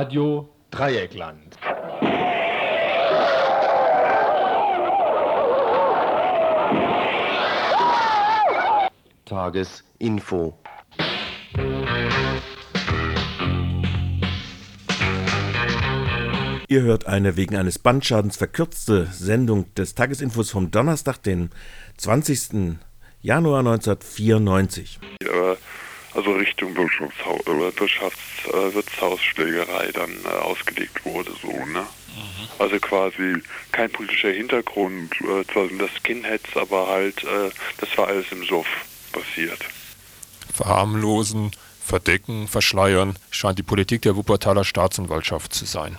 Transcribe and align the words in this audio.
Radio 0.00 0.48
Dreieckland. 0.70 1.58
Tagesinfo. 9.26 10.58
Ihr 16.68 16.80
hört 16.80 17.06
eine 17.06 17.36
wegen 17.36 17.56
eines 17.56 17.78
Bandschadens 17.78 18.38
verkürzte 18.38 19.04
Sendung 19.04 19.66
des 19.74 19.94
Tagesinfos 19.94 20.50
vom 20.50 20.70
Donnerstag, 20.70 21.18
den 21.18 21.50
20. 21.98 22.78
Januar 23.20 23.58
1994. 23.58 24.98
Also 26.14 26.32
Richtung 26.32 26.76
Wirtschaftshaus, 26.76 27.40
Wirtschafts-, 27.46 28.48
äh, 28.48 28.74
Wirtshausschlägerei 28.74 29.92
dann 29.92 30.10
äh, 30.24 30.28
ausgelegt 30.28 31.04
wurde, 31.04 31.30
so, 31.40 31.52
ne? 31.52 31.86
Mhm. 32.16 32.48
Also 32.58 32.78
quasi 32.80 33.36
kein 33.70 33.90
politischer 33.90 34.30
Hintergrund, 34.30 35.12
äh, 35.20 35.44
zwar 35.52 35.68
sind 35.68 35.80
das 35.80 35.90
Skinheads, 36.02 36.56
aber 36.56 36.88
halt, 36.88 37.22
äh, 37.22 37.50
das 37.78 37.96
war 37.96 38.08
alles 38.08 38.26
im 38.32 38.44
Suff 38.44 38.66
passiert. 39.12 39.60
Verharmlosen, 40.52 41.52
verdecken, 41.84 42.48
verschleiern 42.48 43.16
scheint 43.30 43.58
die 43.58 43.62
Politik 43.62 44.02
der 44.02 44.16
Wuppertaler 44.16 44.64
Staatsanwaltschaft 44.64 45.54
zu 45.54 45.64
sein. 45.64 45.98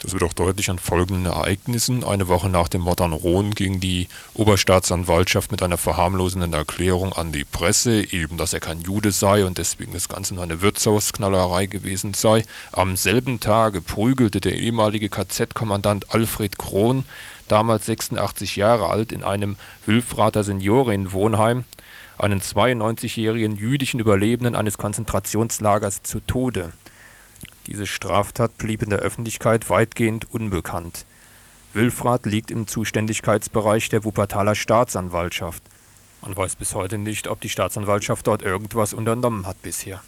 Das 0.00 0.12
wird 0.12 0.22
auch 0.22 0.32
deutlich 0.32 0.70
an 0.70 0.78
folgenden 0.78 1.26
Ereignissen. 1.26 2.04
Eine 2.04 2.28
Woche 2.28 2.48
nach 2.48 2.68
dem 2.68 2.82
Mord 2.82 3.00
an 3.00 3.12
Rohn 3.12 3.50
ging 3.50 3.80
die 3.80 4.06
Oberstaatsanwaltschaft 4.34 5.50
mit 5.50 5.60
einer 5.60 5.76
verharmlosenden 5.76 6.52
Erklärung 6.52 7.12
an 7.12 7.32
die 7.32 7.44
Presse, 7.44 8.12
eben 8.12 8.36
dass 8.36 8.52
er 8.52 8.60
kein 8.60 8.80
Jude 8.80 9.10
sei 9.10 9.44
und 9.44 9.58
deswegen 9.58 9.92
das 9.92 10.08
Ganze 10.08 10.34
nur 10.34 10.44
eine 10.44 10.60
Wirtshausknallerei 10.60 11.66
gewesen 11.66 12.14
sei. 12.14 12.44
Am 12.70 12.96
selben 12.96 13.40
Tage 13.40 13.80
prügelte 13.80 14.40
der 14.40 14.54
ehemalige 14.54 15.08
KZ-Kommandant 15.08 16.14
Alfred 16.14 16.58
Krohn, 16.58 17.04
damals 17.48 17.86
86 17.86 18.54
Jahre 18.54 18.90
alt, 18.90 19.10
in 19.10 19.24
einem 19.24 19.56
Hülfrater 19.84 20.44
Seniorenwohnheim 20.44 21.64
einen 22.18 22.40
92-jährigen 22.40 23.56
jüdischen 23.56 23.98
Überlebenden 23.98 24.54
eines 24.54 24.78
Konzentrationslagers 24.78 26.04
zu 26.04 26.20
Tode. 26.20 26.72
Diese 27.68 27.86
Straftat 27.86 28.56
blieb 28.56 28.82
in 28.82 28.88
der 28.88 29.00
Öffentlichkeit 29.00 29.68
weitgehend 29.68 30.32
unbekannt. 30.32 31.04
Wülfrath 31.74 32.24
liegt 32.24 32.50
im 32.50 32.66
Zuständigkeitsbereich 32.66 33.90
der 33.90 34.04
Wuppertaler 34.04 34.54
Staatsanwaltschaft. 34.54 35.62
Man 36.22 36.34
weiß 36.34 36.56
bis 36.56 36.74
heute 36.74 36.96
nicht, 36.96 37.28
ob 37.28 37.42
die 37.42 37.50
Staatsanwaltschaft 37.50 38.26
dort 38.26 38.40
irgendwas 38.40 38.94
unternommen 38.94 39.46
hat 39.46 39.60
bisher. 39.60 40.02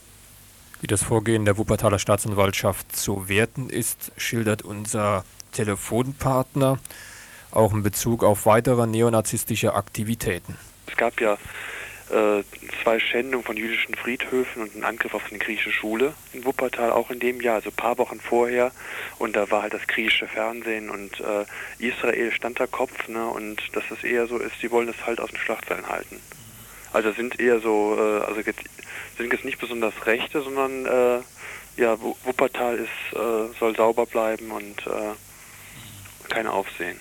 Wie 0.80 0.86
das 0.86 1.02
Vorgehen 1.02 1.44
der 1.44 1.58
Wuppertaler 1.58 1.98
Staatsanwaltschaft 1.98 2.96
zu 2.96 3.28
werten 3.28 3.68
ist, 3.68 4.10
schildert 4.16 4.62
unser 4.62 5.26
Telefonpartner 5.52 6.78
auch 7.50 7.74
in 7.74 7.82
Bezug 7.82 8.24
auf 8.24 8.46
weitere 8.46 8.86
neonazistische 8.86 9.74
Aktivitäten. 9.74 10.56
Es 10.86 10.96
gab 10.96 11.20
ja 11.20 11.36
äh, 12.10 12.42
zwei 12.82 12.98
Schändungen 12.98 13.44
von 13.44 13.56
jüdischen 13.56 13.94
Friedhöfen 13.94 14.62
und 14.62 14.74
einen 14.74 14.84
Angriff 14.84 15.14
auf 15.14 15.22
eine 15.30 15.38
griechische 15.38 15.72
Schule 15.72 16.14
in 16.32 16.44
Wuppertal, 16.44 16.92
auch 16.92 17.10
in 17.10 17.20
dem 17.20 17.40
Jahr, 17.40 17.56
also 17.56 17.70
ein 17.70 17.76
paar 17.76 17.98
Wochen 17.98 18.20
vorher. 18.20 18.72
Und 19.18 19.36
da 19.36 19.50
war 19.50 19.62
halt 19.62 19.74
das 19.74 19.86
griechische 19.86 20.26
Fernsehen 20.26 20.90
und 20.90 21.20
äh, 21.20 21.44
Israel 21.78 22.32
stand 22.32 22.60
da 22.60 22.66
Kopf, 22.66 23.08
ne? 23.08 23.26
Und 23.28 23.60
dass 23.74 23.84
es 23.90 24.04
eher 24.04 24.26
so 24.26 24.38
ist, 24.38 24.54
die 24.62 24.70
wollen 24.70 24.88
es 24.88 25.06
halt 25.06 25.20
aus 25.20 25.30
den 25.30 25.38
Schlagzeilen 25.38 25.88
halten. 25.88 26.20
Also 26.92 27.12
sind 27.12 27.38
eher 27.38 27.60
so, 27.60 27.96
äh, 27.98 28.24
also 28.24 28.40
jetzt, 28.40 28.60
sind 29.16 29.32
jetzt 29.32 29.44
nicht 29.44 29.58
besonders 29.58 29.94
Rechte, 30.06 30.42
sondern 30.42 30.86
äh, 30.86 31.20
ja, 31.80 31.98
Wuppertal 32.00 32.76
ist, 32.76 33.16
äh, 33.16 33.58
soll 33.58 33.76
sauber 33.76 34.06
bleiben 34.06 34.50
und 34.50 34.86
äh, 34.86 35.14
kein 36.28 36.46
Aufsehen. 36.46 36.98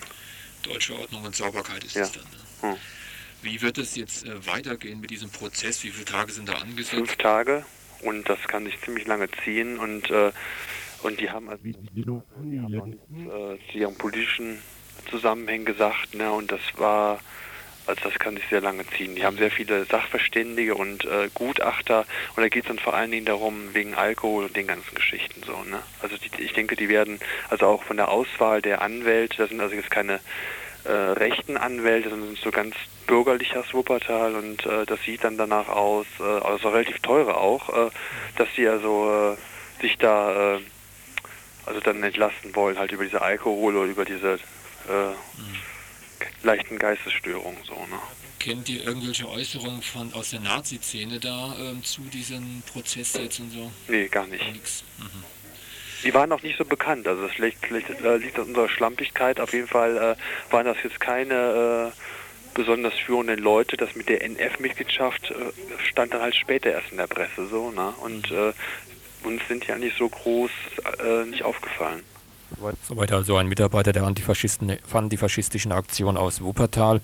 Deutsche 0.62 0.98
Ordnung 0.98 1.24
und 1.24 1.34
Sauberkeit 1.34 1.82
ist 1.84 1.96
ja. 1.96 2.02
es 2.02 2.12
dann. 2.12 2.22
Ne? 2.22 2.72
Hm. 2.72 2.76
Wie 3.42 3.62
wird 3.62 3.78
es 3.78 3.96
jetzt 3.96 4.26
äh, 4.26 4.46
weitergehen 4.46 5.00
mit 5.00 5.10
diesem 5.10 5.30
Prozess? 5.30 5.82
Wie 5.84 5.90
viele 5.90 6.04
Tage 6.04 6.32
sind 6.32 6.48
da 6.48 6.54
angesetzt? 6.54 6.90
Fünf 6.90 7.16
Tage 7.16 7.64
und 8.02 8.28
das 8.28 8.40
kann 8.48 8.64
sich 8.64 8.80
ziemlich 8.80 9.06
lange 9.06 9.28
ziehen 9.44 9.78
und, 9.78 10.10
äh, 10.10 10.32
und 11.02 11.20
die 11.20 11.30
haben 11.30 11.48
also 11.48 11.62
die 11.64 12.04
haben 12.04 12.80
uns, 12.80 12.96
äh, 12.96 13.72
zu 13.72 13.78
ihren 13.78 13.96
politischen 13.96 14.58
Zusammenhängen 15.10 15.64
gesagt, 15.64 16.14
ne, 16.14 16.30
und 16.30 16.52
das 16.52 16.60
war 16.76 17.20
also 17.86 18.08
das 18.08 18.18
kann 18.18 18.36
sich 18.36 18.46
sehr 18.48 18.60
lange 18.60 18.86
ziehen. 18.96 19.16
Die 19.16 19.24
haben 19.24 19.36
sehr 19.36 19.50
viele 19.50 19.84
Sachverständige 19.84 20.74
und 20.74 21.04
äh, 21.06 21.28
Gutachter 21.34 22.06
und 22.36 22.42
da 22.42 22.48
geht 22.48 22.64
es 22.64 22.68
dann 22.68 22.78
vor 22.78 22.94
allen 22.94 23.10
Dingen 23.10 23.26
darum, 23.26 23.74
wegen 23.74 23.94
Alkohol 23.94 24.44
und 24.44 24.56
den 24.56 24.66
ganzen 24.66 24.94
Geschichten 24.94 25.42
so. 25.44 25.64
Ne? 25.64 25.82
Also 26.00 26.16
die, 26.16 26.42
ich 26.42 26.52
denke, 26.52 26.76
die 26.76 26.88
werden, 26.88 27.18
also 27.48 27.66
auch 27.66 27.82
von 27.82 27.96
der 27.96 28.10
Auswahl 28.10 28.62
der 28.62 28.82
Anwälte, 28.82 29.38
das 29.38 29.48
sind 29.48 29.60
also 29.60 29.74
jetzt 29.74 29.90
keine 29.90 30.20
äh, 30.84 30.90
rechten 30.90 31.56
Anwälte, 31.56 32.10
sondern 32.10 32.28
sind 32.28 32.38
so 32.38 32.50
ganz 32.50 32.74
bürgerlicher 33.06 33.64
Wuppertal 33.72 34.34
und 34.34 34.64
äh, 34.66 34.86
das 34.86 35.02
sieht 35.04 35.24
dann 35.24 35.36
danach 35.36 35.68
aus, 35.68 36.06
äh, 36.20 36.22
also 36.22 36.70
relativ 36.70 36.98
teure 37.00 37.36
auch, 37.36 37.68
äh, 37.68 37.90
dass 38.36 38.48
sie 38.56 38.68
also 38.68 39.36
äh, 39.36 39.82
sich 39.82 39.96
da 39.98 40.56
äh, 40.56 40.60
also 41.66 41.80
dann 41.80 42.02
entlasten 42.02 42.54
wollen, 42.54 42.78
halt 42.78 42.92
über 42.92 43.04
diese 43.04 43.20
Alkohol 43.20 43.76
oder 43.76 43.86
über 43.86 44.04
diese 44.04 44.40
mhm. 44.88 45.54
leichten 46.42 46.78
Geistesstörungen 46.78 47.62
so, 47.64 47.74
ne? 47.74 48.00
Kennt 48.40 48.70
ihr 48.70 48.82
irgendwelche 48.82 49.28
Äußerungen 49.28 49.82
von 49.82 50.14
aus 50.14 50.30
der 50.30 50.40
Nazi-Szene 50.40 51.20
da 51.20 51.54
ähm, 51.60 51.84
zu 51.84 52.00
diesem 52.00 52.62
Prozess 52.72 53.12
jetzt 53.12 53.38
und 53.38 53.50
so? 53.50 53.70
Nee, 53.86 54.08
gar 54.08 54.26
nicht. 54.26 54.42
Mhm. 54.98 55.39
Die 56.02 56.14
waren 56.14 56.28
noch 56.28 56.42
nicht 56.42 56.56
so 56.56 56.64
bekannt, 56.64 57.06
also 57.06 57.28
liegt, 57.38 57.70
liegt, 57.70 57.90
äh, 58.02 58.16
liegt 58.16 58.38
an 58.38 58.46
unserer 58.46 58.68
Schlampigkeit. 58.68 59.40
Auf 59.40 59.52
jeden 59.52 59.68
Fall 59.68 59.96
äh, 59.96 60.52
waren 60.52 60.64
das 60.66 60.76
jetzt 60.82 61.00
keine 61.00 61.92
äh, 61.92 62.54
besonders 62.54 62.94
führenden 62.94 63.38
Leute. 63.38 63.76
Das 63.76 63.94
mit 63.94 64.08
der 64.08 64.22
NF-Mitgliedschaft 64.24 65.30
äh, 65.30 65.34
stand 65.88 66.14
dann 66.14 66.22
halt 66.22 66.34
später 66.34 66.70
erst 66.70 66.90
in 66.90 66.96
der 66.96 67.06
Presse 67.06 67.46
so, 67.48 67.70
ne? 67.70 67.92
Und 68.02 68.30
äh, 68.30 68.52
uns 69.24 69.42
sind 69.48 69.66
ja 69.66 69.76
nicht 69.76 69.96
so 69.98 70.08
groß 70.08 70.50
äh, 71.04 71.24
nicht 71.26 71.42
aufgefallen. 71.42 72.02
Soweit 72.82 73.12
also 73.12 73.36
ein 73.36 73.46
Mitarbeiter 73.46 73.92
der 73.92 74.02
antifaschistischen 74.02 75.72
Aktion 75.72 76.16
aus 76.16 76.42
Wuppertal 76.42 77.00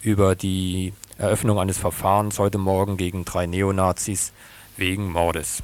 über 0.00 0.34
die 0.34 0.92
Eröffnung 1.18 1.58
eines 1.58 1.78
Verfahrens 1.78 2.38
heute 2.38 2.58
Morgen 2.58 2.96
gegen 2.96 3.24
drei 3.24 3.46
Neonazis 3.46 4.32
wegen 4.76 5.10
Mordes. 5.10 5.62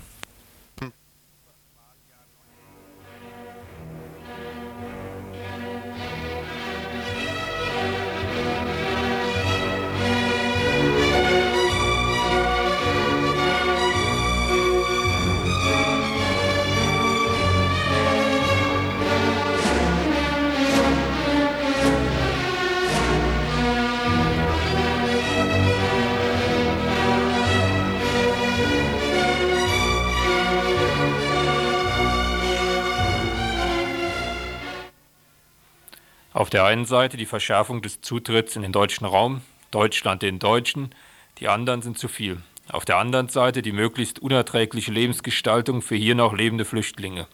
Auf 36.34 36.50
der 36.50 36.64
einen 36.64 36.84
Seite 36.84 37.16
die 37.16 37.26
Verschärfung 37.26 37.81
des 37.81 38.00
Zutritts 38.00 38.56
in 38.56 38.62
den 38.62 38.72
deutschen 38.72 39.06
Raum, 39.06 39.42
Deutschland 39.70 40.20
den 40.20 40.40
Deutschen, 40.40 40.90
die 41.38 41.46
anderen 41.46 41.81
sind 41.81 41.96
zu 41.96 42.08
viel. 42.08 42.38
Auf 42.69 42.84
der 42.84 42.96
anderen 42.96 43.28
Seite 43.28 43.62
die 43.62 43.70
möglichst 43.70 44.19
unerträgliche 44.19 44.90
Lebensgestaltung 44.90 45.81
für 45.81 45.94
hier 45.94 46.16
noch 46.16 46.32
lebende 46.32 46.64
Flüchtlinge. 46.64 47.28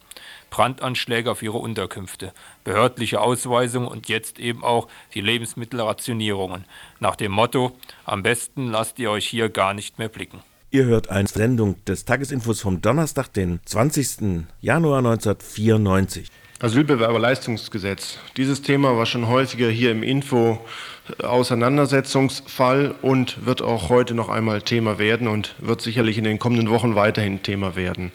Brandanschläge 0.50 1.30
auf 1.30 1.42
ihre 1.42 1.56
Unterkünfte, 1.56 2.34
behördliche 2.62 3.22
Ausweisungen 3.22 3.88
und 3.88 4.10
jetzt 4.10 4.38
eben 4.38 4.62
auch 4.62 4.86
die 5.14 5.22
Lebensmittelrationierungen. 5.22 6.66
Nach 6.98 7.16
dem 7.16 7.32
Motto, 7.32 7.72
am 8.04 8.22
besten 8.22 8.70
lasst 8.70 8.98
ihr 8.98 9.10
euch 9.10 9.26
hier 9.26 9.48
gar 9.48 9.72
nicht 9.72 9.98
mehr 9.98 10.10
blicken. 10.10 10.40
Ihr 10.72 10.84
hört 10.84 11.08
eine 11.08 11.26
Sendung 11.26 11.82
des 11.86 12.04
Tagesinfos 12.04 12.60
vom 12.60 12.82
Donnerstag, 12.82 13.32
den 13.32 13.60
20. 13.64 14.44
Januar 14.60 14.98
1994. 14.98 16.30
Asylbewerberleistungsgesetz. 16.62 18.18
Dieses 18.36 18.60
Thema 18.60 18.94
war 18.94 19.06
schon 19.06 19.28
häufiger 19.28 19.70
hier 19.70 19.90
im 19.90 20.02
Info 20.02 20.60
Auseinandersetzungsfall 21.22 22.94
und 23.00 23.46
wird 23.46 23.62
auch 23.62 23.88
heute 23.88 24.14
noch 24.14 24.28
einmal 24.28 24.60
Thema 24.60 24.98
werden 24.98 25.26
und 25.26 25.54
wird 25.58 25.80
sicherlich 25.80 26.18
in 26.18 26.24
den 26.24 26.38
kommenden 26.38 26.68
Wochen 26.68 26.94
weiterhin 26.94 27.42
Thema 27.42 27.76
werden. 27.76 28.12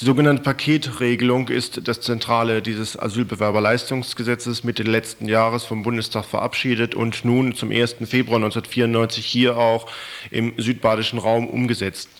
Die 0.00 0.04
sogenannte 0.04 0.42
Paketregelung 0.42 1.48
ist 1.48 1.86
das 1.86 2.00
Zentrale 2.00 2.62
dieses 2.62 2.98
Asylbewerberleistungsgesetzes 2.98 4.64
Mitte 4.64 4.82
letzten 4.82 5.28
Jahres 5.28 5.62
vom 5.62 5.84
Bundestag 5.84 6.24
verabschiedet 6.24 6.96
und 6.96 7.24
nun 7.24 7.54
zum 7.54 7.70
1. 7.70 7.96
Februar 8.06 8.38
1994 8.38 9.24
hier 9.24 9.56
auch 9.56 9.88
im 10.32 10.52
südbadischen 10.56 11.20
Raum 11.20 11.46
umgesetzt. 11.46 12.10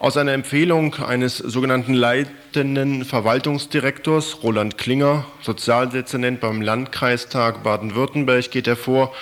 Aus 0.00 0.16
einer 0.16 0.32
Empfehlung 0.32 0.94
eines 0.94 1.38
sogenannten 1.38 1.92
leitenden 1.92 3.04
Verwaltungsdirektors, 3.04 4.44
Roland 4.44 4.78
Klinger, 4.78 5.26
Sozialdezernent 5.42 6.38
beim 6.38 6.62
Landkreistag 6.62 7.64
Baden-Württemberg, 7.64 8.48
geht 8.52 8.68
hervor, 8.68 9.12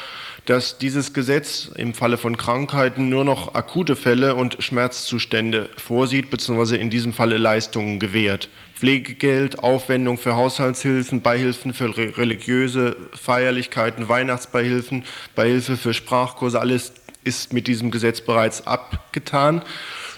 dass 0.45 0.77
dieses 0.77 1.15
Gesetz 1.15 1.71
im 1.77 1.95
Falle 1.95 2.19
von 2.19 2.37
Krankheiten 2.37 3.09
nur 3.09 3.25
noch 3.25 3.55
akute 3.55 3.97
Fälle 3.97 4.35
und 4.35 4.59
Schmerzzustände 4.63 5.71
vorsieht, 5.79 6.29
beziehungsweise 6.29 6.77
in 6.77 6.91
diesem 6.91 7.15
Falle 7.15 7.39
Leistungen 7.39 7.99
gewährt. 7.99 8.51
Pflegegeld, 8.75 9.61
Aufwendung 9.61 10.19
für 10.19 10.37
Haushaltshilfen, 10.37 11.23
Beihilfen 11.23 11.73
für 11.73 11.97
religiöse 11.97 12.97
Feierlichkeiten, 13.15 14.11
Weihnachtsbeihilfen, 14.11 15.05
Beihilfe 15.35 15.79
für 15.79 15.95
Sprachkurse, 15.95 16.61
alles 16.61 16.93
ist 17.25 17.55
mit 17.55 17.67
diesem 17.67 17.91
Gesetz 17.91 18.21
bereits 18.21 18.67
abgetan. 18.67 19.63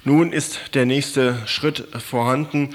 Nun 0.05 0.33
ist 0.33 0.75
der 0.75 0.87
nächste 0.87 1.37
Schritt 1.47 1.89
vorhanden. 1.99 2.75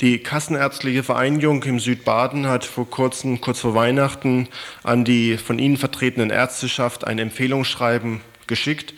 Die 0.00 0.18
Kassenärztliche 0.18 1.02
Vereinigung 1.04 1.62
im 1.62 1.78
Südbaden 1.78 2.48
hat 2.48 2.64
vor 2.64 2.90
kurzem, 2.90 3.40
kurz 3.40 3.60
vor 3.60 3.74
Weihnachten, 3.74 4.48
an 4.82 5.04
die 5.04 5.38
von 5.38 5.58
Ihnen 5.58 5.76
vertretenen 5.76 6.30
Ärzteschaft 6.30 7.06
ein 7.06 7.18
Empfehlungsschreiben 7.18 8.20
geschickt. 8.46 8.94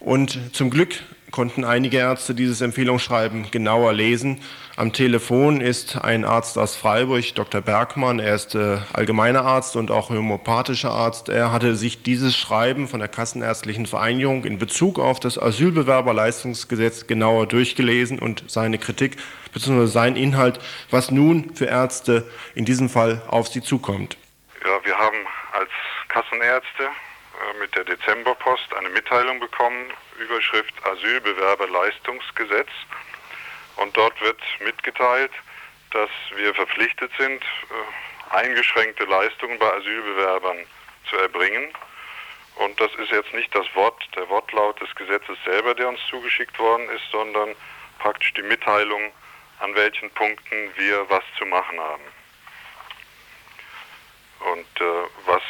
Und 0.00 0.38
zum 0.52 0.70
Glück 0.70 1.02
konnten 1.30 1.64
einige 1.64 1.98
Ärzte 1.98 2.34
dieses 2.34 2.60
Empfehlungsschreiben 2.60 3.50
genauer 3.50 3.92
lesen. 3.92 4.40
Am 4.76 4.92
Telefon 4.92 5.60
ist 5.60 6.02
ein 6.02 6.24
Arzt 6.24 6.56
aus 6.56 6.76
Freiburg, 6.76 7.34
Dr. 7.34 7.60
Bergmann. 7.60 8.18
Er 8.18 8.34
ist 8.34 8.54
äh, 8.54 8.78
allgemeiner 8.92 9.44
Arzt 9.44 9.76
und 9.76 9.90
auch 9.90 10.10
homöopathischer 10.10 10.90
Arzt. 10.90 11.28
Er 11.28 11.52
hatte 11.52 11.76
sich 11.76 12.02
dieses 12.02 12.36
Schreiben 12.36 12.88
von 12.88 13.00
der 13.00 13.08
Kassenärztlichen 13.08 13.86
Vereinigung 13.86 14.44
in 14.44 14.58
Bezug 14.58 14.98
auf 14.98 15.20
das 15.20 15.38
Asylbewerberleistungsgesetz 15.38 17.06
genauer 17.06 17.46
durchgelesen 17.46 18.18
und 18.18 18.44
seine 18.48 18.78
Kritik 18.78 19.16
bzw. 19.52 19.86
sein 19.86 20.16
Inhalt, 20.16 20.60
was 20.90 21.10
nun 21.10 21.54
für 21.54 21.66
Ärzte 21.66 22.26
in 22.54 22.64
diesem 22.64 22.88
Fall 22.88 23.22
auf 23.28 23.48
sie 23.48 23.62
zukommt. 23.62 24.16
Ja, 24.64 24.84
wir 24.84 24.96
haben 24.96 25.26
als 25.52 25.70
Kassenärzte 26.08 26.84
äh, 26.84 27.60
mit 27.60 27.74
der 27.74 27.84
Dezemberpost 27.84 28.74
eine 28.78 28.88
Mitteilung 28.90 29.40
bekommen, 29.40 29.90
Überschrift 30.20 30.74
Asylbewerberleistungsgesetz. 30.84 32.68
Und 33.76 33.96
dort 33.96 34.20
wird 34.20 34.40
mitgeteilt, 34.60 35.32
dass 35.90 36.10
wir 36.36 36.54
verpflichtet 36.54 37.10
sind, 37.18 37.42
äh, 37.42 38.36
eingeschränkte 38.36 39.04
Leistungen 39.04 39.58
bei 39.58 39.72
Asylbewerbern 39.72 40.58
zu 41.08 41.16
erbringen. 41.16 41.72
Und 42.56 42.78
das 42.80 42.94
ist 42.96 43.10
jetzt 43.10 43.32
nicht 43.32 43.54
das 43.54 43.66
Wort, 43.74 44.06
der 44.14 44.28
Wortlaut 44.28 44.80
des 44.80 44.94
Gesetzes 44.94 45.38
selber, 45.44 45.74
der 45.74 45.88
uns 45.88 46.00
zugeschickt 46.08 46.58
worden 46.58 46.88
ist, 46.90 47.04
sondern 47.10 47.54
praktisch 47.98 48.34
die 48.34 48.42
Mitteilung, 48.42 49.12
an 49.60 49.74
welchen 49.74 50.10
Punkten 50.10 50.72
wir 50.76 51.08
was 51.08 51.24
zu 51.38 51.46
machen 51.46 51.80
haben. 51.80 52.02
Und 54.40 54.80
äh, 54.80 55.08
was 55.26 55.42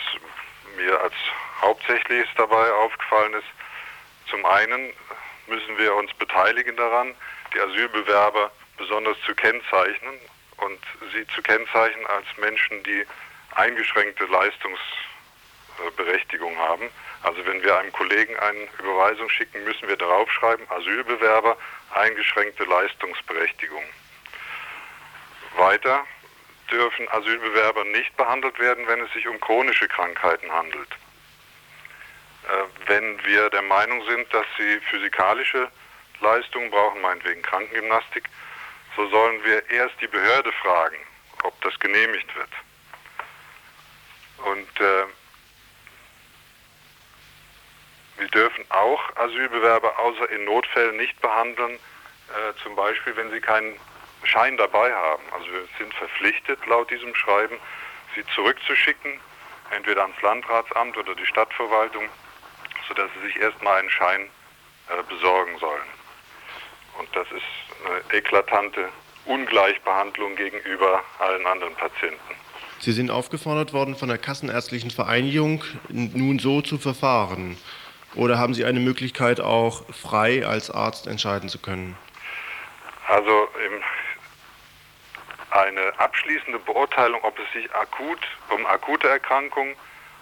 mir 0.77 1.01
als 1.01 1.15
hauptsächlich 1.61 2.29
dabei 2.37 2.73
aufgefallen 2.73 3.35
ist, 3.35 3.47
zum 4.31 4.47
einen 4.47 4.93
müssen 5.47 5.79
wir 5.79 5.95
uns 5.95 6.13
beteiligen 6.15 6.77
daran, 6.77 7.15
die 7.55 7.61
Asylbewerber 7.61 8.51
besonders 8.79 9.17
zu 9.27 9.35
kennzeichnen 9.35 10.19
und 10.59 10.79
sie 11.13 11.27
zu 11.35 11.43
kennzeichnen 11.43 12.07
als 12.07 12.27
Menschen, 12.39 12.83
die 12.85 13.05
eingeschränkte 13.55 14.25
Leistungsberechtigung 14.27 16.57
haben. 16.57 16.89
Also 17.23 17.45
wenn 17.45 17.63
wir 17.63 17.77
einem 17.77 17.93
Kollegen 17.93 18.35
eine 18.39 18.67
Überweisung 18.79 19.29
schicken, 19.29 19.63
müssen 19.65 19.89
wir 19.89 19.97
darauf 19.97 20.31
schreiben, 20.31 20.65
Asylbewerber, 20.71 21.59
eingeschränkte 21.95 22.63
Leistungsberechtigung. 22.65 23.83
Weiter 25.57 26.07
dürfen 26.71 27.09
Asylbewerber 27.11 27.85
nicht 27.85 28.17
behandelt 28.17 28.59
werden, 28.61 28.87
wenn 28.87 29.01
es 29.01 29.13
sich 29.13 29.27
um 29.27 29.41
chronische 29.41 29.89
Krankheiten 29.89 30.53
handelt. 30.53 30.89
Äh, 32.49 32.89
wenn 32.89 33.25
wir 33.25 33.51
der 33.51 33.63
Meinung 33.63 34.05
sind, 34.07 34.33
dass 34.33 34.47
sie 34.59 34.81
physikalische 34.91 35.71
Leistungen 36.21 36.71
brauchen, 36.71 37.01
meinetwegen 37.01 37.43
Krankengymnastik, 37.43 38.29
so 38.97 39.09
sollen 39.09 39.43
wir 39.45 39.69
erst 39.71 39.95
die 40.01 40.09
Behörde 40.09 40.53
fragen, 40.53 40.97
ob 41.45 41.61
das 41.63 41.79
genehmigt 41.79 42.35
wird. 42.37 42.51
Und 44.39 44.81
äh, 44.81 45.05
wir 48.19 48.29
dürfen 48.29 48.65
auch 48.71 49.17
Asylbewerber 49.17 49.99
außer 49.99 50.29
in 50.31 50.45
Notfällen 50.45 50.97
nicht 50.97 51.21
behandeln, 51.21 51.75
äh, 51.75 52.63
zum 52.63 52.75
Beispiel 52.77 53.17
wenn 53.17 53.31
sie 53.31 53.41
keinen 53.41 53.79
Schein 54.25 54.57
dabei 54.57 54.93
haben. 54.93 55.23
Also 55.33 55.47
wir 55.47 55.69
sind 55.79 55.95
verpflichtet, 55.95 56.65
laut 56.67 56.91
diesem 56.91 57.15
Schreiben, 57.15 57.59
sie 58.15 58.25
zurückzuschicken, 58.35 59.21
entweder 59.71 60.03
ans 60.03 60.21
Landratsamt 60.21 60.97
oder 60.97 61.15
die 61.15 61.27
Stadtverwaltung, 61.27 62.09
sodass 62.91 63.09
sie 63.15 63.29
sich 63.29 63.41
erstmal 63.41 63.79
einen 63.79 63.91
Schein 63.91 64.23
äh, 64.89 65.03
besorgen 65.09 65.57
sollen. 65.59 65.89
Und 66.99 67.09
das 67.15 67.27
ist 67.31 67.43
eine 67.87 68.19
eklatante 68.19 68.89
Ungleichbehandlung 69.25 70.35
gegenüber 70.35 71.03
allen 71.21 71.47
anderen 71.47 71.75
Patienten. 71.77 72.35
Sie 72.81 72.93
sind 72.93 73.11
aufgefordert 73.11 73.73
worden 73.73 73.95
von 73.95 74.09
der 74.09 74.19
Kassenärztlichen 74.19 74.91
Vereinigung, 74.91 75.63
nun 75.89 76.39
so 76.39 76.63
zu 76.63 76.79
verfahren. 76.79 77.57
Oder 78.17 78.39
haben 78.39 78.55
Sie 78.55 78.65
eine 78.65 78.81
Möglichkeit, 78.81 79.41
auch 79.41 79.85
frei 79.95 80.45
als 80.45 80.71
Arzt 80.71 81.07
entscheiden 81.07 81.49
zu 81.49 81.61
können? 81.61 81.97
Also 83.07 83.49
eine 85.51 85.93
abschließende 85.99 86.59
Beurteilung, 86.61 87.21
ob 87.23 87.39
es 87.39 87.53
sich 87.53 87.73
akut 87.75 88.21
um 88.51 88.67
akute 88.67 89.09
Erkrankungen 89.09 89.77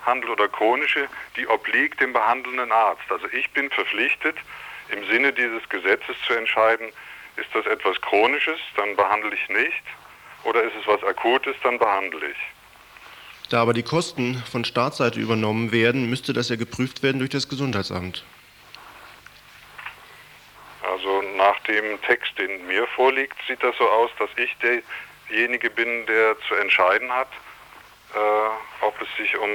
handelt 0.09 0.31
oder 0.33 0.49
chronische, 0.49 1.09
die 1.37 1.47
obliegt 1.47 2.01
dem 2.01 2.13
behandelnden 2.13 2.73
Arzt. 2.73 3.05
Also 3.11 3.27
ich 3.33 3.51
bin 3.51 3.71
verpflichtet, 3.71 4.37
im 4.89 5.07
Sinne 5.07 5.33
dieses 5.33 5.69
Gesetzes 5.69 6.17
zu 6.27 6.33
entscheiden, 6.33 6.89
ist 7.37 7.49
das 7.53 7.67
etwas 7.67 8.01
Chronisches, 8.01 8.59
dann 8.77 8.97
behandle 8.97 9.35
ich 9.35 9.49
nicht, 9.49 9.85
oder 10.45 10.63
ist 10.63 10.75
es 10.81 10.87
was 10.87 11.03
Akutes, 11.05 11.55
dann 11.63 11.79
behandle 11.79 12.31
ich. 12.31 12.37
Da 13.51 13.63
aber 13.63 13.73
die 13.73 13.83
Kosten 13.83 14.43
von 14.51 14.65
Staatsseite 14.65 15.21
übernommen 15.21 15.73
werden, 15.73 16.11
müsste 16.11 16.33
das 16.33 16.49
ja 16.49 16.57
geprüft 16.57 17.03
werden 17.03 17.19
durch 17.19 17.31
das 17.31 17.49
Gesundheitsamt. 17.49 18.25
Also 20.83 21.23
nach 21.37 21.59
dem 21.61 22.01
Text, 22.03 22.39
den 22.39 22.67
mir 22.67 22.87
vorliegt, 22.89 23.37
sieht 23.47 23.63
das 23.63 23.77
so 23.77 23.89
aus, 23.89 24.11
dass 24.19 24.31
ich 24.37 24.55
derjenige 25.29 25.71
bin, 25.71 26.07
der 26.07 26.37
zu 26.47 26.55
entscheiden 26.55 27.11
hat, 27.11 27.29
äh, 28.15 28.85
ob 28.85 29.01
es 29.01 29.09
sich 29.17 29.37
um 29.37 29.49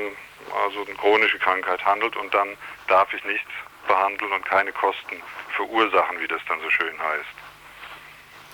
also 0.65 0.85
eine 0.85 0.95
chronische 0.95 1.39
Krankheit 1.39 1.83
handelt 1.85 2.15
und 2.15 2.33
dann 2.33 2.49
darf 2.87 3.13
ich 3.13 3.23
nicht 3.23 3.45
behandeln 3.87 4.31
und 4.31 4.45
keine 4.45 4.71
Kosten 4.71 5.21
verursachen, 5.55 6.19
wie 6.19 6.27
das 6.27 6.41
dann 6.47 6.59
so 6.61 6.69
schön 6.69 6.99
heißt. 6.99 7.43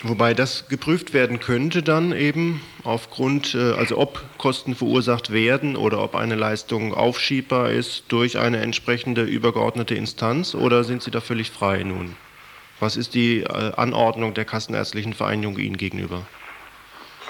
Wobei 0.01 0.33
das 0.33 0.69
geprüft 0.69 1.13
werden 1.13 1.41
könnte 1.41 1.83
dann 1.83 2.13
eben 2.13 2.61
aufgrund, 2.85 3.53
äh, 3.53 3.73
also 3.73 3.97
ob 3.97 4.21
Kosten 4.37 4.73
verursacht 4.73 5.33
werden 5.33 5.75
oder 5.75 6.01
ob 6.01 6.15
eine 6.15 6.35
Leistung 6.35 6.93
aufschiebbar 6.93 7.71
ist 7.71 8.09
durch 8.09 8.37
eine 8.37 8.61
entsprechende 8.61 9.23
übergeordnete 9.23 9.95
Instanz 9.95 10.55
oder 10.55 10.85
sind 10.85 11.03
Sie 11.03 11.11
da 11.11 11.19
völlig 11.19 11.51
frei 11.51 11.83
nun? 11.83 12.15
Was 12.79 12.95
ist 12.95 13.13
die 13.13 13.41
äh, 13.41 13.73
Anordnung 13.75 14.33
der 14.33 14.45
Kassenärztlichen 14.45 15.13
Vereinigung 15.13 15.57
Ihnen 15.57 15.75
gegenüber? 15.75 16.25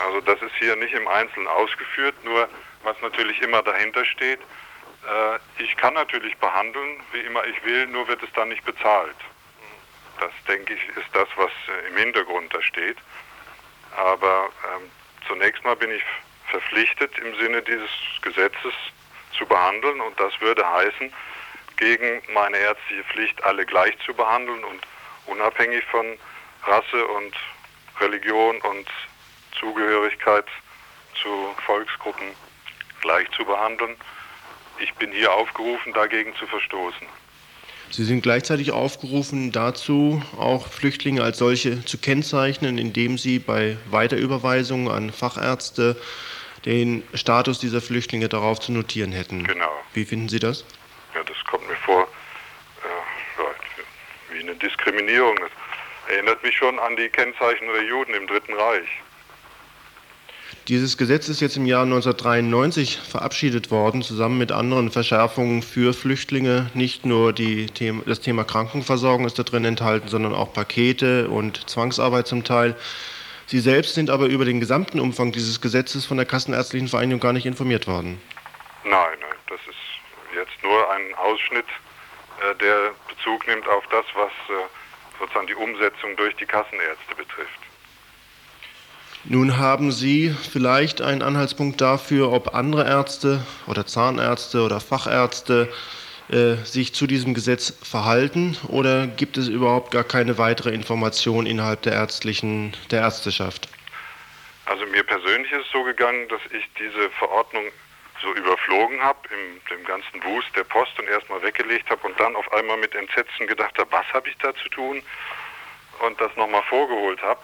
Also 0.05 0.21
das 0.21 0.39
ist 0.39 0.53
hier 0.59 0.75
nicht 0.75 0.93
im 0.93 1.07
Einzelnen 1.07 1.47
ausgeführt, 1.47 2.15
nur 2.23 2.47
was 2.83 2.95
natürlich 3.01 3.41
immer 3.41 3.61
dahinter 3.61 4.05
steht, 4.05 4.39
äh, 4.39 5.63
ich 5.63 5.75
kann 5.77 5.93
natürlich 5.93 6.37
behandeln, 6.37 7.01
wie 7.11 7.19
immer 7.21 7.45
ich 7.45 7.63
will, 7.63 7.87
nur 7.87 8.07
wird 8.07 8.21
es 8.23 8.31
dann 8.33 8.49
nicht 8.49 8.65
bezahlt. 8.65 9.15
Das, 10.19 10.31
denke 10.47 10.73
ich, 10.73 10.89
ist 10.97 11.09
das, 11.13 11.27
was 11.35 11.51
äh, 11.67 11.87
im 11.87 11.97
Hintergrund 11.97 12.53
da 12.53 12.61
steht. 12.61 12.97
Aber 13.95 14.49
ähm, 14.75 14.91
zunächst 15.27 15.63
mal 15.63 15.75
bin 15.75 15.91
ich 15.91 16.03
verpflichtet, 16.49 17.17
im 17.19 17.35
Sinne 17.35 17.61
dieses 17.61 17.89
Gesetzes 18.21 18.73
zu 19.37 19.45
behandeln. 19.45 20.01
Und 20.01 20.19
das 20.19 20.39
würde 20.41 20.67
heißen, 20.69 21.13
gegen 21.77 22.21
meine 22.33 22.57
ärztliche 22.57 23.03
Pflicht 23.05 23.41
alle 23.43 23.65
gleich 23.65 23.97
zu 24.05 24.13
behandeln 24.13 24.63
und 24.65 24.85
unabhängig 25.27 25.83
von 25.85 26.19
Rasse 26.63 27.07
und 27.07 27.33
Religion 28.01 28.59
und 28.61 28.89
Zugehörigkeit 29.57 30.45
zu 31.21 31.55
Volksgruppen 31.65 32.35
gleich 33.01 33.29
zu 33.31 33.45
behandeln 33.45 33.95
ich 34.79 34.93
bin 34.95 35.11
hier 35.11 35.33
aufgerufen, 35.33 35.93
dagegen 35.93 36.33
zu 36.35 36.47
verstoßen. 36.47 37.05
Sie 37.91 38.03
sind 38.03 38.21
gleichzeitig 38.21 38.71
aufgerufen 38.71 39.51
dazu, 39.51 40.21
auch 40.37 40.67
Flüchtlinge 40.67 41.23
als 41.23 41.39
solche 41.39 41.83
zu 41.85 41.97
kennzeichnen, 41.97 42.77
indem 42.77 43.17
Sie 43.17 43.39
bei 43.39 43.77
Weiterüberweisungen 43.89 44.89
an 44.89 45.11
Fachärzte 45.11 45.99
den 46.65 47.03
Status 47.13 47.59
dieser 47.59 47.81
Flüchtlinge 47.81 48.29
darauf 48.29 48.59
zu 48.59 48.71
notieren 48.71 49.11
hätten. 49.11 49.43
Genau. 49.45 49.71
Wie 49.93 50.05
finden 50.05 50.29
Sie 50.29 50.39
das? 50.39 50.65
Ja, 51.15 51.23
das 51.23 51.37
kommt 51.45 51.67
mir 51.67 51.75
vor 51.77 52.03
äh, 52.83 54.33
wie 54.33 54.39
eine 54.39 54.55
Diskriminierung. 54.55 55.37
Erinnert 56.09 56.43
mich 56.43 56.55
schon 56.55 56.77
an 56.79 56.95
die 56.95 57.09
Kennzeichen 57.09 57.67
der 57.67 57.83
Juden 57.83 58.13
im 58.13 58.27
Dritten 58.27 58.53
Reich. 58.53 58.87
Dieses 60.69 60.97
Gesetz 60.97 61.27
ist 61.29 61.41
jetzt 61.41 61.57
im 61.57 61.65
Jahr 61.65 61.81
1993 61.81 62.99
verabschiedet 62.99 63.71
worden, 63.71 64.03
zusammen 64.03 64.37
mit 64.37 64.51
anderen 64.51 64.91
Verschärfungen 64.91 65.63
für 65.63 65.95
Flüchtlinge. 65.95 66.69
Nicht 66.75 67.07
nur 67.07 67.33
die, 67.33 67.65
das 68.05 68.19
Thema 68.19 68.43
Krankenversorgung 68.43 69.25
ist 69.25 69.39
da 69.39 69.41
drin 69.41 69.65
enthalten, 69.65 70.09
sondern 70.09 70.35
auch 70.35 70.53
Pakete 70.53 71.27
und 71.27 71.67
Zwangsarbeit 71.67 72.27
zum 72.27 72.43
Teil. 72.43 72.75
Sie 73.47 73.59
selbst 73.59 73.95
sind 73.95 74.11
aber 74.11 74.27
über 74.27 74.45
den 74.45 74.59
gesamten 74.59 74.99
Umfang 74.99 75.31
dieses 75.31 75.59
Gesetzes 75.59 76.05
von 76.05 76.17
der 76.17 76.27
Kassenärztlichen 76.27 76.87
Vereinigung 76.87 77.19
gar 77.19 77.33
nicht 77.33 77.47
informiert 77.47 77.87
worden. 77.87 78.21
Nein, 78.83 79.17
nein, 79.21 79.39
das 79.47 79.59
ist 79.67 80.35
jetzt 80.35 80.63
nur 80.63 80.91
ein 80.91 81.15
Ausschnitt, 81.15 81.65
äh, 81.65 82.55
der 82.61 82.91
Bezug 83.07 83.47
nimmt 83.47 83.67
auf 83.67 83.85
das, 83.89 84.05
was 84.13 84.29
äh, 84.49 84.67
sozusagen 85.17 85.47
die 85.47 85.55
Umsetzung 85.55 86.15
durch 86.15 86.35
die 86.35 86.45
Kassenärzte 86.45 87.15
betrifft. 87.17 87.68
Nun 89.25 89.57
haben 89.57 89.91
Sie 89.91 90.29
vielleicht 90.29 91.01
einen 91.01 91.21
Anhaltspunkt 91.21 91.81
dafür, 91.81 92.31
ob 92.31 92.55
andere 92.55 92.87
Ärzte 92.87 93.43
oder 93.67 93.85
Zahnärzte 93.85 94.63
oder 94.63 94.79
Fachärzte 94.79 95.67
äh, 96.29 96.55
sich 96.63 96.95
zu 96.95 97.05
diesem 97.05 97.33
Gesetz 97.33 97.77
verhalten 97.83 98.57
oder 98.69 99.07
gibt 99.07 99.37
es 99.37 99.49
überhaupt 99.49 99.91
gar 99.91 100.05
keine 100.05 100.37
weitere 100.37 100.69
Information 100.69 101.45
innerhalb 101.45 101.81
der 101.81 101.93
ärztlichen 101.93 102.73
der 102.91 103.01
Ärzteschaft? 103.01 103.67
Also 104.65 104.85
mir 104.85 105.03
persönlich 105.03 105.51
ist 105.51 105.65
es 105.65 105.71
so 105.73 105.83
gegangen, 105.83 106.29
dass 106.29 106.41
ich 106.51 106.63
diese 106.79 107.09
Verordnung 107.17 107.65
so 108.21 108.33
überflogen 108.33 109.01
habe 109.01 109.19
im 109.33 109.59
dem 109.75 109.85
ganzen 109.85 110.23
Wust 110.23 110.47
der 110.55 110.63
Post 110.63 110.97
und 110.97 111.09
erstmal 111.09 111.41
weggelegt 111.41 111.89
habe 111.89 112.07
und 112.07 112.17
dann 112.19 112.35
auf 112.37 112.51
einmal 112.53 112.77
mit 112.77 112.95
Entsetzen 112.95 113.47
gedacht 113.47 113.77
habe, 113.77 113.91
was 113.91 114.05
habe 114.13 114.29
ich 114.29 114.37
da 114.37 114.55
zu 114.55 114.69
tun 114.69 115.01
und 116.07 116.21
das 116.21 116.33
nochmal 116.37 116.63
vorgeholt 116.69 117.21
habe 117.21 117.41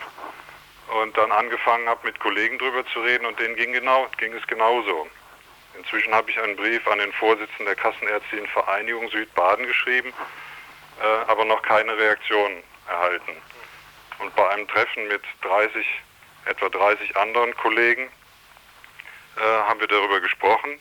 und 0.87 1.17
dann 1.17 1.31
angefangen 1.31 1.87
habe, 1.87 2.07
mit 2.07 2.19
Kollegen 2.19 2.57
drüber 2.57 2.85
zu 2.87 3.01
reden 3.01 3.25
und 3.25 3.39
denen 3.39 3.55
ging, 3.55 3.73
genau, 3.73 4.07
ging 4.17 4.33
es 4.33 4.45
genauso. 4.47 5.07
Inzwischen 5.77 6.13
habe 6.13 6.29
ich 6.31 6.39
einen 6.39 6.55
Brief 6.55 6.87
an 6.87 6.99
den 6.99 7.11
Vorsitzenden 7.13 7.65
der 7.65 7.75
Kassenärztlichen 7.75 8.47
Vereinigung 8.47 9.09
Südbaden 9.09 9.65
geschrieben, 9.67 10.13
äh, 11.01 11.29
aber 11.29 11.43
noch 11.45 11.61
keine 11.61 11.97
Reaktion 11.97 12.63
erhalten. 12.87 13.35
Und 14.19 14.33
bei 14.35 14.47
einem 14.49 14.67
Treffen 14.67 15.07
mit 15.07 15.21
30, 15.41 15.85
etwa 16.45 16.69
30 16.69 17.17
anderen 17.17 17.55
Kollegen 17.57 18.09
äh, 19.37 19.41
haben 19.41 19.79
wir 19.79 19.87
darüber 19.87 20.21
gesprochen 20.21 20.79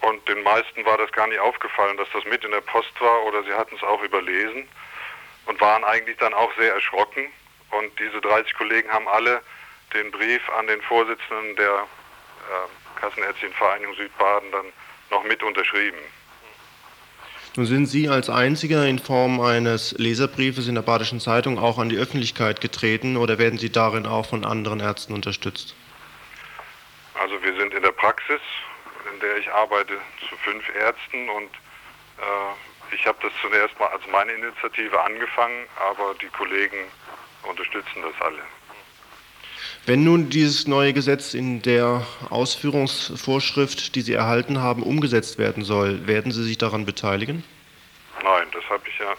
und 0.00 0.28
den 0.28 0.42
meisten 0.42 0.84
war 0.84 0.98
das 0.98 1.12
gar 1.12 1.28
nicht 1.28 1.38
aufgefallen, 1.38 1.96
dass 1.96 2.08
das 2.12 2.24
mit 2.24 2.44
in 2.44 2.50
der 2.50 2.60
Post 2.62 3.00
war 3.00 3.22
oder 3.24 3.44
sie 3.44 3.52
hatten 3.52 3.76
es 3.76 3.82
auch 3.82 4.02
überlesen 4.02 4.68
und 5.46 5.60
waren 5.60 5.84
eigentlich 5.84 6.16
dann 6.16 6.34
auch 6.34 6.52
sehr 6.56 6.74
erschrocken 6.74 7.30
und 7.78 7.98
diese 7.98 8.20
30 8.20 8.54
Kollegen 8.54 8.88
haben 8.90 9.08
alle 9.08 9.40
den 9.92 10.10
Brief 10.10 10.42
an 10.58 10.66
den 10.66 10.80
Vorsitzenden 10.82 11.56
der 11.56 11.70
äh, 11.70 13.00
Kassenärztlichen 13.00 13.54
Vereinigung 13.54 13.94
Südbaden 13.94 14.50
dann 14.52 14.66
noch 15.10 15.24
mit 15.24 15.42
unterschrieben. 15.42 15.98
Nun 17.56 17.66
sind 17.66 17.86
Sie 17.86 18.08
als 18.08 18.28
Einziger 18.28 18.84
in 18.86 18.98
Form 18.98 19.40
eines 19.40 19.92
Leserbriefes 19.92 20.66
in 20.66 20.74
der 20.74 20.82
Badischen 20.82 21.20
Zeitung 21.20 21.58
auch 21.58 21.78
an 21.78 21.88
die 21.88 21.96
Öffentlichkeit 21.96 22.60
getreten 22.60 23.16
oder 23.16 23.38
werden 23.38 23.60
Sie 23.60 23.70
darin 23.70 24.06
auch 24.06 24.26
von 24.26 24.44
anderen 24.44 24.80
Ärzten 24.80 25.14
unterstützt? 25.14 25.76
Also 27.14 27.40
wir 27.40 27.56
sind 27.56 27.72
in 27.72 27.82
der 27.82 27.92
Praxis, 27.92 28.40
in 29.12 29.20
der 29.20 29.36
ich 29.36 29.48
arbeite, 29.52 29.94
zu 30.28 30.36
fünf 30.38 30.64
Ärzten 30.74 31.28
und 31.28 31.50
äh, 32.18 32.94
ich 32.94 33.06
habe 33.06 33.18
das 33.22 33.32
zunächst 33.40 33.78
mal 33.78 33.86
als 33.86 34.02
meine 34.10 34.32
Initiative 34.32 35.00
angefangen, 35.00 35.66
aber 35.78 36.14
die 36.20 36.28
Kollegen 36.28 36.78
unterstützen 37.46 38.02
das 38.02 38.14
alle. 38.20 38.40
Wenn 39.86 40.02
nun 40.02 40.30
dieses 40.30 40.66
neue 40.66 40.94
Gesetz 40.94 41.34
in 41.34 41.60
der 41.60 42.06
Ausführungsvorschrift, 42.30 43.94
die 43.94 44.00
Sie 44.00 44.14
erhalten 44.14 44.62
haben, 44.62 44.82
umgesetzt 44.82 45.36
werden 45.36 45.62
soll, 45.62 46.06
werden 46.06 46.32
Sie 46.32 46.42
sich 46.42 46.56
daran 46.56 46.86
beteiligen? 46.86 47.44
Nein, 48.22 48.46
das 48.52 48.64
habe 48.70 48.82
ich 48.88 48.98
ja 48.98 49.14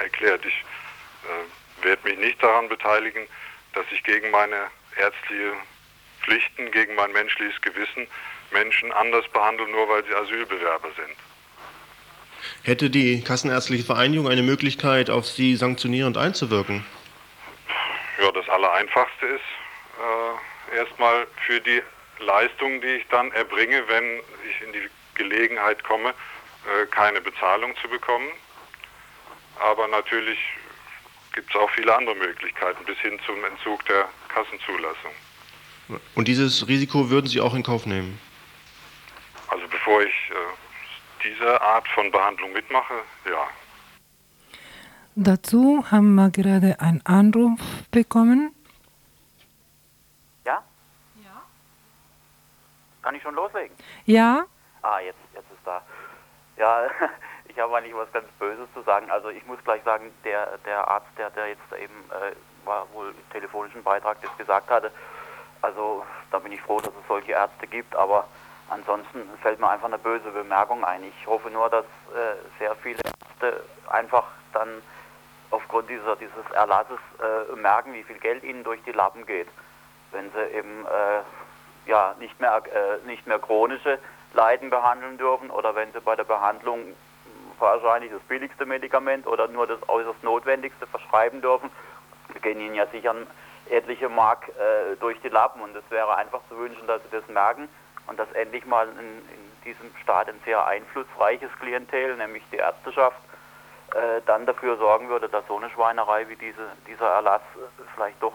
erklärt. 0.00 0.44
Ich 0.44 0.52
äh, 0.52 1.86
werde 1.86 2.06
mich 2.06 2.18
nicht 2.18 2.42
daran 2.42 2.68
beteiligen, 2.68 3.26
dass 3.72 3.86
ich 3.90 4.02
gegen 4.04 4.30
meine 4.30 4.66
ärztliche 4.98 5.54
Pflichten, 6.22 6.70
gegen 6.70 6.94
mein 6.94 7.12
menschliches 7.12 7.58
Gewissen 7.62 8.06
Menschen 8.52 8.92
anders 8.92 9.26
behandle, 9.32 9.66
nur 9.70 9.88
weil 9.88 10.04
sie 10.04 10.14
Asylbewerber 10.14 10.88
sind. 10.94 11.16
Hätte 12.64 12.90
die 12.90 13.22
Kassenärztliche 13.22 13.84
Vereinigung 13.84 14.28
eine 14.28 14.42
Möglichkeit, 14.42 15.10
auf 15.10 15.26
Sie 15.26 15.56
sanktionierend 15.56 16.18
einzuwirken? 16.18 16.84
Ja, 18.20 18.30
das 18.32 18.48
Allereinfachste 18.48 19.26
ist 19.26 19.40
äh, 20.72 20.76
erstmal 20.76 21.26
für 21.46 21.60
die 21.60 21.82
Leistungen, 22.18 22.80
die 22.80 22.88
ich 22.88 23.06
dann 23.08 23.32
erbringe, 23.32 23.86
wenn 23.88 24.20
ich 24.48 24.62
in 24.66 24.72
die 24.72 24.88
Gelegenheit 25.14 25.82
komme, 25.84 26.10
äh, 26.10 26.86
keine 26.86 27.20
Bezahlung 27.20 27.74
zu 27.76 27.88
bekommen. 27.88 28.28
Aber 29.60 29.88
natürlich 29.88 30.38
gibt 31.32 31.50
es 31.54 31.60
auch 31.60 31.70
viele 31.70 31.94
andere 31.94 32.14
Möglichkeiten, 32.14 32.84
bis 32.84 32.98
hin 32.98 33.18
zum 33.26 33.44
Entzug 33.44 33.84
der 33.86 34.08
Kassenzulassung. 34.28 35.12
Und 36.14 36.28
dieses 36.28 36.66
Risiko 36.68 37.10
würden 37.10 37.26
Sie 37.26 37.40
auch 37.40 37.54
in 37.54 37.62
Kauf 37.62 37.86
nehmen? 37.86 38.18
Also 39.48 39.66
bevor 39.68 40.02
ich 40.02 40.14
äh, 40.30 41.24
diese 41.24 41.60
Art 41.60 41.86
von 41.88 42.10
Behandlung 42.10 42.52
mitmache, 42.52 42.94
ja. 43.28 43.48
Dazu 45.14 45.84
haben 45.90 46.14
wir 46.14 46.30
gerade 46.30 46.80
einen 46.80 47.04
Anruf 47.04 47.60
bekommen. 47.90 48.54
Ja? 50.46 50.62
Ja. 51.22 51.42
Kann 53.02 53.14
ich 53.14 53.22
schon 53.22 53.34
loslegen? 53.34 53.76
Ja. 54.06 54.44
Ah, 54.80 55.00
jetzt, 55.00 55.18
jetzt 55.34 55.50
ist 55.52 55.66
da. 55.66 55.82
Ja, 56.56 56.88
ich 57.44 57.58
habe 57.58 57.76
eigentlich 57.76 57.94
was 57.94 58.10
ganz 58.12 58.26
Böses 58.38 58.66
zu 58.72 58.80
sagen. 58.82 59.10
Also 59.10 59.28
ich 59.28 59.44
muss 59.46 59.62
gleich 59.64 59.82
sagen, 59.84 60.10
der, 60.24 60.56
der 60.64 60.88
Arzt, 60.88 61.08
der, 61.18 61.28
der 61.30 61.48
jetzt 61.48 61.72
eben 61.78 61.94
äh, 62.10 62.34
war 62.66 62.86
wohl 62.94 63.10
im 63.10 63.30
telefonischen 63.32 63.82
Beitrag 63.82 64.16
das 64.22 64.34
gesagt 64.38 64.70
hatte, 64.70 64.90
also 65.60 66.04
da 66.30 66.38
bin 66.38 66.52
ich 66.52 66.60
froh, 66.62 66.80
dass 66.80 66.92
es 66.94 67.06
solche 67.06 67.32
Ärzte 67.32 67.66
gibt, 67.66 67.94
aber 67.94 68.26
ansonsten 68.70 69.28
fällt 69.42 69.60
mir 69.60 69.68
einfach 69.68 69.88
eine 69.88 69.98
böse 69.98 70.30
Bemerkung 70.30 70.84
ein. 70.84 71.04
Ich 71.04 71.26
hoffe 71.26 71.50
nur, 71.50 71.68
dass 71.68 71.84
äh, 71.84 72.36
sehr 72.58 72.74
viele 72.76 73.00
Ärzte 73.04 73.62
einfach 73.88 74.24
dann 74.54 74.82
aufgrund 75.52 75.88
dieser, 75.88 76.16
dieses 76.16 76.50
Erlasses 76.54 76.98
äh, 77.20 77.54
merken, 77.56 77.94
wie 77.94 78.02
viel 78.02 78.18
Geld 78.18 78.42
ihnen 78.42 78.64
durch 78.64 78.82
die 78.84 78.92
Lappen 78.92 79.24
geht, 79.26 79.48
wenn 80.10 80.30
sie 80.32 80.56
eben 80.56 80.84
äh, 80.86 81.88
ja, 81.88 82.14
nicht, 82.18 82.38
mehr, 82.40 82.62
äh, 82.66 83.06
nicht 83.06 83.26
mehr 83.26 83.38
chronische 83.38 83.98
Leiden 84.32 84.70
behandeln 84.70 85.18
dürfen 85.18 85.50
oder 85.50 85.74
wenn 85.74 85.92
sie 85.92 86.00
bei 86.00 86.16
der 86.16 86.24
Behandlung 86.24 86.94
wahrscheinlich 87.58 88.10
das 88.10 88.22
billigste 88.22 88.66
Medikament 88.66 89.26
oder 89.26 89.46
nur 89.48 89.66
das 89.66 89.78
äußerst 89.88 90.22
Notwendigste 90.24 90.86
verschreiben 90.86 91.40
dürfen, 91.40 91.70
gehen 92.40 92.60
ihnen 92.60 92.74
ja 92.74 92.86
sicher 92.86 93.14
etliche 93.70 94.08
Mark 94.08 94.48
äh, 94.48 94.96
durch 94.96 95.20
die 95.20 95.28
Lappen. 95.28 95.62
Und 95.62 95.76
es 95.76 95.84
wäre 95.90 96.16
einfach 96.16 96.40
zu 96.48 96.58
wünschen, 96.58 96.86
dass 96.86 97.02
sie 97.02 97.16
das 97.16 97.26
merken 97.28 97.68
und 98.06 98.18
dass 98.18 98.30
endlich 98.32 98.66
mal 98.66 98.88
in, 98.88 98.98
in 98.98 99.52
diesem 99.64 99.94
Staat 100.02 100.28
ein 100.28 100.40
sehr 100.44 100.66
einflussreiches 100.66 101.50
Klientel, 101.60 102.16
nämlich 102.16 102.42
die 102.50 102.56
Ärzteschaft, 102.56 103.18
dann 104.26 104.46
dafür 104.46 104.76
sorgen 104.76 105.08
würde, 105.08 105.28
dass 105.28 105.46
so 105.46 105.56
eine 105.56 105.70
Schweinerei 105.70 106.28
wie 106.28 106.36
diese, 106.36 106.66
dieser 106.86 107.08
Erlass 107.08 107.42
äh, 107.56 107.82
vielleicht 107.94 108.22
doch 108.22 108.34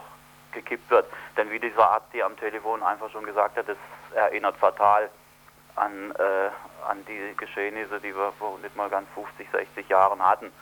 gekippt 0.52 0.90
wird. 0.90 1.06
Denn 1.36 1.50
wie 1.50 1.58
dieser 1.58 1.90
Arzt 1.90 2.08
hier 2.12 2.26
am 2.26 2.36
Telefon 2.36 2.82
einfach 2.82 3.10
schon 3.10 3.24
gesagt 3.24 3.56
hat, 3.56 3.68
das 3.68 3.76
erinnert 4.14 4.56
fatal 4.56 5.10
an, 5.76 6.12
äh, 6.12 6.50
an 6.88 7.04
die 7.06 7.36
Geschehnisse, 7.36 8.00
die 8.00 8.14
wir 8.14 8.32
vor 8.38 8.58
nicht 8.58 8.76
mal 8.76 8.88
ganz 8.88 9.08
50, 9.14 9.48
60 9.50 9.88
Jahren 9.88 10.24
hatten. 10.24 10.52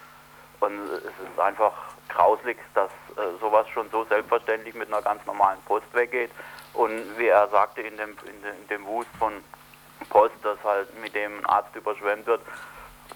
Und 0.61 0.79
es 0.89 1.05
ist 1.05 1.41
einfach 1.41 1.73
grauslig, 2.09 2.59
dass 2.75 2.91
äh, 3.17 3.39
sowas 3.41 3.69
schon 3.69 3.91
so 3.91 4.05
selbstverständlich 4.05 4.75
mit 4.75 4.89
einer 4.89 5.03
ganz 5.03 5.25
normalen 5.27 5.61
Post 5.67 5.93
weggeht. 5.93 6.31
Und 6.73 7.19
wie 7.19 7.29
er 7.29 7.49
sagte, 7.49 7.83
in 7.83 7.97
dem, 7.97 8.11
in, 8.11 8.43
de, 8.43 8.51
in 8.51 8.69
dem 8.69 8.87
Wust 8.87 9.11
von 9.19 9.45
Post, 10.09 10.35
das 10.43 10.59
halt 10.65 10.99
mit 11.01 11.15
dem 11.15 11.39
ein 11.39 11.47
Arzt 11.47 11.75
überschwemmt 11.75 12.27
wird, 12.27 12.41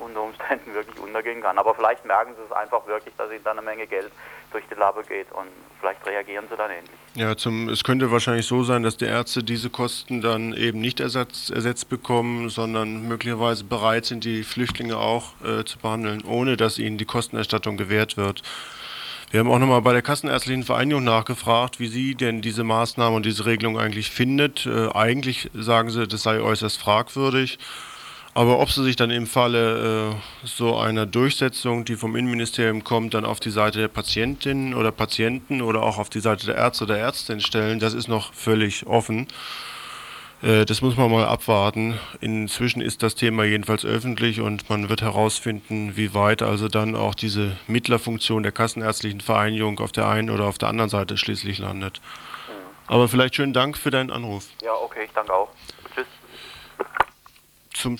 unter 0.00 0.22
Umständen 0.22 0.74
wirklich 0.74 0.98
untergehen 0.98 1.42
kann. 1.42 1.58
Aber 1.58 1.74
vielleicht 1.74 2.04
merken 2.04 2.34
sie 2.36 2.42
es 2.44 2.52
einfach 2.52 2.86
wirklich, 2.86 3.14
dass 3.16 3.30
ihnen 3.30 3.44
dann 3.44 3.58
eine 3.58 3.66
Menge 3.66 3.86
Geld 3.86 4.10
durch 4.52 4.64
die 4.70 4.74
Labe 4.74 5.02
geht 5.04 5.30
und 5.32 5.48
vielleicht 5.78 6.04
reagieren 6.06 6.46
sie 6.50 6.56
dann 6.56 6.70
ähnlich. 6.70 6.90
Ja, 7.14 7.36
zum, 7.36 7.68
es 7.68 7.84
könnte 7.84 8.10
wahrscheinlich 8.10 8.46
so 8.46 8.62
sein, 8.64 8.82
dass 8.82 8.96
die 8.96 9.04
Ärzte 9.04 9.42
diese 9.42 9.70
Kosten 9.70 10.20
dann 10.20 10.52
eben 10.52 10.80
nicht 10.80 11.00
ersatz, 11.00 11.50
ersetzt 11.50 11.88
bekommen, 11.88 12.48
sondern 12.48 13.06
möglicherweise 13.08 13.64
bereit 13.64 14.06
sind, 14.06 14.24
die 14.24 14.42
Flüchtlinge 14.42 14.96
auch 14.96 15.34
äh, 15.44 15.64
zu 15.64 15.78
behandeln, 15.78 16.22
ohne 16.24 16.56
dass 16.56 16.78
ihnen 16.78 16.98
die 16.98 17.04
Kostenerstattung 17.04 17.76
gewährt 17.76 18.16
wird. 18.16 18.42
Wir 19.30 19.38
haben 19.38 19.50
auch 19.50 19.60
nochmal 19.60 19.82
bei 19.82 19.92
der 19.92 20.02
Kassenärztlichen 20.02 20.64
Vereinigung 20.64 21.04
nachgefragt, 21.04 21.78
wie 21.78 21.86
sie 21.86 22.16
denn 22.16 22.40
diese 22.40 22.64
Maßnahme 22.64 23.14
und 23.14 23.24
diese 23.24 23.46
Regelung 23.46 23.78
eigentlich 23.78 24.10
findet. 24.10 24.66
Äh, 24.66 24.88
eigentlich 24.92 25.50
sagen 25.54 25.90
sie, 25.90 26.08
das 26.08 26.24
sei 26.24 26.40
äußerst 26.40 26.80
fragwürdig. 26.80 27.60
Aber 28.32 28.60
ob 28.60 28.70
sie 28.70 28.84
sich 28.84 28.94
dann 28.94 29.10
im 29.10 29.26
Falle 29.26 30.12
äh, 30.12 30.46
so 30.46 30.76
einer 30.76 31.04
Durchsetzung, 31.04 31.84
die 31.84 31.96
vom 31.96 32.14
Innenministerium 32.14 32.84
kommt, 32.84 33.14
dann 33.14 33.24
auf 33.24 33.40
die 33.40 33.50
Seite 33.50 33.80
der 33.80 33.88
Patientinnen 33.88 34.74
oder 34.74 34.92
Patienten 34.92 35.62
oder 35.62 35.82
auch 35.82 35.98
auf 35.98 36.10
die 36.10 36.20
Seite 36.20 36.46
der 36.46 36.54
Ärzte 36.54 36.84
oder 36.84 36.96
Ärztinnen 36.96 37.40
stellen, 37.40 37.80
das 37.80 37.92
ist 37.92 38.06
noch 38.06 38.32
völlig 38.32 38.86
offen. 38.86 39.26
Äh, 40.42 40.64
das 40.64 40.80
muss 40.80 40.96
man 40.96 41.10
mal 41.10 41.26
abwarten. 41.26 41.98
Inzwischen 42.20 42.80
ist 42.80 43.02
das 43.02 43.16
Thema 43.16 43.44
jedenfalls 43.44 43.84
öffentlich 43.84 44.40
und 44.40 44.70
man 44.70 44.88
wird 44.88 45.02
herausfinden, 45.02 45.96
wie 45.96 46.14
weit 46.14 46.42
also 46.42 46.68
dann 46.68 46.94
auch 46.94 47.16
diese 47.16 47.56
Mittlerfunktion 47.66 48.44
der 48.44 48.52
Kassenärztlichen 48.52 49.20
Vereinigung 49.20 49.80
auf 49.80 49.90
der 49.90 50.08
einen 50.08 50.30
oder 50.30 50.44
auf 50.44 50.58
der 50.58 50.68
anderen 50.68 50.90
Seite 50.90 51.16
schließlich 51.16 51.58
landet. 51.58 52.00
Aber 52.86 53.08
vielleicht 53.08 53.34
schönen 53.34 53.52
Dank 53.52 53.76
für 53.76 53.90
deinen 53.90 54.10
Anruf. 54.10 54.46
Ja, 54.62 54.72
okay, 54.74 55.04
ich 55.04 55.12
danke 55.12 55.32
auch. 55.32 55.48
Tschüss. 55.94 56.06
Zum 57.72 57.98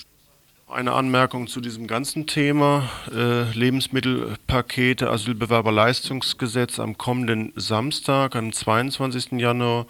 eine 0.71 0.93
Anmerkung 0.93 1.47
zu 1.47 1.61
diesem 1.61 1.87
ganzen 1.87 2.27
Thema. 2.27 2.89
Äh, 3.13 3.51
Lebensmittelpakete, 3.51 5.09
Asylbewerberleistungsgesetz 5.09 6.79
am 6.79 6.97
kommenden 6.97 7.51
Samstag, 7.55 8.35
am 8.35 8.53
22. 8.53 9.33
Januar, 9.33 9.85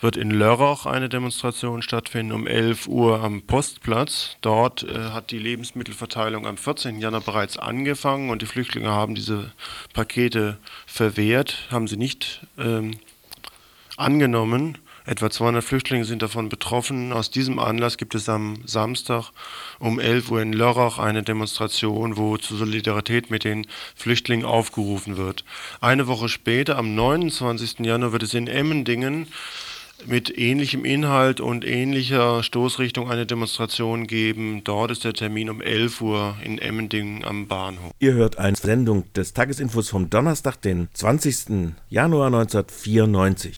wird 0.00 0.16
in 0.16 0.30
Lörrach 0.30 0.86
eine 0.86 1.08
Demonstration 1.08 1.82
stattfinden 1.82 2.32
um 2.32 2.46
11 2.46 2.86
Uhr 2.86 3.20
am 3.22 3.42
Postplatz. 3.42 4.36
Dort 4.40 4.84
äh, 4.84 5.10
hat 5.10 5.30
die 5.30 5.38
Lebensmittelverteilung 5.38 6.46
am 6.46 6.56
14. 6.56 7.00
Januar 7.00 7.22
bereits 7.22 7.58
angefangen 7.58 8.30
und 8.30 8.42
die 8.42 8.46
Flüchtlinge 8.46 8.90
haben 8.90 9.14
diese 9.14 9.52
Pakete 9.92 10.58
verwehrt, 10.86 11.68
haben 11.70 11.88
sie 11.88 11.96
nicht 11.96 12.46
ähm, 12.58 12.92
angenommen. 13.96 14.78
Etwa 15.10 15.28
200 15.28 15.64
Flüchtlinge 15.64 16.04
sind 16.04 16.22
davon 16.22 16.48
betroffen. 16.48 17.12
Aus 17.12 17.32
diesem 17.32 17.58
Anlass 17.58 17.96
gibt 17.96 18.14
es 18.14 18.28
am 18.28 18.58
Samstag 18.64 19.32
um 19.80 19.98
11 19.98 20.30
Uhr 20.30 20.40
in 20.40 20.52
Lörrach 20.52 21.00
eine 21.00 21.24
Demonstration, 21.24 22.16
wo 22.16 22.36
zur 22.36 22.58
Solidarität 22.58 23.28
mit 23.28 23.42
den 23.42 23.66
Flüchtlingen 23.96 24.46
aufgerufen 24.46 25.16
wird. 25.16 25.44
Eine 25.80 26.06
Woche 26.06 26.28
später, 26.28 26.78
am 26.78 26.94
29. 26.94 27.80
Januar, 27.80 28.12
wird 28.12 28.22
es 28.22 28.34
in 28.34 28.46
Emmendingen 28.46 29.26
mit 30.06 30.38
ähnlichem 30.38 30.84
Inhalt 30.84 31.40
und 31.40 31.64
ähnlicher 31.64 32.44
Stoßrichtung 32.44 33.10
eine 33.10 33.26
Demonstration 33.26 34.06
geben. 34.06 34.62
Dort 34.62 34.92
ist 34.92 35.02
der 35.02 35.14
Termin 35.14 35.50
um 35.50 35.60
11 35.60 36.00
Uhr 36.02 36.36
in 36.44 36.58
Emmendingen 36.58 37.24
am 37.24 37.48
Bahnhof. 37.48 37.90
Ihr 37.98 38.12
hört 38.12 38.38
eine 38.38 38.56
Sendung 38.56 39.12
des 39.14 39.34
Tagesinfos 39.34 39.88
vom 39.88 40.08
Donnerstag, 40.08 40.62
den 40.62 40.88
20. 40.94 41.72
Januar 41.88 42.26
1994. 42.28 43.56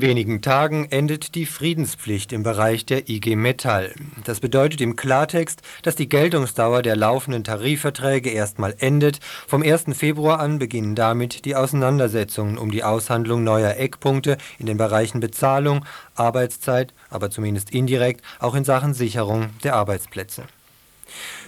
In 0.00 0.06
wenigen 0.06 0.40
Tagen 0.40 0.86
endet 0.86 1.34
die 1.34 1.44
Friedenspflicht 1.44 2.32
im 2.32 2.42
Bereich 2.42 2.86
der 2.86 3.10
IG 3.10 3.36
Metall. 3.36 3.94
Das 4.24 4.40
bedeutet 4.40 4.80
im 4.80 4.96
Klartext, 4.96 5.60
dass 5.82 5.94
die 5.94 6.08
Geltungsdauer 6.08 6.80
der 6.80 6.96
laufenden 6.96 7.44
Tarifverträge 7.44 8.30
erstmal 8.30 8.74
endet. 8.78 9.20
Vom 9.46 9.60
1. 9.62 9.84
Februar 9.92 10.40
an 10.40 10.58
beginnen 10.58 10.94
damit 10.94 11.44
die 11.44 11.54
Auseinandersetzungen 11.54 12.56
um 12.56 12.70
die 12.70 12.82
Aushandlung 12.82 13.44
neuer 13.44 13.76
Eckpunkte 13.76 14.38
in 14.58 14.64
den 14.64 14.78
Bereichen 14.78 15.20
Bezahlung, 15.20 15.84
Arbeitszeit, 16.14 16.94
aber 17.10 17.30
zumindest 17.30 17.70
indirekt 17.70 18.22
auch 18.38 18.54
in 18.54 18.64
Sachen 18.64 18.94
Sicherung 18.94 19.50
der 19.64 19.74
Arbeitsplätze. 19.74 20.44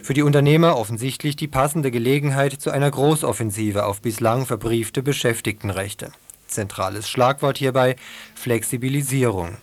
Für 0.02 0.12
die 0.12 0.22
Unternehmer 0.22 0.76
offensichtlich 0.76 1.36
die 1.36 1.48
passende 1.48 1.90
Gelegenheit 1.90 2.52
zu 2.60 2.70
einer 2.70 2.90
Großoffensive 2.90 3.86
auf 3.86 4.02
bislang 4.02 4.44
verbriefte 4.44 5.02
Beschäftigtenrechte. 5.02 6.12
Zentrales 6.54 7.08
Schlagwort 7.08 7.58
hierbei 7.58 7.96
Flexibilisierung. 8.34 9.56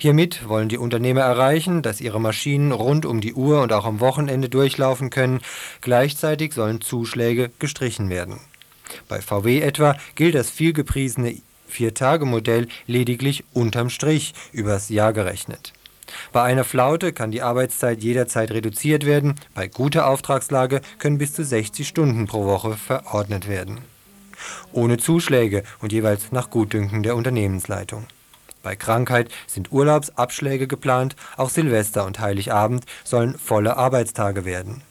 Hiermit 0.00 0.48
wollen 0.48 0.68
die 0.68 0.78
Unternehmer 0.78 1.22
erreichen, 1.22 1.82
dass 1.82 2.00
ihre 2.00 2.20
Maschinen 2.20 2.70
rund 2.70 3.04
um 3.04 3.20
die 3.20 3.34
Uhr 3.34 3.60
und 3.62 3.72
auch 3.72 3.84
am 3.84 3.98
Wochenende 3.98 4.48
durchlaufen 4.48 5.10
können. 5.10 5.40
Gleichzeitig 5.80 6.54
sollen 6.54 6.80
Zuschläge 6.80 7.50
gestrichen 7.58 8.08
werden. 8.08 8.38
Bei 9.08 9.20
VW 9.20 9.60
etwa 9.60 9.96
gilt 10.14 10.36
das 10.36 10.50
vielgepriesene 10.50 11.36
Vier-Tage-Modell 11.66 12.68
lediglich 12.86 13.44
unterm 13.52 13.90
Strich 13.90 14.34
übers 14.52 14.88
Jahr 14.88 15.12
gerechnet. 15.12 15.72
Bei 16.32 16.42
einer 16.42 16.64
Flaute 16.64 17.12
kann 17.12 17.32
die 17.32 17.42
Arbeitszeit 17.42 18.02
jederzeit 18.02 18.52
reduziert 18.52 19.04
werden, 19.04 19.34
bei 19.54 19.68
guter 19.68 20.06
Auftragslage 20.06 20.80
können 20.98 21.18
bis 21.18 21.34
zu 21.34 21.44
60 21.44 21.86
Stunden 21.86 22.26
pro 22.26 22.46
Woche 22.46 22.76
verordnet 22.76 23.48
werden 23.48 23.80
ohne 24.72 24.98
Zuschläge 24.98 25.62
und 25.80 25.92
jeweils 25.92 26.32
nach 26.32 26.50
Gutdünken 26.50 27.02
der 27.02 27.16
Unternehmensleitung. 27.16 28.06
Bei 28.62 28.76
Krankheit 28.76 29.30
sind 29.46 29.72
Urlaubsabschläge 29.72 30.66
geplant, 30.66 31.16
auch 31.36 31.50
Silvester 31.50 32.04
und 32.04 32.20
Heiligabend 32.20 32.84
sollen 33.04 33.38
volle 33.38 33.76
Arbeitstage 33.76 34.44
werden. 34.44 34.82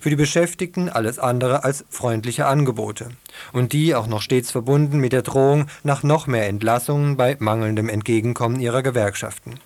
Für 0.00 0.10
die 0.10 0.16
Beschäftigten 0.16 0.88
alles 0.88 1.18
andere 1.18 1.64
als 1.64 1.84
freundliche 1.90 2.46
Angebote. 2.46 3.10
Und 3.52 3.72
die 3.72 3.94
auch 3.94 4.06
noch 4.06 4.22
stets 4.22 4.50
verbunden 4.50 4.98
mit 4.98 5.12
der 5.12 5.22
Drohung 5.22 5.66
nach 5.82 6.02
noch 6.02 6.26
mehr 6.26 6.48
Entlassungen 6.48 7.16
bei 7.16 7.36
mangelndem 7.38 7.88
Entgegenkommen 7.88 8.60
ihrer 8.60 8.82
Gewerkschaften. 8.82 9.60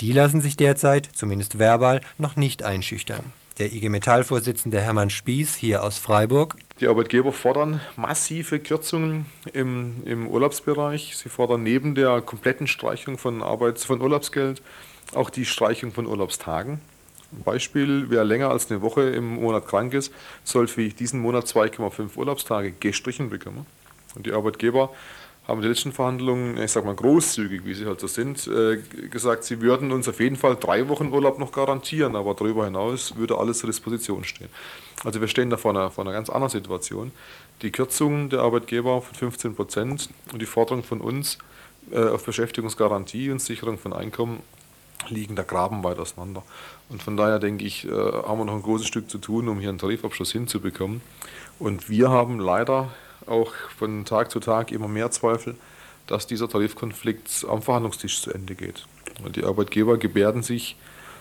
Die 0.00 0.12
lassen 0.12 0.40
sich 0.40 0.56
derzeit, 0.56 1.08
zumindest 1.12 1.58
verbal, 1.58 2.02
noch 2.18 2.36
nicht 2.36 2.62
einschüchtern. 2.62 3.32
Der 3.58 3.72
IG 3.72 3.88
Metall-Vorsitzende 3.88 4.80
Hermann 4.80 5.08
Spieß 5.08 5.54
hier 5.54 5.82
aus 5.82 5.96
Freiburg. 5.96 6.56
Die 6.80 6.88
Arbeitgeber 6.88 7.32
fordern 7.32 7.80
massive 7.96 8.60
Kürzungen 8.60 9.24
im, 9.54 10.02
im 10.04 10.28
Urlaubsbereich. 10.28 11.16
Sie 11.16 11.30
fordern 11.30 11.62
neben 11.62 11.94
der 11.94 12.20
kompletten 12.20 12.66
Streichung 12.66 13.16
von, 13.16 13.42
Arbeits-, 13.42 13.86
von 13.86 14.02
Urlaubsgeld 14.02 14.60
auch 15.14 15.30
die 15.30 15.46
Streichung 15.46 15.92
von 15.92 16.06
Urlaubstagen. 16.06 16.82
Beispiel, 17.30 18.10
wer 18.10 18.24
länger 18.24 18.50
als 18.50 18.70
eine 18.70 18.82
Woche 18.82 19.02
im 19.08 19.36
Monat 19.36 19.66
krank 19.66 19.94
ist, 19.94 20.12
soll 20.44 20.68
für 20.68 20.86
diesen 20.86 21.20
Monat 21.20 21.46
2,5 21.46 22.14
Urlaubstage 22.16 22.72
gestrichen 22.72 23.30
bekommen. 23.30 23.64
Und 24.14 24.26
die 24.26 24.32
Arbeitgeber 24.32 24.90
haben 25.48 25.62
die 25.62 25.68
letzten 25.68 25.92
Verhandlungen, 25.92 26.58
ich 26.58 26.72
sag 26.72 26.84
mal 26.84 26.94
großzügig, 26.94 27.64
wie 27.64 27.72
sie 27.72 27.86
halt 27.86 28.00
so 28.00 28.06
sind, 28.06 28.46
äh, 28.48 28.78
gesagt, 29.08 29.44
sie 29.44 29.62
würden 29.62 29.92
uns 29.92 30.08
auf 30.08 30.20
jeden 30.20 30.36
Fall 30.36 30.56
drei 30.56 30.88
Wochen 30.88 31.12
Urlaub 31.12 31.38
noch 31.38 31.52
garantieren, 31.52 32.16
aber 32.16 32.34
darüber 32.34 32.66
hinaus 32.66 33.16
würde 33.16 33.38
alles 33.38 33.58
zur 33.58 33.68
Disposition 33.68 34.24
stehen. 34.24 34.50
Also 35.06 35.20
wir 35.20 35.28
stehen 35.28 35.50
da 35.50 35.56
vor 35.56 35.70
einer, 35.70 35.92
vor 35.92 36.02
einer 36.04 36.12
ganz 36.12 36.28
anderen 36.28 36.50
Situation. 36.50 37.12
Die 37.62 37.70
Kürzung 37.70 38.28
der 38.28 38.40
Arbeitgeber 38.40 39.00
von 39.00 39.14
15 39.14 39.54
Prozent 39.54 40.08
und 40.32 40.42
die 40.42 40.46
Forderung 40.46 40.82
von 40.82 41.00
uns 41.00 41.38
äh, 41.92 42.08
auf 42.08 42.24
Beschäftigungsgarantie 42.24 43.30
und 43.30 43.40
Sicherung 43.40 43.78
von 43.78 43.92
Einkommen 43.92 44.40
liegen 45.08 45.36
da 45.36 45.44
Graben 45.44 45.84
weit 45.84 46.00
auseinander. 46.00 46.42
Und 46.88 47.04
von 47.04 47.16
daher 47.16 47.38
denke 47.38 47.64
ich, 47.64 47.84
äh, 47.84 47.90
haben 47.92 48.40
wir 48.40 48.46
noch 48.46 48.54
ein 48.54 48.62
großes 48.62 48.88
Stück 48.88 49.08
zu 49.08 49.18
tun, 49.18 49.48
um 49.48 49.60
hier 49.60 49.68
einen 49.68 49.78
Tarifabschluss 49.78 50.32
hinzubekommen. 50.32 51.02
Und 51.60 51.88
wir 51.88 52.10
haben 52.10 52.40
leider 52.40 52.90
auch 53.26 53.52
von 53.78 54.04
Tag 54.06 54.32
zu 54.32 54.40
Tag 54.40 54.72
immer 54.72 54.88
mehr 54.88 55.12
Zweifel, 55.12 55.54
dass 56.08 56.26
dieser 56.26 56.48
Tarifkonflikt 56.48 57.46
am 57.48 57.62
Verhandlungstisch 57.62 58.22
zu 58.22 58.32
Ende 58.32 58.56
geht. 58.56 58.84
Und 59.22 59.36
die 59.36 59.44
Arbeitgeber 59.44 59.98
gebärden 59.98 60.42
sich 60.42 60.74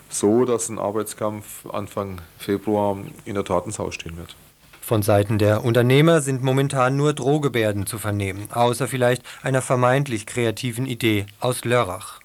so, 0.10 0.46
dass 0.46 0.70
ein 0.70 0.80
Arbeitskampf 0.80 1.66
Anfang 1.68 2.22
Februar 2.38 2.98
in 3.26 3.36
der 3.36 3.44
Tat 3.44 3.66
ins 3.66 3.80
Haus 3.80 3.96
stehen 3.96 4.18
wird. 4.18 4.36
Von 4.82 5.02
Seiten 5.02 5.40
der 5.40 5.66
Unternehmer 5.66 6.22
sind 6.22 6.44
momentan 6.44 6.96
nur 6.96 7.14
Drohgebärden 7.14 7.88
zu 7.88 7.98
vernehmen, 7.98 8.50
außer 8.52 8.88
vielleicht 8.88 9.24
einer 9.42 9.64
vermeintlich 9.64 10.28
kreativen 10.28 10.86
Idee 10.86 11.26
aus 11.40 11.66
Lörrach. 11.66 12.20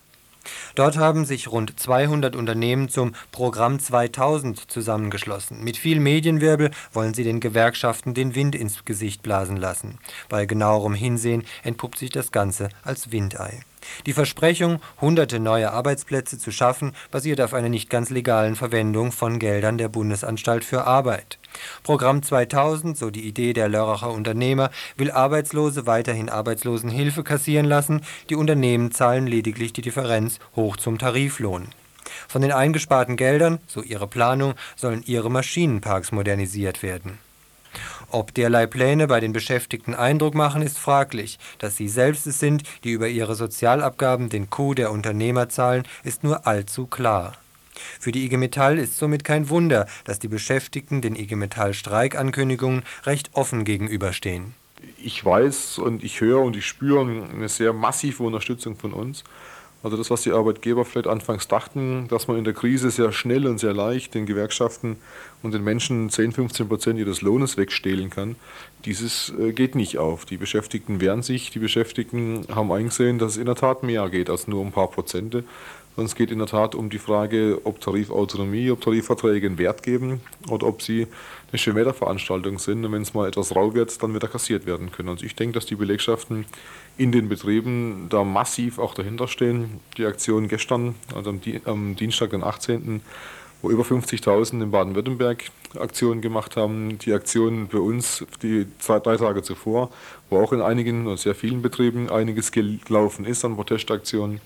Dort 0.74 0.96
haben 0.96 1.24
sich 1.24 1.48
rund 1.48 1.78
200 1.78 2.36
Unternehmen 2.36 2.88
zum 2.88 3.14
Programm 3.32 3.78
2000 3.78 4.70
zusammengeschlossen. 4.70 5.62
Mit 5.64 5.76
viel 5.76 6.00
Medienwirbel 6.00 6.70
wollen 6.92 7.14
sie 7.14 7.24
den 7.24 7.40
Gewerkschaften 7.40 8.14
den 8.14 8.34
Wind 8.34 8.54
ins 8.54 8.84
Gesicht 8.84 9.22
blasen 9.22 9.56
lassen. 9.56 9.98
Bei 10.28 10.46
genauerem 10.46 10.94
Hinsehen 10.94 11.44
entpuppt 11.62 11.98
sich 11.98 12.10
das 12.10 12.32
Ganze 12.32 12.68
als 12.82 13.10
Windei. 13.10 13.60
Die 14.06 14.12
Versprechung, 14.12 14.80
hunderte 15.00 15.40
neue 15.40 15.72
Arbeitsplätze 15.72 16.38
zu 16.38 16.50
schaffen, 16.50 16.92
basiert 17.10 17.40
auf 17.40 17.54
einer 17.54 17.68
nicht 17.68 17.90
ganz 17.90 18.10
legalen 18.10 18.56
Verwendung 18.56 19.12
von 19.12 19.38
Geldern 19.38 19.78
der 19.78 19.88
Bundesanstalt 19.88 20.64
für 20.64 20.84
Arbeit. 20.84 21.38
Programm 21.82 22.22
2000, 22.22 22.96
so 22.96 23.10
die 23.10 23.26
Idee 23.26 23.52
der 23.52 23.68
Lörracher 23.68 24.10
Unternehmer, 24.10 24.70
will 24.96 25.10
Arbeitslose 25.10 25.86
weiterhin 25.86 26.28
Arbeitslosenhilfe 26.28 27.22
kassieren 27.22 27.66
lassen, 27.66 28.02
die 28.28 28.36
Unternehmen 28.36 28.92
zahlen 28.92 29.26
lediglich 29.26 29.72
die 29.72 29.82
Differenz 29.82 30.38
hoch 30.56 30.76
zum 30.76 30.98
Tariflohn. 30.98 31.68
Von 32.28 32.42
den 32.42 32.52
eingesparten 32.52 33.16
Geldern, 33.16 33.58
so 33.66 33.82
ihre 33.82 34.06
Planung, 34.06 34.54
sollen 34.76 35.02
ihre 35.06 35.30
Maschinenparks 35.30 36.12
modernisiert 36.12 36.82
werden. 36.82 37.18
Ob 38.12 38.34
derlei 38.34 38.66
Pläne 38.66 39.06
bei 39.06 39.20
den 39.20 39.32
Beschäftigten 39.32 39.94
Eindruck 39.94 40.34
machen, 40.34 40.62
ist 40.62 40.78
fraglich. 40.78 41.38
Dass 41.58 41.76
sie 41.76 41.88
selbst 41.88 42.26
es 42.26 42.40
sind, 42.40 42.64
die 42.82 42.90
über 42.90 43.08
ihre 43.08 43.36
Sozialabgaben 43.36 44.28
den 44.28 44.50
Coup 44.50 44.74
der 44.74 44.90
Unternehmer 44.90 45.48
zahlen, 45.48 45.84
ist 46.02 46.24
nur 46.24 46.46
allzu 46.46 46.86
klar. 46.86 47.34
Für 48.00 48.10
die 48.10 48.24
IG 48.24 48.36
Metall 48.36 48.78
ist 48.78 48.98
somit 48.98 49.22
kein 49.22 49.48
Wunder, 49.48 49.86
dass 50.04 50.18
die 50.18 50.28
Beschäftigten 50.28 51.00
den 51.02 51.14
IG 51.14 51.36
Metall 51.36 51.72
Streikankündigungen 51.72 52.82
recht 53.04 53.30
offen 53.34 53.64
gegenüberstehen. 53.64 54.54
Ich 55.02 55.24
weiß 55.24 55.78
und 55.78 56.02
ich 56.02 56.20
höre 56.20 56.40
und 56.40 56.56
ich 56.56 56.66
spüre 56.66 57.02
eine 57.02 57.48
sehr 57.48 57.72
massive 57.72 58.24
Unterstützung 58.24 58.76
von 58.76 58.92
uns. 58.92 59.24
Also 59.82 59.96
das, 59.96 60.10
was 60.10 60.22
die 60.22 60.32
Arbeitgeber 60.32 60.84
vielleicht 60.84 61.06
anfangs 61.06 61.48
dachten, 61.48 62.06
dass 62.08 62.28
man 62.28 62.36
in 62.36 62.44
der 62.44 62.52
Krise 62.52 62.90
sehr 62.90 63.12
schnell 63.12 63.46
und 63.46 63.58
sehr 63.58 63.72
leicht 63.72 64.14
den 64.14 64.26
Gewerkschaften 64.26 64.96
und 65.42 65.54
den 65.54 65.64
Menschen 65.64 66.10
10, 66.10 66.32
15 66.32 66.68
Prozent 66.68 66.98
ihres 66.98 67.22
Lohnes 67.22 67.56
wegstehlen 67.56 68.10
kann, 68.10 68.36
dieses 68.84 69.32
äh, 69.38 69.52
geht 69.52 69.74
nicht 69.74 69.96
auf. 69.96 70.26
Die 70.26 70.36
Beschäftigten 70.36 71.00
wehren 71.00 71.22
sich, 71.22 71.50
die 71.50 71.58
Beschäftigten 71.58 72.46
haben 72.54 72.70
eingesehen, 72.72 73.18
dass 73.18 73.32
es 73.32 73.38
in 73.38 73.46
der 73.46 73.54
Tat 73.54 73.82
mehr 73.82 74.08
geht 74.10 74.28
als 74.28 74.48
nur 74.48 74.64
ein 74.64 74.72
paar 74.72 74.88
Prozente. 74.88 75.44
Es 75.96 76.14
geht 76.14 76.30
in 76.30 76.38
der 76.38 76.46
Tat 76.46 76.74
um 76.74 76.88
die 76.88 76.98
Frage, 76.98 77.60
ob 77.64 77.80
Tarifautonomie, 77.80 78.70
ob 78.70 78.80
Tarifverträge 78.80 79.46
einen 79.46 79.58
Wert 79.58 79.82
geben 79.82 80.20
oder 80.48 80.66
ob 80.66 80.82
sie 80.82 81.06
eine 81.50 81.58
Schönwetterveranstaltung 81.58 82.58
sind 82.58 82.84
und 82.84 82.92
wenn 82.92 83.02
es 83.02 83.12
mal 83.12 83.28
etwas 83.28 83.54
rau 83.54 83.74
wird, 83.74 84.02
dann 84.02 84.14
wieder 84.14 84.28
kassiert 84.28 84.66
werden 84.66 84.92
können. 84.92 85.08
Also 85.10 85.26
ich 85.26 85.34
denke, 85.34 85.54
dass 85.54 85.66
die 85.66 85.74
Belegschaften 85.74 86.46
in 87.00 87.12
den 87.12 87.30
Betrieben 87.30 88.08
da 88.10 88.24
massiv 88.24 88.78
auch 88.78 88.92
dahinter 88.92 89.26
stehen. 89.26 89.80
Die 89.96 90.04
Aktion 90.04 90.48
gestern, 90.48 90.96
also 91.14 91.30
am, 91.30 91.40
am 91.64 91.96
Dienstag, 91.96 92.28
den 92.30 92.44
18., 92.44 93.00
wo 93.62 93.70
über 93.70 93.84
50.000 93.84 94.62
in 94.62 94.70
Baden-Württemberg 94.70 95.44
Aktionen 95.78 96.20
gemacht 96.20 96.56
haben. 96.56 96.98
Die 96.98 97.14
Aktion 97.14 97.68
bei 97.68 97.78
uns 97.78 98.26
die 98.42 98.66
zwei, 98.80 98.98
drei 98.98 99.16
Tage 99.16 99.42
zuvor, 99.42 99.90
wo 100.28 100.40
auch 100.42 100.52
in 100.52 100.60
einigen 100.60 101.06
oder 101.06 101.16
sehr 101.16 101.34
vielen 101.34 101.62
Betrieben 101.62 102.10
einiges 102.10 102.52
gelaufen 102.52 103.24
ist 103.24 103.46
an 103.46 103.56
Protestaktionen. 103.56 104.42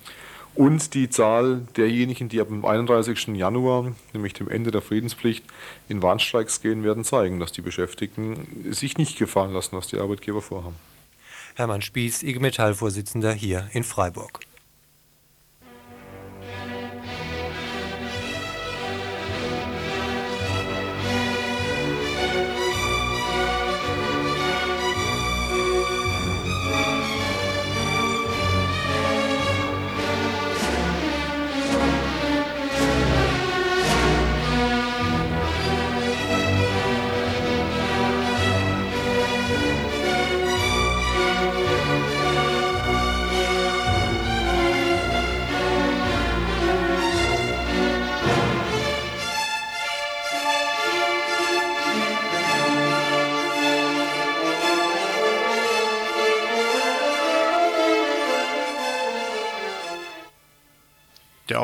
Und 0.55 0.95
die 0.95 1.11
Zahl 1.11 1.63
derjenigen, 1.77 2.29
die 2.29 2.41
ab 2.41 2.47
dem 2.47 2.65
31. 2.65 3.35
Januar, 3.35 3.93
nämlich 4.13 4.35
dem 4.35 4.49
Ende 4.49 4.71
der 4.71 4.81
Friedenspflicht, 4.81 5.45
in 5.89 6.03
Warnstreiks 6.03 6.63
gehen, 6.63 6.85
werden 6.85 7.03
zeigen, 7.03 7.41
dass 7.41 7.51
die 7.51 7.63
Beschäftigten 7.63 8.71
sich 8.71 8.97
nicht 8.97 9.19
gefallen 9.19 9.53
lassen, 9.53 9.77
was 9.77 9.89
die 9.89 9.99
Arbeitgeber 9.99 10.41
vorhaben. 10.41 10.94
Hermann 11.57 11.83
Spieß, 11.83 12.25
IG 12.25 12.41
Metall-Vorsitzender 12.41 13.33
hier 13.33 13.69
in 13.73 13.85
Freiburg. 13.85 14.41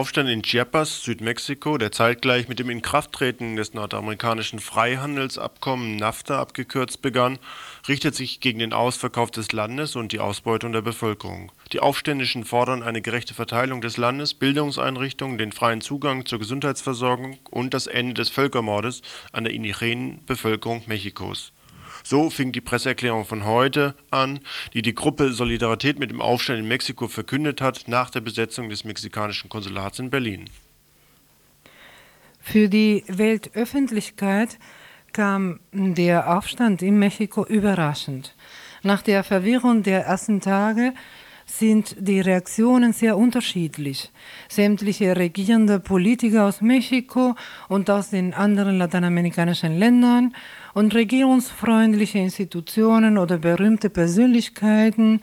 Aufstand 0.00 0.30
in 0.30 0.42
Chiapas, 0.42 1.02
Südmexiko, 1.02 1.76
der 1.76 1.92
zeitgleich 1.92 2.48
mit 2.48 2.58
dem 2.58 2.70
Inkrafttreten 2.70 3.56
des 3.56 3.74
nordamerikanischen 3.74 4.58
Freihandelsabkommen 4.58 5.96
NAFTA 5.96 6.40
abgekürzt 6.40 7.02
begann, 7.02 7.38
richtet 7.86 8.14
sich 8.14 8.40
gegen 8.40 8.60
den 8.60 8.72
Ausverkauf 8.72 9.30
des 9.30 9.52
Landes 9.52 9.96
und 9.96 10.12
die 10.12 10.20
Ausbeutung 10.20 10.72
der 10.72 10.80
Bevölkerung. 10.80 11.52
Die 11.72 11.80
Aufständischen 11.80 12.46
fordern 12.46 12.82
eine 12.82 13.02
gerechte 13.02 13.34
Verteilung 13.34 13.82
des 13.82 13.98
Landes, 13.98 14.32
Bildungseinrichtungen, 14.32 15.36
den 15.36 15.52
freien 15.52 15.82
Zugang 15.82 16.24
zur 16.24 16.38
Gesundheitsversorgung 16.38 17.36
und 17.50 17.74
das 17.74 17.86
Ende 17.86 18.14
des 18.14 18.30
Völkermordes 18.30 19.02
an 19.32 19.44
der 19.44 19.52
indigenen 19.52 20.24
Bevölkerung 20.24 20.82
Mexikos. 20.86 21.52
So 22.02 22.30
fing 22.30 22.52
die 22.52 22.60
Presseerklärung 22.60 23.24
von 23.24 23.44
heute 23.44 23.94
an, 24.10 24.40
die 24.74 24.82
die 24.82 24.94
Gruppe 24.94 25.32
Solidarität 25.32 25.98
mit 25.98 26.10
dem 26.10 26.20
Aufstand 26.20 26.60
in 26.60 26.68
Mexiko 26.68 27.08
verkündet 27.08 27.60
hat 27.60 27.84
nach 27.86 28.10
der 28.10 28.20
Besetzung 28.20 28.68
des 28.68 28.84
mexikanischen 28.84 29.48
Konsulats 29.48 29.98
in 29.98 30.10
Berlin. 30.10 30.48
Für 32.40 32.68
die 32.68 33.04
Weltöffentlichkeit 33.06 34.58
kam 35.12 35.60
der 35.72 36.36
Aufstand 36.36 36.82
in 36.82 36.98
Mexiko 36.98 37.44
überraschend. 37.44 38.34
Nach 38.82 39.02
der 39.02 39.24
Verwirrung 39.24 39.82
der 39.82 40.04
ersten 40.06 40.40
Tage 40.40 40.94
sind 41.58 41.96
die 41.98 42.20
Reaktionen 42.20 42.92
sehr 42.92 43.16
unterschiedlich. 43.16 44.10
Sämtliche 44.48 45.16
regierende 45.16 45.80
Politiker 45.80 46.46
aus 46.46 46.60
Mexiko 46.60 47.34
und 47.68 47.90
aus 47.90 48.10
den 48.10 48.34
anderen 48.34 48.78
lateinamerikanischen 48.78 49.78
Ländern 49.78 50.34
und 50.74 50.94
regierungsfreundliche 50.94 52.18
Institutionen 52.18 53.18
oder 53.18 53.38
berühmte 53.38 53.90
Persönlichkeiten, 53.90 55.20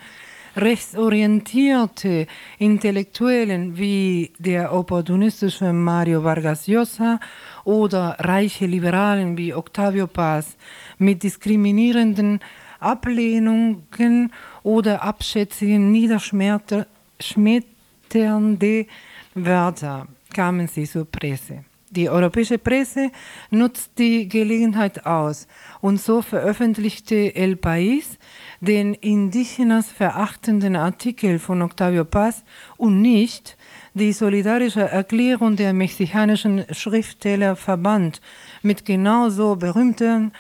rechtsorientierte 0.56 2.28
Intellektuellen 2.58 3.78
wie 3.78 4.34
der 4.40 4.74
opportunistische 4.74 5.72
Mario 5.72 6.24
Vargas 6.24 6.68
Llosa 6.68 7.20
oder 7.64 8.18
reiche 8.20 8.66
Liberalen 8.66 9.38
wie 9.38 9.54
Octavio 9.54 10.08
Paz 10.08 10.58
mit 10.98 11.24
diskriminierenden 11.24 12.40
Ablehnungen 12.80 14.32
oder 14.68 15.02
abschätzigen 15.02 15.92
niederschmetternde 15.94 18.86
Wörter 19.34 20.08
kamen 20.34 20.68
sie 20.68 20.84
zur 20.84 21.06
Presse. 21.06 21.64
Die 21.90 22.10
europäische 22.10 22.58
Presse 22.58 23.12
nutzt 23.50 23.92
die 23.98 24.28
Gelegenheit 24.28 25.06
aus 25.06 25.48
und 25.80 26.02
so 26.02 26.22
veröffentlichte 26.22 27.34
El 27.34 27.54
País 27.54 28.18
den 28.60 28.94
Indigenas 28.94 29.90
verachtenden 29.90 30.76
Artikel 30.76 31.40
von 31.40 31.62
Octavio 31.62 32.04
Paz 32.04 32.44
und 32.76 33.02
nicht 33.02 33.56
die 33.94 34.12
solidarische 34.12 34.82
Erklärung 34.82 35.56
der 35.56 35.72
mexikanischen 35.72 36.66
Schriftstellerverband 36.72 38.20
mit 38.64 38.84
genauso 38.84 39.56
berühmten 39.56 40.34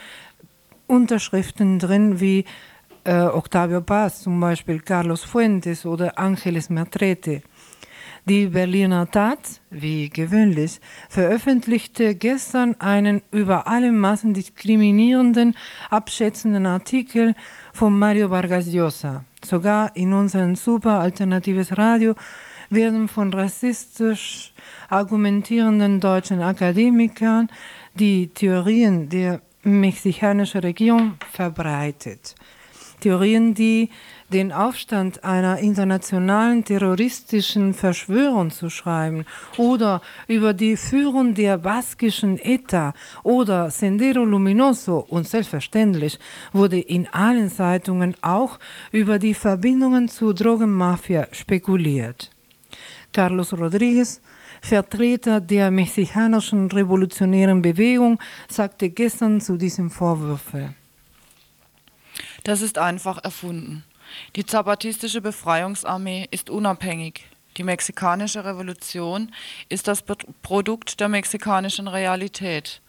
Unterschriften 0.85 1.79
drin 1.79 2.19
wie 2.19 2.43
äh, 3.07 3.21
Octavio 3.21 3.81
Paz, 3.81 4.21
zum 4.23 4.39
Beispiel 4.39 4.81
Carlos 4.81 5.23
Fuentes 5.23 5.85
oder 5.85 6.19
Ángeles 6.19 6.71
Matrete. 6.71 7.41
Die 8.25 8.47
Berliner 8.47 9.09
Tat, 9.09 9.61
wie 9.69 10.09
gewöhnlich, 10.09 10.81
veröffentlichte 11.07 12.15
gestern 12.15 12.75
einen 12.81 13.21
über 13.31 13.67
alle 13.67 13.93
Massen 13.93 14.33
diskriminierenden, 14.33 15.55
abschätzenden 15.89 16.65
Artikel 16.65 17.35
von 17.71 17.97
Mario 17.97 18.29
Vargas 18.29 18.67
Llosa. 18.67 19.23
Sogar 19.45 19.95
in 19.95 20.11
unserem 20.11 20.55
super 20.55 20.99
alternatives 20.99 21.77
Radio 21.77 22.15
werden 22.69 23.07
von 23.07 23.33
rassistisch 23.33 24.53
argumentierenden 24.89 26.01
deutschen 26.01 26.41
Akademikern 26.41 27.47
die 27.93 28.27
Theorien 28.27 29.07
der 29.07 29.41
mexikanischen 29.63 30.59
Regierung 30.59 31.13
verbreitet. 31.31 32.35
Theorien, 32.99 33.53
die 33.53 33.89
den 34.33 34.51
Aufstand 34.51 35.23
einer 35.23 35.59
internationalen 35.59 36.63
terroristischen 36.65 37.73
Verschwörung 37.73 38.51
zu 38.51 38.69
schreiben 38.69 39.25
oder 39.57 40.01
über 40.27 40.53
die 40.53 40.75
Führung 40.75 41.33
der 41.33 41.57
baskischen 41.57 42.37
ETA 42.37 42.93
oder 43.23 43.69
Sendero 43.69 44.25
Luminoso 44.25 45.05
und 45.09 45.27
selbstverständlich 45.27 46.19
wurde 46.51 46.79
in 46.79 47.07
allen 47.07 47.49
Zeitungen 47.49 48.15
auch 48.21 48.59
über 48.91 49.19
die 49.19 49.33
Verbindungen 49.33 50.09
zur 50.09 50.33
Drogenmafia 50.33 51.27
spekuliert. 51.31 52.31
Carlos 53.13 53.53
Rodriguez 53.53 54.21
Vertreter 54.61 55.39
der 55.39 55.71
mexikanischen 55.71 56.69
revolutionären 56.71 57.61
Bewegung, 57.61 58.19
sagte 58.49 58.89
gestern 58.89 59.39
zu 59.39 59.57
diesem 59.57 59.89
Vorwürfe. 59.89 60.73
Das 62.43 62.61
ist 62.61 62.77
einfach 62.77 63.23
erfunden. 63.23 63.83
Die 64.35 64.45
zapatistische 64.45 65.21
Befreiungsarmee 65.21 66.27
ist 66.31 66.49
unabhängig. 66.49 67.25
Die 67.57 67.63
mexikanische 67.63 68.45
Revolution 68.45 69.33
ist 69.67 69.87
das 69.87 70.03
Produkt 70.41 70.99
der 70.99 71.09
mexikanischen 71.09 71.87
Realität. 71.87 72.81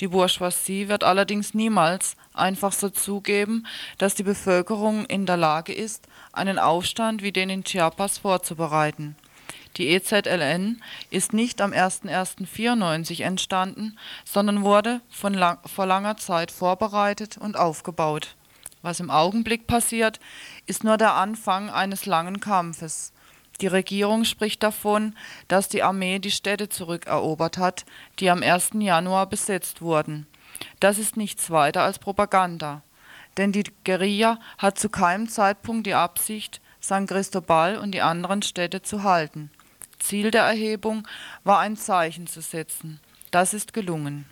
Die 0.00 0.08
Bourgeoisie 0.08 0.88
wird 0.88 1.04
allerdings 1.04 1.54
niemals 1.54 2.16
einfach 2.32 2.72
so 2.72 2.88
zugeben, 2.88 3.66
dass 3.98 4.14
die 4.14 4.22
Bevölkerung 4.22 5.04
in 5.06 5.26
der 5.26 5.36
Lage 5.36 5.72
ist, 5.72 6.06
einen 6.32 6.58
Aufstand 6.58 7.22
wie 7.22 7.32
den 7.32 7.50
in 7.50 7.64
Chiapas 7.64 8.18
vorzubereiten. 8.18 9.16
Die 9.76 9.88
EZLN 9.88 10.80
ist 11.10 11.32
nicht 11.32 11.60
am 11.60 11.72
01.01.94 11.72 13.22
entstanden, 13.22 13.98
sondern 14.24 14.62
wurde 14.62 15.00
von 15.10 15.34
lang, 15.34 15.58
vor 15.66 15.86
langer 15.86 16.16
Zeit 16.16 16.50
vorbereitet 16.50 17.36
und 17.38 17.56
aufgebaut. 17.56 18.36
Was 18.84 19.00
im 19.00 19.10
Augenblick 19.10 19.66
passiert, 19.66 20.20
ist 20.66 20.84
nur 20.84 20.98
der 20.98 21.14
Anfang 21.14 21.70
eines 21.70 22.04
langen 22.04 22.40
Kampfes. 22.40 23.14
Die 23.62 23.66
Regierung 23.66 24.26
spricht 24.26 24.62
davon, 24.62 25.16
dass 25.48 25.70
die 25.70 25.82
Armee 25.82 26.18
die 26.18 26.30
Städte 26.30 26.68
zurückerobert 26.68 27.56
hat, 27.56 27.86
die 28.18 28.28
am 28.28 28.42
1. 28.42 28.72
Januar 28.74 29.26
besetzt 29.26 29.80
wurden. 29.80 30.26
Das 30.80 30.98
ist 30.98 31.16
nichts 31.16 31.48
weiter 31.48 31.82
als 31.82 31.98
Propaganda. 31.98 32.82
Denn 33.38 33.52
die 33.52 33.64
Guerilla 33.86 34.38
hat 34.58 34.78
zu 34.78 34.90
keinem 34.90 35.30
Zeitpunkt 35.30 35.86
die 35.86 35.94
Absicht, 35.94 36.60
San 36.78 37.06
Cristobal 37.06 37.78
und 37.78 37.92
die 37.92 38.02
anderen 38.02 38.42
Städte 38.42 38.82
zu 38.82 39.02
halten. 39.02 39.50
Ziel 39.98 40.30
der 40.30 40.42
Erhebung 40.42 41.08
war 41.42 41.60
ein 41.60 41.78
Zeichen 41.78 42.26
zu 42.26 42.42
setzen. 42.42 43.00
Das 43.30 43.54
ist 43.54 43.72
gelungen. 43.72 44.26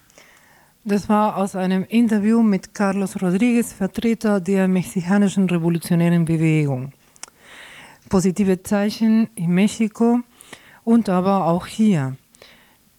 Das 0.84 1.08
war 1.08 1.36
aus 1.36 1.54
einem 1.54 1.84
Interview 1.84 2.42
mit 2.42 2.74
Carlos 2.74 3.14
Rodriguez, 3.22 3.72
Vertreter 3.72 4.40
der 4.40 4.66
mexikanischen 4.66 5.48
revolutionären 5.48 6.24
Bewegung. 6.24 6.92
Positive 8.08 8.60
Zeichen 8.64 9.28
in 9.36 9.54
Mexiko 9.54 10.22
und 10.82 11.08
aber 11.08 11.46
auch 11.46 11.66
hier. 11.66 12.16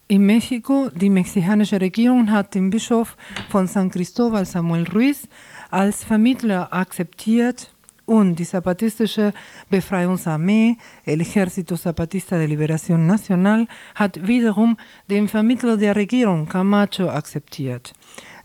In 0.08 0.26
Mexiko, 0.26 0.92
die 0.96 1.10
mexikanische 1.10 1.82
Regierung 1.82 2.32
hat 2.32 2.56
den 2.56 2.70
Bischof 2.70 3.18
von 3.50 3.68
San 3.68 3.92
Cristóbal, 3.92 4.46
Samuel 4.46 4.88
Ruiz, 4.88 5.28
als 5.70 6.06
Vermittler 6.06 6.72
akzeptiert 6.72 7.73
und 8.06 8.36
die 8.36 8.46
zapatistische 8.46 9.34
Befreiungsarmee, 9.70 10.78
el 11.06 11.22
Ejército 11.22 11.78
Zapatista 11.78 12.38
de 12.38 12.48
Liberación 12.48 13.08
Nacional, 13.08 13.68
hat 13.96 14.28
wiederum 14.28 14.78
den 15.10 15.28
Vermittler 15.28 15.78
der 15.78 15.96
Regierung, 15.96 16.48
Camacho, 16.48 17.10
akzeptiert. 17.10 17.94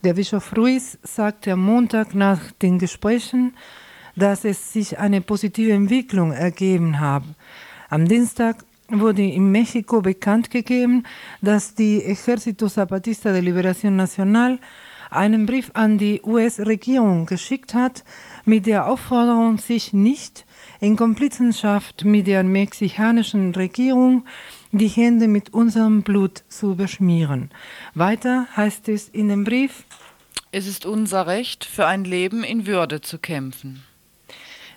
Der 0.04 0.14
Bischof 0.14 0.56
Ruiz 0.56 0.98
sagte 1.02 1.52
am 1.52 1.64
Montag 1.64 2.14
nach 2.14 2.52
den 2.62 2.78
Gesprächen, 2.78 3.54
dass 4.14 4.44
es 4.44 4.72
sich 4.72 4.98
eine 4.98 5.20
positive 5.20 5.72
Entwicklung 5.72 6.32
ergeben 6.32 7.00
habe. 7.00 7.26
Am 7.90 8.06
Dienstag 8.06 8.64
wurde 8.88 9.22
in 9.22 9.50
Mexiko 9.50 10.00
bekannt 10.00 10.50
gegeben, 10.50 11.04
dass 11.42 11.74
die 11.74 12.02
Ejército 12.02 12.68
Zapatista 12.68 13.32
de 13.32 13.42
Liberación 13.42 13.96
Nacional 13.96 14.58
einen 15.10 15.46
Brief 15.46 15.70
an 15.74 15.98
die 15.98 16.20
US-Regierung 16.22 17.26
geschickt 17.26 17.74
hat, 17.74 18.04
mit 18.48 18.64
der 18.64 18.86
Aufforderung, 18.86 19.58
sich 19.58 19.92
nicht 19.92 20.46
in 20.80 20.96
Komplizenschaft 20.96 22.04
mit 22.04 22.26
der 22.26 22.42
mexikanischen 22.42 23.54
Regierung 23.54 24.24
die 24.72 24.88
Hände 24.88 25.28
mit 25.28 25.52
unserem 25.52 26.02
Blut 26.02 26.44
zu 26.48 26.74
beschmieren. 26.74 27.50
Weiter 27.94 28.46
heißt 28.56 28.88
es 28.88 29.10
in 29.10 29.28
dem 29.28 29.44
Brief, 29.44 29.84
es 30.50 30.66
ist 30.66 30.86
unser 30.86 31.26
Recht, 31.26 31.66
für 31.66 31.86
ein 31.86 32.04
Leben 32.04 32.42
in 32.42 32.66
Würde 32.66 33.02
zu 33.02 33.18
kämpfen. 33.18 33.82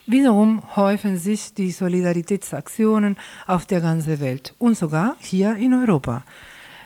Wiederum 0.05 0.75
häufen 0.75 1.17
sich 1.17 1.53
die 1.53 1.71
Solidaritätsaktionen 1.71 3.15
auf 3.47 3.65
der 3.65 3.79
ganzen 3.79 4.19
Welt 4.19 4.53
und 4.57 4.77
sogar 4.77 5.15
hier 5.19 5.55
in 5.55 5.73
Europa. 5.73 6.25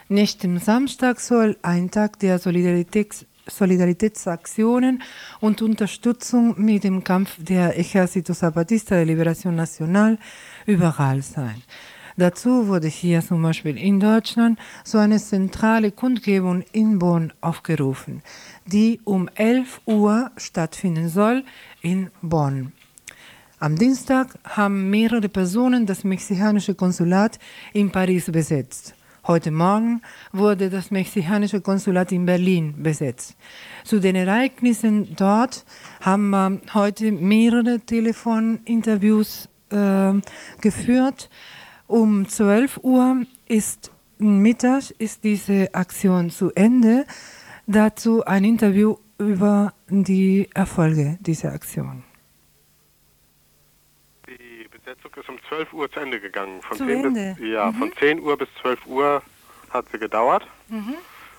Nächsten 0.08 0.60
Samstag 0.60 1.20
soll 1.20 1.58
ein 1.64 1.90
Tag 1.90 2.20
der 2.20 2.38
Solidaritäts 2.38 3.26
Solidaritätsaktionen 3.48 5.02
und 5.40 5.62
Unterstützung 5.62 6.56
mit 6.58 6.84
dem 6.84 7.04
Kampf 7.04 7.38
der 7.38 7.80
Ejército 7.80 8.34
Zapatista 8.34 8.96
de 8.96 9.06
Liberación 9.06 9.56
Nacional 9.56 10.18
überall 10.66 11.22
sein. 11.22 11.62
Dazu 12.18 12.68
wurde 12.68 12.88
hier 12.88 13.22
zum 13.22 13.42
Beispiel 13.42 13.78
in 13.78 14.00
Deutschland 14.00 14.58
so 14.86 14.98
eine 14.98 15.20
zentrale 15.20 15.92
Kundgebung 15.92 16.64
in 16.72 16.98
Bonn 16.98 17.34
aufgerufen, 17.42 18.22
die 18.66 19.02
um 19.04 19.30
11 19.36 19.82
Uhr 19.86 20.32
stattfinden 20.38 21.10
soll 21.10 21.44
in 21.82 22.10
Bonn. 22.22 22.72
Am 23.60 23.76
Dienstag 23.78 24.38
haben 24.44 24.90
mehrere 24.90 25.28
Personen 25.28 25.86
das 25.86 26.04
mexikanische 26.04 26.76
Konsulat 26.76 27.40
in 27.74 27.92
Paris 27.92 28.32
besetzt. 28.32 28.96
Heute 29.28 29.50
Morgen 29.50 30.04
wurde 30.34 30.70
das 30.70 30.92
mexikanische 30.92 31.60
Konsulat 31.60 32.12
in 32.12 32.28
Berlin 32.28 32.76
besetzt. 32.84 33.36
Zu 33.84 34.00
den 34.00 34.16
Ereignissen 34.16 35.16
dort 35.16 35.66
haben 36.00 36.30
wir 36.30 36.62
heute 36.76 37.12
mehrere 37.12 37.80
Telefoninterviews 37.80 39.50
äh, 39.72 40.14
geführt. 40.62 41.32
Um 41.88 42.28
12 42.28 42.80
Uhr 42.84 43.26
ist 43.48 43.92
Mittag 44.20 44.92
ist 45.00 45.24
diese 45.24 45.74
Aktion 45.74 46.30
zu 46.30 46.52
Ende. 46.54 47.06
Dazu 47.66 48.24
ein 48.26 48.44
Interview 48.44 48.98
über 49.18 49.74
die 49.90 50.50
Erfolge 50.54 51.18
dieser 51.20 51.52
Aktion. 51.54 52.04
Besetzung 54.86 55.12
ist 55.16 55.30
um 55.30 55.40
12 55.50 55.74
Uhr 55.74 55.92
zu 55.92 56.00
Ende 56.00 56.20
gegangen. 56.20 56.62
Von 56.62 56.78
zu 56.78 56.86
10 56.86 57.06
Ende? 57.06 57.36
Bis, 57.40 57.50
ja, 57.50 57.72
mhm. 57.72 57.76
von 57.76 57.94
10 57.94 58.20
Uhr 58.20 58.38
bis 58.38 58.48
12 58.62 58.86
Uhr 58.86 59.22
hat 59.72 59.86
sie 59.92 59.98
gedauert. 59.98 60.46
Mhm. 60.68 60.96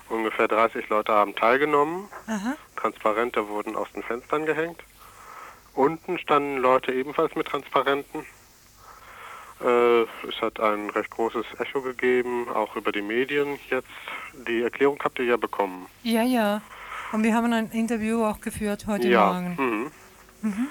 Ungefähr 0.09 0.47
30 0.47 0.89
Leute 0.89 1.13
haben 1.13 1.33
teilgenommen. 1.33 2.09
Aha. 2.27 2.55
Transparente 2.75 3.47
wurden 3.47 3.75
aus 3.75 3.87
den 3.93 4.03
Fenstern 4.03 4.45
gehängt. 4.45 4.81
Unten 5.73 6.19
standen 6.19 6.57
Leute 6.57 6.93
ebenfalls 6.93 7.35
mit 7.35 7.47
Transparenten. 7.47 8.25
Äh, 9.63 10.01
es 10.01 10.41
hat 10.41 10.59
ein 10.59 10.89
recht 10.89 11.09
großes 11.09 11.45
Echo 11.59 11.81
gegeben, 11.81 12.49
auch 12.49 12.75
über 12.75 12.91
die 12.91 13.01
Medien 13.01 13.59
jetzt. 13.69 13.87
Die 14.47 14.61
Erklärung 14.61 14.99
habt 15.03 15.19
ihr 15.19 15.25
ja 15.25 15.37
bekommen. 15.37 15.87
Ja, 16.03 16.23
ja. 16.23 16.61
Und 17.13 17.23
wir 17.23 17.33
haben 17.33 17.51
ein 17.53 17.71
Interview 17.71 18.23
auch 18.25 18.41
geführt 18.41 18.87
heute 18.87 19.07
ja. 19.07 19.25
Morgen. 19.25 19.55
Mhm. 19.57 20.49
Mhm. 20.49 20.67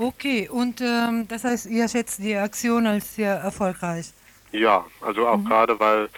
Okay, 0.00 0.48
und 0.48 0.80
ähm, 0.80 1.28
das 1.28 1.44
heißt, 1.44 1.66
ihr 1.66 1.86
schätzt 1.88 2.20
die 2.20 2.34
Aktion 2.34 2.86
als 2.86 3.14
sehr 3.16 3.34
erfolgreich? 3.34 4.12
Ja, 4.50 4.86
also 5.02 5.28
auch 5.28 5.36
Mhm. 5.36 5.44
gerade, 5.44 5.78
weil 5.78 6.08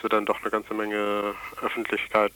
sie 0.00 0.08
dann 0.10 0.26
doch 0.26 0.40
eine 0.42 0.50
ganze 0.50 0.74
Menge 0.74 1.34
Öffentlichkeit 1.62 2.32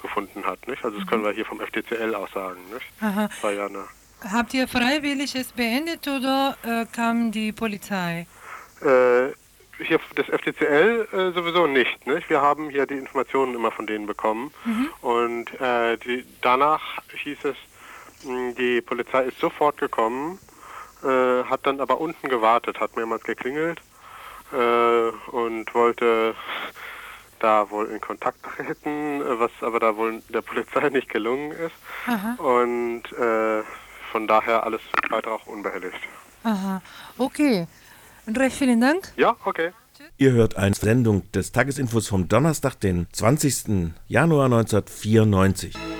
gefunden 0.00 0.44
hat. 0.44 0.68
Nicht? 0.68 0.84
Also 0.84 0.98
das 0.98 1.06
können 1.08 1.24
wir 1.24 1.32
hier 1.32 1.46
vom 1.46 1.60
FDCL 1.62 2.14
aus 2.14 2.30
sagen. 2.32 2.60
Nicht? 2.72 2.86
Aha. 3.00 3.28
War 3.40 3.52
ja 3.52 3.66
eine 3.66 3.84
Habt 4.32 4.52
ihr 4.52 4.68
freiwillig 4.68 5.34
es 5.34 5.52
beendet 5.52 6.06
oder 6.06 6.56
äh, 6.62 6.84
kam 6.94 7.30
die 7.32 7.52
Polizei? 7.52 8.26
Äh, 8.82 9.28
hier 9.82 9.98
das 10.16 10.28
FDCL 10.28 11.08
äh, 11.12 11.30
sowieso 11.32 11.66
nicht, 11.66 12.06
nicht. 12.06 12.28
Wir 12.28 12.42
haben 12.42 12.68
hier 12.68 12.84
die 12.86 12.98
Informationen 12.98 13.54
immer 13.54 13.70
von 13.70 13.86
denen 13.86 14.06
bekommen. 14.06 14.52
Mhm. 14.64 14.88
Und 15.00 15.60
äh, 15.60 15.96
die, 15.98 16.24
danach 16.42 16.82
hieß 17.22 17.38
es, 17.44 17.56
die 18.24 18.80
Polizei 18.80 19.24
ist 19.24 19.38
sofort 19.38 19.78
gekommen, 19.78 20.38
äh, 21.02 21.44
hat 21.44 21.66
dann 21.66 21.80
aber 21.80 22.00
unten 22.00 22.28
gewartet, 22.28 22.80
hat 22.80 22.96
mehrmals 22.96 23.22
geklingelt 23.24 23.80
äh, 24.52 25.10
und 25.30 25.72
wollte 25.74 26.34
da 27.38 27.70
wohl 27.70 27.86
in 27.86 28.00
Kontakt 28.00 28.38
treten, 28.42 29.22
was 29.38 29.50
aber 29.60 29.80
da 29.80 29.96
wohl 29.96 30.22
der 30.28 30.42
Polizei 30.42 30.88
nicht 30.92 31.08
gelungen 31.08 31.52
ist. 31.52 31.74
Aha. 32.06 32.34
Und 32.42 33.04
äh, 33.12 33.62
von 34.10 34.26
daher 34.26 34.64
alles 34.64 34.80
weiter 35.10 35.32
auch 35.32 35.46
unbehelligt. 35.46 35.98
Aha, 36.44 36.82
okay. 37.18 37.66
Und 38.26 38.38
recht 38.38 38.56
vielen 38.56 38.80
Dank. 38.80 39.12
Ja, 39.16 39.36
okay. 39.44 39.72
Ihr 40.16 40.32
hört 40.32 40.56
eine 40.56 40.74
Sendung 40.74 41.30
des 41.32 41.52
Tagesinfos 41.52 42.08
vom 42.08 42.28
Donnerstag, 42.28 42.80
den 42.80 43.06
20. 43.12 43.92
Januar 44.08 44.46
1994. 44.46 45.97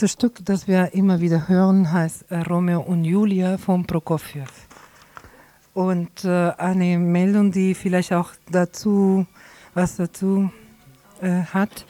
Das 0.00 0.10
Stück, 0.10 0.44
das 0.44 0.66
wir 0.66 0.92
immer 0.92 1.20
wieder 1.20 1.46
hören, 1.46 1.92
heißt 1.92 2.30
äh, 2.30 2.38
Romeo 2.38 2.80
und 2.80 3.04
Julia 3.04 3.58
von 3.58 3.86
Prokofjew. 3.86 4.44
Und 5.72 6.24
äh, 6.24 6.50
eine 6.58 6.98
Meldung, 6.98 7.52
die 7.52 7.74
vielleicht 7.74 8.12
auch 8.12 8.32
dazu 8.50 9.24
was 9.72 9.96
dazu 9.96 10.50
äh, 11.20 11.42
hat, 11.42 11.86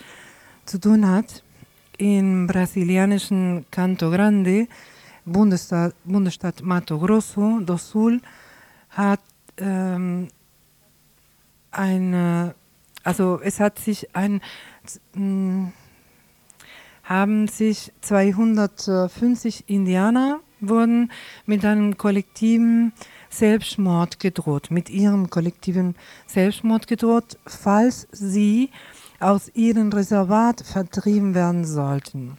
zu 0.66 0.78
tun 0.78 1.08
hat. 1.08 1.42
Im 1.96 2.46
brasilianischen 2.46 3.64
Canto 3.70 4.10
Grande, 4.10 4.68
Bundesstaat, 5.24 5.94
Bundesstaat 6.04 6.62
Mato 6.62 6.98
Grosso 6.98 7.60
do 7.60 7.78
Sul, 7.78 8.20
hat 8.90 9.20
ähm, 9.56 10.28
eine, 11.70 12.54
also 13.02 13.40
es 13.42 13.60
hat 13.60 13.78
sich 13.78 14.14
ein, 14.14 14.42
mh, 15.14 15.72
haben 17.04 17.48
sich 17.48 17.92
250 18.00 19.64
Indianer 19.68 20.40
wurden 20.60 21.10
mit 21.46 21.64
einem 21.64 21.96
kollektiven 21.98 22.92
Selbstmord 23.28 24.20
gedroht, 24.20 24.70
mit 24.70 24.90
ihrem 24.90 25.28
kollektiven 25.28 25.94
Selbstmord 26.26 26.86
gedroht, 26.86 27.38
falls 27.46 28.08
sie 28.12 28.70
aus 29.20 29.50
ihrem 29.54 29.92
Reservat 29.92 30.62
vertrieben 30.62 31.34
werden 31.34 31.64
sollten. 31.64 32.38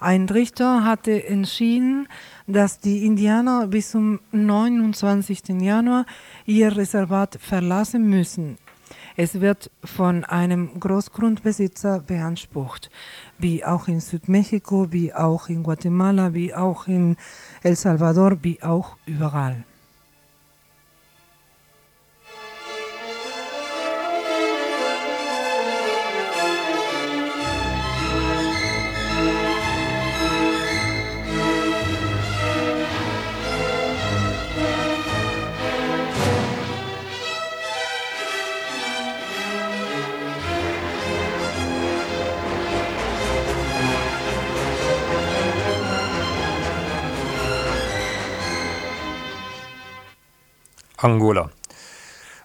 Ein 0.00 0.28
Richter 0.28 0.84
hatte 0.84 1.24
entschieden, 1.24 2.08
dass 2.46 2.80
die 2.80 3.06
Indianer 3.06 3.68
bis 3.68 3.92
zum 3.92 4.20
29. 4.32 5.60
Januar 5.60 6.04
ihr 6.44 6.76
Reservat 6.76 7.38
verlassen 7.40 8.08
müssen. 8.08 8.58
Es 9.16 9.40
wird 9.40 9.70
von 9.84 10.24
einem 10.24 10.80
Großgrundbesitzer 10.80 12.00
beansprucht, 12.00 12.90
wie 13.38 13.64
auch 13.64 13.86
in 13.86 14.00
Südmexiko, 14.00 14.92
wie 14.92 15.14
auch 15.14 15.48
in 15.48 15.62
Guatemala, 15.62 16.34
wie 16.34 16.52
auch 16.52 16.88
in 16.88 17.16
El 17.62 17.76
Salvador, 17.76 18.38
wie 18.42 18.60
auch 18.62 18.96
überall. 19.06 19.64
Angola. 51.04 51.50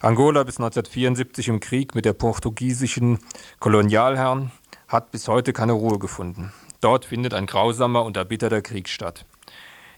Angola 0.01 0.43
bis 0.43 0.57
1974 0.57 1.47
im 1.47 1.61
Krieg 1.61 1.95
mit 1.95 2.03
der 2.03 2.11
portugiesischen 2.11 3.19
Kolonialherren 3.61 4.51
hat 4.89 5.11
bis 5.11 5.29
heute 5.29 5.53
keine 5.53 5.71
Ruhe 5.71 5.97
gefunden. 5.97 6.51
Dort 6.81 7.05
findet 7.05 7.33
ein 7.33 7.45
grausamer 7.45 8.03
und 8.03 8.17
erbitterter 8.17 8.61
Krieg 8.61 8.89
statt. 8.89 9.23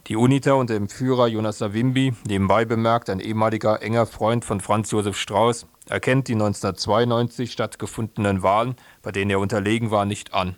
Die 0.06 0.16
UNITA 0.16 0.54
unter 0.54 0.76
dem 0.76 0.90
Führer 0.90 1.26
Jonas 1.26 1.58
Savimbi, 1.58 2.14
nebenbei 2.28 2.66
bemerkt 2.66 3.10
ein 3.10 3.20
ehemaliger 3.20 3.82
enger 3.82 4.06
Freund 4.06 4.46
von 4.46 4.62
Franz 4.62 4.92
Josef 4.92 5.18
Strauß, 5.18 5.66
erkennt 5.90 6.28
die 6.28 6.34
1992 6.34 7.52
stattgefundenen 7.52 8.44
Wahlen, 8.44 8.76
bei 9.02 9.12
denen 9.12 9.32
er 9.32 9.40
unterlegen 9.40 9.90
war, 9.90 10.06
nicht 10.06 10.36
an. 10.36 10.56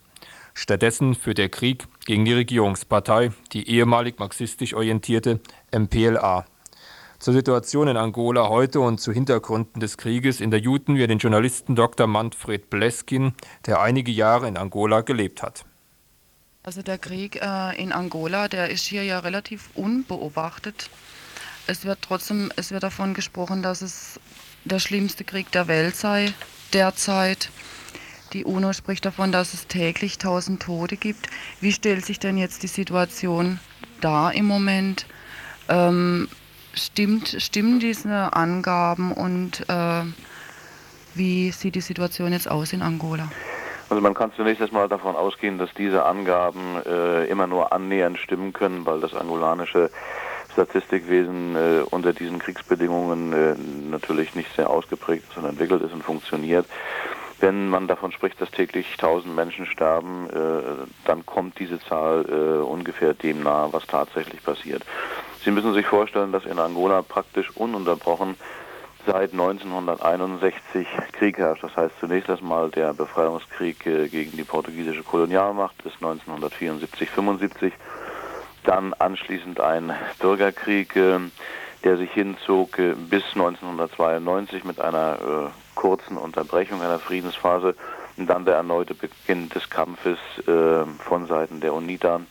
Stattdessen 0.53 1.15
führt 1.15 1.37
der 1.37 1.47
Krieg 1.47 1.85
gegen 2.05 2.25
die 2.25 2.33
Regierungspartei, 2.33 3.31
die 3.53 3.69
ehemalig 3.69 4.19
marxistisch 4.19 4.73
orientierte 4.73 5.39
MPLA. 5.71 6.43
Zur 7.23 7.33
Situation 7.33 7.87
in 7.87 7.95
Angola 7.95 8.49
heute 8.49 8.81
und 8.81 8.99
zu 8.99 9.13
Hintergründen 9.13 9.79
des 9.79 9.95
Krieges 9.95 10.41
interviewten 10.41 10.97
wir 10.97 11.07
den 11.07 11.19
Journalisten 11.19 11.73
Dr. 11.73 12.05
Manfred 12.05 12.69
Bleskin, 12.69 13.31
der 13.65 13.79
einige 13.79 14.11
Jahre 14.11 14.49
in 14.49 14.57
Angola 14.57 14.99
gelebt 14.99 15.41
hat. 15.41 15.63
Also 16.63 16.81
der 16.81 16.97
Krieg 16.97 17.41
äh, 17.41 17.81
in 17.81 17.93
Angola, 17.93 18.49
der 18.49 18.71
ist 18.71 18.83
hier 18.83 19.05
ja 19.05 19.19
relativ 19.19 19.69
unbeobachtet. 19.73 20.89
Es 21.65 21.85
wird 21.85 21.99
trotzdem, 22.01 22.51
es 22.57 22.71
wird 22.71 22.83
davon 22.83 23.13
gesprochen, 23.13 23.63
dass 23.63 23.81
es 23.81 24.19
der 24.65 24.79
schlimmste 24.79 25.23
Krieg 25.23 25.49
der 25.53 25.69
Welt 25.69 25.95
sei 25.95 26.33
derzeit. 26.73 27.51
Die 28.33 28.43
UNO 28.43 28.73
spricht 28.73 29.05
davon, 29.05 29.31
dass 29.31 29.53
es 29.53 29.67
täglich 29.67 30.15
1000 30.15 30.61
Tote 30.61 30.97
gibt. 30.97 31.29
Wie 31.61 31.71
stellt 31.71 32.05
sich 32.05 32.19
denn 32.19 32.37
jetzt 32.37 32.63
die 32.63 32.67
Situation 32.67 33.61
dar 34.01 34.33
im 34.33 34.43
Moment? 34.43 35.05
Ähm, 35.69 36.27
Stimmt, 36.73 37.35
stimmen 37.39 37.79
diese 37.79 38.33
Angaben 38.33 39.11
und 39.11 39.67
äh, 39.69 40.03
wie 41.15 41.51
sieht 41.51 41.75
die 41.75 41.81
Situation 41.81 42.33
jetzt 42.33 42.49
aus 42.49 42.73
in 42.73 42.81
Angola? 42.81 43.29
Also 43.89 44.01
man 44.01 44.15
kann 44.15 44.31
zunächst 44.35 44.61
erstmal 44.61 44.89
davon 44.89 45.15
ausgehen, 45.15 45.59
dass 45.59 45.71
diese 45.75 46.03
Angaben 46.03 46.81
äh, 46.85 47.25
immer 47.25 47.45
nur 47.45 47.71
annähernd 47.71 48.17
stimmen 48.17 48.53
können, 48.53 48.85
weil 48.87 48.99
das 49.01 49.13
angolanische 49.13 49.91
Statistikwesen 50.53 51.55
äh, 51.55 51.81
unter 51.91 52.13
diesen 52.13 52.39
Kriegsbedingungen 52.39 53.33
äh, 53.33 53.55
natürlich 53.89 54.33
nicht 54.33 54.55
sehr 54.55 54.69
ausgeprägt 54.69 55.25
ist 55.29 55.37
und 55.37 55.45
entwickelt 55.45 55.83
ist 55.83 55.93
und 55.93 56.03
funktioniert. 56.03 56.65
Wenn 57.39 57.69
man 57.69 57.87
davon 57.87 58.11
spricht, 58.11 58.39
dass 58.39 58.51
täglich 58.51 58.93
1000 58.93 59.35
Menschen 59.35 59.65
sterben, 59.65 60.29
äh, 60.29 60.85
dann 61.05 61.25
kommt 61.25 61.59
diese 61.59 61.79
Zahl 61.79 62.25
äh, 62.29 62.63
ungefähr 62.63 63.13
dem 63.13 63.43
nahe, 63.43 63.73
was 63.73 63.85
tatsächlich 63.85 64.41
passiert. 64.43 64.83
Sie 65.43 65.51
müssen 65.51 65.73
sich 65.73 65.85
vorstellen, 65.85 66.31
dass 66.31 66.45
in 66.45 66.57
Angola 66.57 67.01
praktisch 67.01 67.49
ununterbrochen 67.55 68.35
seit 69.05 69.33
1961 69.33 70.87
Krieg 71.11 71.37
herrscht. 71.37 71.63
Das 71.63 71.75
heißt 71.75 71.95
zunächst 71.99 72.29
erstmal 72.29 72.69
der 72.69 72.93
Befreiungskrieg 72.93 73.85
äh, 73.85 74.07
gegen 74.07 74.37
die 74.37 74.43
portugiesische 74.43 75.03
Kolonialmacht 75.03 75.83
bis 75.83 75.93
1974, 75.95 77.09
75. 77.09 77.73
Dann 78.63 78.93
anschließend 78.93 79.59
ein 79.59 79.93
Bürgerkrieg, 80.19 80.95
äh, 80.95 81.19
der 81.83 81.97
sich 81.97 82.11
hinzog 82.11 82.79
äh, 82.79 82.93
bis 82.93 83.23
1992 83.33 84.63
mit 84.63 84.79
einer 84.79 85.51
kurzen 85.75 86.17
Unterbrechung 86.17 86.81
einer 86.81 86.99
Friedensphase 86.99 87.75
und 88.15 88.27
dann 88.27 88.45
der 88.45 88.55
erneute 88.55 88.93
Beginn 88.93 89.49
des 89.49 89.69
Kampfes 89.69 90.19
von 90.45 91.25
Seiten 91.25 91.61
der 91.61 91.73
UNITA 91.73 92.21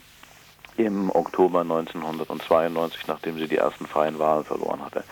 im 0.77 1.09
Oktober 1.09 1.61
1992, 1.61 3.07
nachdem 3.07 3.37
sie 3.37 3.47
die 3.47 3.57
ersten 3.57 3.85
freien 3.85 4.19
Wahlen 4.19 4.43
verloren 4.43 4.83
hatte. 4.83 5.03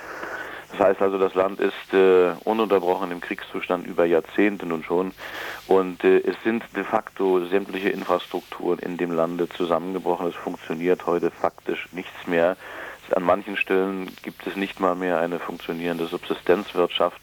Das 0.72 0.80
heißt 0.88 1.02
also, 1.02 1.18
das 1.18 1.36
Land 1.36 1.60
ist 1.60 1.94
äh, 1.94 2.32
ununterbrochen 2.46 3.12
im 3.12 3.20
Kriegszustand 3.20 3.86
über 3.86 4.06
Jahrzehnte 4.06 4.66
nun 4.66 4.84
schon 4.84 5.12
und 5.68 6.04
äh, 6.04 6.20
es 6.20 6.36
sind 6.44 6.64
de 6.76 6.84
facto 6.84 7.46
sämtliche 7.46 7.90
Infrastrukturen 7.90 8.80
in 8.80 8.98
dem 8.98 9.12
Lande 9.12 9.50
zusammengebrochen. 9.50 10.28
Es 10.28 10.36
funktioniert 10.36 11.06
heute 11.06 11.30
faktisch 11.30 11.90
nichts 11.92 12.26
mehr. 12.26 12.56
An 13.14 13.24
manchen 13.24 13.58
Stellen 13.58 14.10
gibt 14.24 14.48
es 14.48 14.56
nicht 14.56 14.80
mal 14.80 14.96
mehr 14.96 15.20
eine 15.20 15.40
funktionierende 15.40 16.06
Subsistenzwirtschaft. 16.06 17.20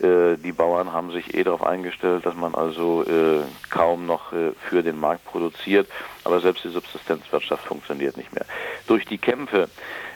Äh, 0.00 0.36
die 0.36 0.52
Bauern 0.52 0.92
haben 0.92 1.12
sich 1.12 1.34
eh 1.34 1.44
darauf 1.44 1.62
eingestellt, 1.62 2.26
dass 2.26 2.34
man 2.34 2.54
also 2.54 3.04
äh, 3.04 3.42
kaum 3.70 4.06
noch 4.06 4.32
äh, 4.32 4.52
für 4.68 4.82
den 4.82 4.98
Markt 4.98 5.24
produziert, 5.24 5.88
aber 6.24 6.40
selbst 6.40 6.64
die 6.64 6.70
Subsistenzwirtschaft 6.70 7.64
funktioniert 7.64 8.16
nicht 8.16 8.32
mehr. 8.32 8.46
Durch 8.86 9.04
die 9.06 9.18
Kämpfe, 9.18 9.68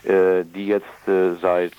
äh, 0.05 0.45
die 0.45 0.67
jetzt 0.67 0.87
äh, 1.07 1.35
seit 1.41 1.75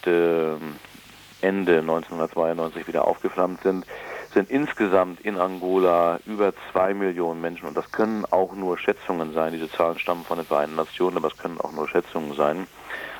Ende 1.41 1.79
1992 1.79 2.87
wieder 2.87 3.07
aufgeflammt 3.07 3.61
sind, 3.63 3.85
sind 4.33 4.49
insgesamt 4.49 5.21
in 5.21 5.37
Angola 5.37 6.19
über 6.25 6.53
zwei 6.71 6.93
Millionen 6.93 7.41
Menschen 7.41 7.67
und 7.67 7.75
das 7.75 7.91
können 7.91 8.25
auch 8.25 8.53
nur 8.53 8.77
Schätzungen 8.77 9.33
sein. 9.33 9.53
Diese 9.53 9.71
Zahlen 9.71 9.97
stammen 9.97 10.23
von 10.23 10.37
den 10.37 10.45
Vereinten 10.45 10.75
Nationen, 10.75 11.17
aber 11.17 11.27
es 11.27 11.37
können 11.37 11.59
auch 11.59 11.71
nur 11.71 11.87
Schätzungen 11.87 12.35
sein, 12.35 12.67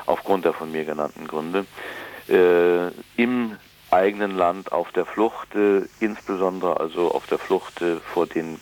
aufgrund 0.05 0.45
der 0.45 0.53
von 0.53 0.71
mir 0.71 0.85
genannten 0.85 1.27
Gründe. 1.27 1.65
Äh, 2.27 2.89
im 3.17 3.57
eigenen 3.91 4.35
Land 4.35 4.71
auf 4.71 4.91
der 4.91 5.05
Flucht, 5.05 5.55
äh, 5.55 5.81
insbesondere 5.99 6.79
also 6.79 7.11
auf 7.11 7.27
der 7.27 7.39
Flucht 7.39 7.81
äh, 7.81 7.97
vor 8.13 8.27
den 8.27 8.59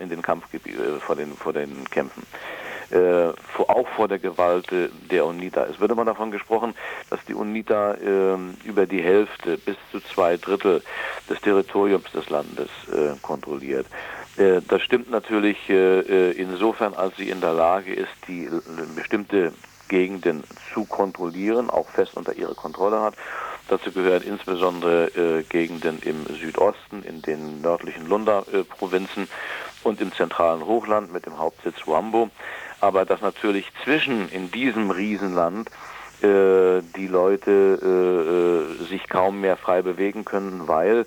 in 0.00 0.08
den 0.08 0.22
Kampfgebieten, 0.22 0.96
äh, 0.96 1.00
vor 1.00 1.16
den 1.16 1.32
vor 1.34 1.52
den 1.52 1.84
Kämpfen. 1.90 2.22
Äh, 2.90 3.32
auch 3.66 3.88
vor 3.96 4.08
der 4.08 4.18
Gewalt 4.18 4.70
äh, 4.70 4.88
der 5.10 5.24
UNITA. 5.26 5.64
Es 5.64 5.80
wird 5.80 5.90
immer 5.90 6.04
davon 6.04 6.30
gesprochen, 6.30 6.74
dass 7.10 7.18
die 7.24 7.34
UNITA 7.34 7.94
äh, 7.94 8.36
über 8.64 8.86
die 8.86 9.02
Hälfte 9.02 9.56
bis 9.56 9.76
zu 9.90 10.00
zwei 10.00 10.36
Drittel 10.36 10.82
des 11.28 11.40
Territoriums 11.40 12.10
des 12.12 12.28
Landes 12.28 12.68
äh, 12.92 13.16
kontrolliert. 13.22 13.86
Äh, 14.36 14.60
das 14.68 14.82
stimmt 14.82 15.10
natürlich 15.10 15.68
äh, 15.70 16.32
insofern, 16.32 16.94
als 16.94 17.16
sie 17.16 17.30
in 17.30 17.40
der 17.40 17.54
Lage 17.54 17.92
ist, 17.92 18.12
die 18.28 18.48
bestimmte 18.94 19.52
Gegenden 19.88 20.44
zu 20.72 20.84
kontrollieren, 20.84 21.70
auch 21.70 21.88
fest 21.88 22.16
unter 22.16 22.34
ihre 22.34 22.54
Kontrolle 22.54 23.00
hat 23.00 23.14
Dazu 23.68 23.92
gehören 23.92 24.22
insbesondere 24.22 25.06
äh, 25.16 25.42
Gegenden 25.42 26.00
im 26.02 26.26
Südosten, 26.36 27.02
in 27.02 27.22
den 27.22 27.60
nördlichen 27.62 28.06
Lunda-Provinzen. 28.08 29.28
und 29.84 30.00
im 30.00 30.12
zentralen 30.12 30.64
Hochland 30.66 31.12
mit 31.12 31.26
dem 31.26 31.38
Hauptsitz 31.38 31.86
Wambo. 31.86 32.30
Aber 32.80 33.04
dass 33.04 33.20
natürlich 33.20 33.70
zwischen 33.84 34.28
in 34.30 34.50
diesem 34.50 34.90
Riesenland 34.90 35.70
äh, 36.22 36.82
die 36.96 37.06
Leute 37.06 37.78
äh, 37.82 38.82
äh 38.82 38.86
sich 38.88 39.08
kaum 39.08 39.40
mehr 39.40 39.56
frei 39.56 39.82
bewegen 39.82 40.24
können, 40.24 40.66
weil 40.66 41.06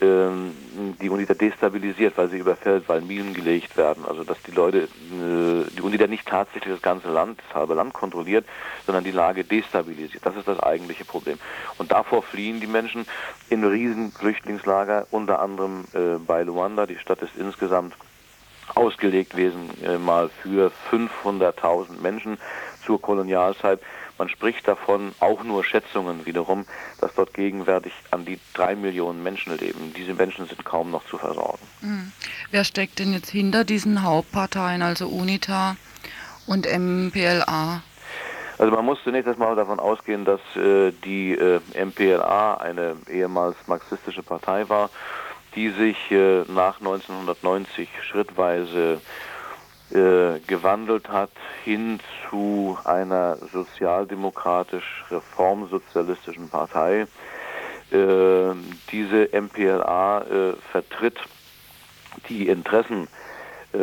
die 0.00 1.08
UNITA 1.08 1.34
destabilisiert, 1.34 2.16
weil 2.16 2.28
sie 2.28 2.38
überfällt, 2.38 2.88
weil 2.88 3.00
Minen 3.00 3.34
gelegt 3.34 3.76
werden. 3.76 4.04
Also 4.06 4.22
dass 4.22 4.40
die 4.42 4.52
Leute, 4.52 4.82
äh, 4.82 5.70
die 5.76 5.80
UNITA 5.80 6.06
nicht 6.06 6.26
tatsächlich 6.26 6.72
das 6.72 6.82
ganze 6.82 7.08
Land, 7.08 7.40
das 7.46 7.56
halbe 7.56 7.74
Land 7.74 7.94
kontrolliert, 7.94 8.44
sondern 8.86 9.02
die 9.02 9.10
Lage 9.10 9.44
destabilisiert. 9.44 10.24
Das 10.24 10.36
ist 10.36 10.46
das 10.46 10.60
eigentliche 10.60 11.04
Problem. 11.04 11.38
Und 11.78 11.90
davor 11.90 12.22
fliehen 12.22 12.60
die 12.60 12.66
Menschen 12.66 13.06
in 13.50 13.64
riesigen 13.64 14.12
Flüchtlingslager, 14.12 15.06
unter 15.10 15.40
anderem 15.40 15.84
äh, 15.92 16.18
bei 16.24 16.42
Luanda. 16.42 16.86
Die 16.86 16.98
Stadt 16.98 17.22
ist 17.22 17.36
insgesamt 17.36 17.94
ausgelegt 18.74 19.30
gewesen 19.30 19.70
äh, 19.82 19.98
mal 19.98 20.28
für 20.42 20.70
500.000 20.90 22.00
Menschen 22.00 22.38
zur 22.84 23.00
Kolonialzeit. 23.00 23.80
Man 24.18 24.28
spricht 24.28 24.66
davon, 24.66 25.12
auch 25.20 25.44
nur 25.44 25.64
Schätzungen 25.64 26.26
wiederum, 26.26 26.66
dass 27.00 27.14
dort 27.14 27.34
gegenwärtig 27.34 27.92
an 28.10 28.24
die 28.24 28.40
drei 28.52 28.74
Millionen 28.74 29.22
Menschen 29.22 29.56
leben. 29.56 29.94
Diese 29.96 30.12
Menschen 30.12 30.46
sind 30.48 30.64
kaum 30.64 30.90
noch 30.90 31.04
zu 31.06 31.18
versorgen. 31.18 31.62
Mhm. 31.80 32.12
Wer 32.50 32.64
steckt 32.64 32.98
denn 32.98 33.12
jetzt 33.12 33.30
hinter 33.30 33.64
diesen 33.64 34.02
Hauptparteien, 34.02 34.82
also 34.82 35.06
UNITA 35.06 35.76
und 36.46 36.66
MPLA? 36.66 37.82
Also 38.58 38.74
man 38.74 38.84
muss 38.84 38.98
zunächst 39.04 39.28
erstmal 39.28 39.54
davon 39.54 39.78
ausgehen, 39.78 40.24
dass 40.24 40.40
äh, 40.56 40.90
die 41.04 41.34
äh, 41.34 41.60
MPLA 41.74 42.56
eine 42.56 42.96
ehemals 43.08 43.54
marxistische 43.68 44.24
Partei 44.24 44.68
war, 44.68 44.90
die 45.54 45.70
sich 45.70 45.96
äh, 46.10 46.42
nach 46.48 46.80
1990 46.80 47.88
schrittweise 48.02 49.00
äh, 49.90 50.38
gewandelt 50.46 51.08
hat 51.08 51.30
hin 51.64 51.98
zu 52.28 52.76
einer 52.84 53.38
sozialdemokratisch-reformsozialistischen 53.52 56.50
Partei. 56.50 57.06
Äh, 57.90 58.52
diese 58.92 59.30
MPLA 59.32 60.20
äh, 60.20 60.52
vertritt 60.70 61.16
die 62.28 62.48
Interessen 62.48 63.08
äh, 63.72 63.78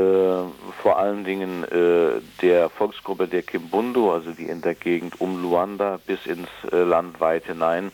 vor 0.82 1.00
allen 1.00 1.24
Dingen 1.24 1.64
äh, 1.64 2.22
der 2.42 2.70
Volksgruppe 2.70 3.28
der 3.28 3.42
Kimbundu, 3.42 4.12
also 4.12 4.32
die 4.32 4.46
in 4.46 4.62
der 4.62 4.76
Gegend 4.76 5.20
um 5.20 5.42
Luanda 5.42 6.00
bis 6.06 6.28
ins 6.28 6.50
Land 6.72 7.20
weit 7.20 7.46
hinein 7.46 7.92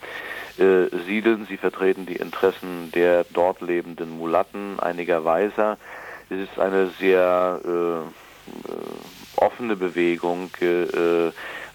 siedeln. 0.57 1.45
Sie 1.47 1.57
vertreten 1.57 2.05
die 2.05 2.17
Interessen 2.17 2.91
der 2.93 3.25
dort 3.33 3.61
lebenden 3.61 4.17
Mulatten, 4.17 4.81
einiger 4.81 5.23
Weiser, 5.23 5.77
es 6.31 6.49
ist 6.49 6.59
eine 6.59 6.87
sehr 6.99 7.59
äh, 7.65 7.69
äh, 7.69 8.03
offene 9.35 9.75
Bewegung, 9.75 10.49
äh, 10.61 11.31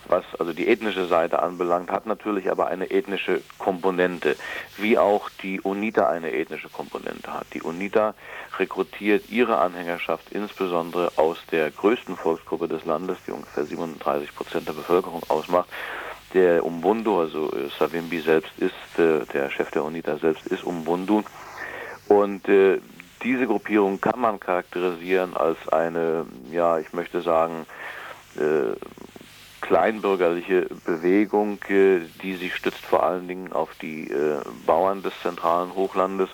was 0.08 0.24
also 0.38 0.52
die 0.52 0.68
ethnische 0.68 1.06
Seite 1.06 1.42
anbelangt, 1.42 1.90
hat 1.90 2.06
natürlich 2.06 2.50
aber 2.50 2.68
eine 2.68 2.90
ethnische 2.90 3.42
Komponente, 3.58 4.36
wie 4.78 4.96
auch 4.96 5.28
die 5.42 5.60
UNITA 5.60 6.08
eine 6.08 6.32
ethnische 6.32 6.68
Komponente 6.68 7.32
hat. 7.32 7.46
Die 7.52 7.60
UNITA 7.60 8.14
rekrutiert 8.58 9.28
ihre 9.28 9.58
Anhängerschaft 9.58 10.30
insbesondere 10.30 11.12
aus 11.16 11.38
der 11.50 11.70
größten 11.70 12.16
Volksgruppe 12.16 12.68
des 12.68 12.84
Landes, 12.84 13.18
die 13.26 13.32
ungefähr 13.32 13.64
37 13.64 14.34
Prozent 14.34 14.68
der 14.68 14.74
Bevölkerung 14.74 15.22
ausmacht. 15.28 15.68
Der 16.34 16.64
Umbundu, 16.64 17.20
also 17.20 17.52
äh, 17.52 17.68
Savimbi 17.78 18.20
selbst 18.20 18.52
ist, 18.58 18.98
äh, 18.98 19.26
der 19.32 19.50
Chef 19.50 19.70
der 19.72 19.84
UNITA 19.84 20.18
selbst 20.18 20.46
ist 20.46 20.64
Umbundu. 20.64 21.24
Und 22.08 22.48
äh, 22.48 22.78
diese 23.26 23.48
Gruppierung 23.48 24.00
kann 24.00 24.20
man 24.20 24.38
charakterisieren 24.38 25.36
als 25.36 25.58
eine, 25.68 26.26
ja, 26.52 26.78
ich 26.78 26.92
möchte 26.92 27.22
sagen, 27.22 27.66
äh, 28.36 28.76
kleinbürgerliche 29.60 30.68
Bewegung, 30.84 31.58
äh, 31.68 32.02
die 32.22 32.36
sich 32.36 32.54
stützt 32.54 32.84
vor 32.84 33.02
allen 33.02 33.26
Dingen 33.26 33.52
auf 33.52 33.70
die 33.82 34.08
äh, 34.08 34.38
Bauern 34.64 35.02
des 35.02 35.12
zentralen 35.22 35.74
Hochlandes. 35.74 36.28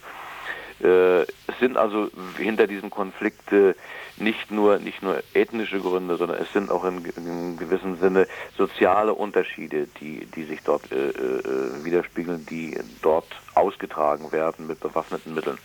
Äh, 0.83 1.23
es 1.23 1.59
sind 1.61 1.79
also 1.79 2.11
hinter 2.37 2.67
diesem 2.67 2.91
Konflikt 2.91 3.51
äh, 3.53 3.73
nicht 4.19 4.51
nur 4.51 4.79
nicht 4.79 5.03
nur 5.03 5.23
ethnische 5.33 5.81
Gründe, 5.81 6.19
sondern 6.19 6.43
es 6.43 6.53
sind 6.53 6.71
auch 6.71 6.85
in, 6.85 7.07
in 7.17 7.57
gewissem 7.57 7.97
Sinne 7.97 8.27
soziale 8.59 9.15
Unterschiede, 9.15 9.89
die 9.99 10.27
die 10.27 10.45
sich 10.45 10.61
dort 10.63 10.93
äh, 10.93 11.85
widerspiegeln, 11.85 12.45
die 12.45 12.79
dort 13.01 13.29
ausgetragen 13.55 14.31
werden 14.31 14.67
mit 14.67 14.81
bewaffneten 14.81 15.33
Mitteln. 15.35 15.57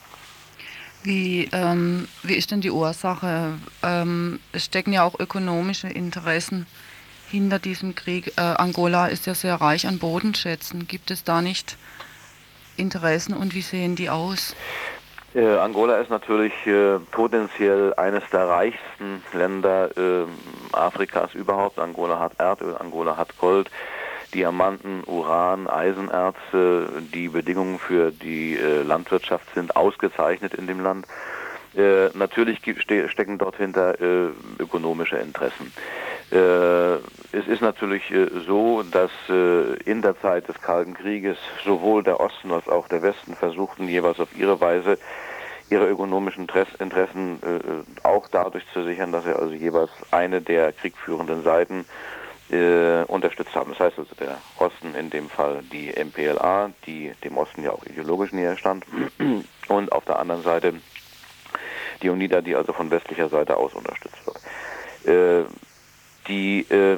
Wie, 1.03 1.49
ähm, 1.53 2.07
wie 2.23 2.35
ist 2.35 2.51
denn 2.51 2.61
die 2.61 2.71
Ursache? 2.71 3.53
Ähm, 3.83 4.39
es 4.51 4.65
stecken 4.65 4.93
ja 4.93 5.03
auch 5.03 5.19
ökonomische 5.19 5.87
Interessen 5.87 6.65
hinter 7.29 7.59
diesem 7.59 7.95
Krieg. 7.95 8.33
Äh, 8.37 8.41
Angola 8.41 9.07
ist 9.07 9.25
ja 9.25 9.35
sehr 9.35 9.55
reich 9.55 9.87
an 9.87 9.99
Bodenschätzen. 9.99 10.87
Gibt 10.87 11.11
es 11.11 11.23
da 11.23 11.41
nicht 11.41 11.77
Interessen 12.75 13.33
und 13.33 13.53
wie 13.53 13.61
sehen 13.61 13.95
die 13.95 14.09
aus? 14.09 14.55
Äh, 15.33 15.57
Angola 15.57 15.97
ist 15.97 16.09
natürlich 16.09 16.53
äh, 16.65 16.99
potenziell 17.11 17.93
eines 17.95 18.23
der 18.31 18.47
reichsten 18.47 19.21
Länder 19.33 19.89
äh, 19.97 20.25
Afrikas 20.71 21.33
überhaupt. 21.33 21.79
Angola 21.79 22.19
hat 22.19 22.33
Erdöl, 22.39 22.75
Angola 22.77 23.17
hat 23.17 23.37
Gold. 23.37 23.69
Diamanten, 24.34 25.03
Uran, 25.05 25.67
Eisenerze, 25.67 26.89
die 27.13 27.30
Bedingungen 27.30 27.80
für 27.80 28.11
die 28.11 28.57
äh, 28.57 28.84
Landwirtschaft 28.84 29.45
sind 29.55 29.75
ausgezeichnet 29.75 30.53
in 30.53 30.67
dem 30.67 30.80
Land. 30.80 31.05
Äh, 31.75 32.09
natürlich 32.17 32.59
ste 32.59 33.09
stecken 33.09 33.38
dort 33.38 33.57
hinter 33.57 33.99
äh, 34.01 34.30
ökonomische 34.59 35.17
Interessen. 35.17 35.71
Äh, 36.32 36.95
es 37.32 37.47
ist 37.47 37.61
natürlich 37.61 38.11
äh, 38.11 38.28
so, 38.45 38.84
dass 38.84 39.11
äh, 39.30 39.75
in 39.86 40.01
der 40.01 40.19
Zeit 40.19 40.47
des 40.49 40.59
Kalten 40.61 40.93
Krieges 40.93 41.38
sowohl 41.63 42.03
der 42.03 42.19
Osten 42.19 42.51
als 42.51 42.67
auch 42.67 42.88
der 42.89 43.01
Westen 43.01 43.36
versuchten, 43.36 43.88
jeweils 43.88 44.19
auf 44.19 44.36
ihre 44.38 44.59
Weise 44.59 44.97
ihre 45.69 45.89
ökonomischen 45.89 46.47
Interessen 46.80 47.41
auch 48.03 48.30
dadurch 48.32 48.63
zu 48.71 48.86
sichern, 48.86 49.11
dass 49.11 49.25
er 49.25 49.38
also 49.38 49.53
jeweils 49.53 49.89
eine 50.11 50.39
der 50.39 50.71
kriegführenden 50.71 51.43
Seiten 51.43 51.84
äh, 52.51 53.03
unterstützt 53.07 53.55
haben. 53.55 53.71
Das 53.71 53.79
heißt 53.79 53.99
also 53.99 54.15
der 54.15 54.37
Osten 54.57 54.95
in 54.95 55.09
dem 55.09 55.29
Fall 55.29 55.63
die 55.71 55.91
MPLA, 55.91 56.71
die 56.85 57.11
dem 57.23 57.37
Osten 57.37 57.63
ja 57.63 57.71
auch 57.71 57.83
ideologisch 57.85 58.31
näher 58.31 58.57
stand, 58.57 58.85
und 59.67 59.91
auf 59.91 60.05
der 60.05 60.19
anderen 60.19 60.43
Seite 60.43 60.73
die 62.01 62.09
UNITA, 62.09 62.41
die 62.41 62.55
also 62.55 62.73
von 62.73 62.91
westlicher 62.91 63.29
Seite 63.29 63.57
aus 63.57 63.73
unterstützt 63.73 64.17
wird. 64.25 64.37
Äh, 65.07 65.45
die 66.27 66.61
äh, 66.69 66.97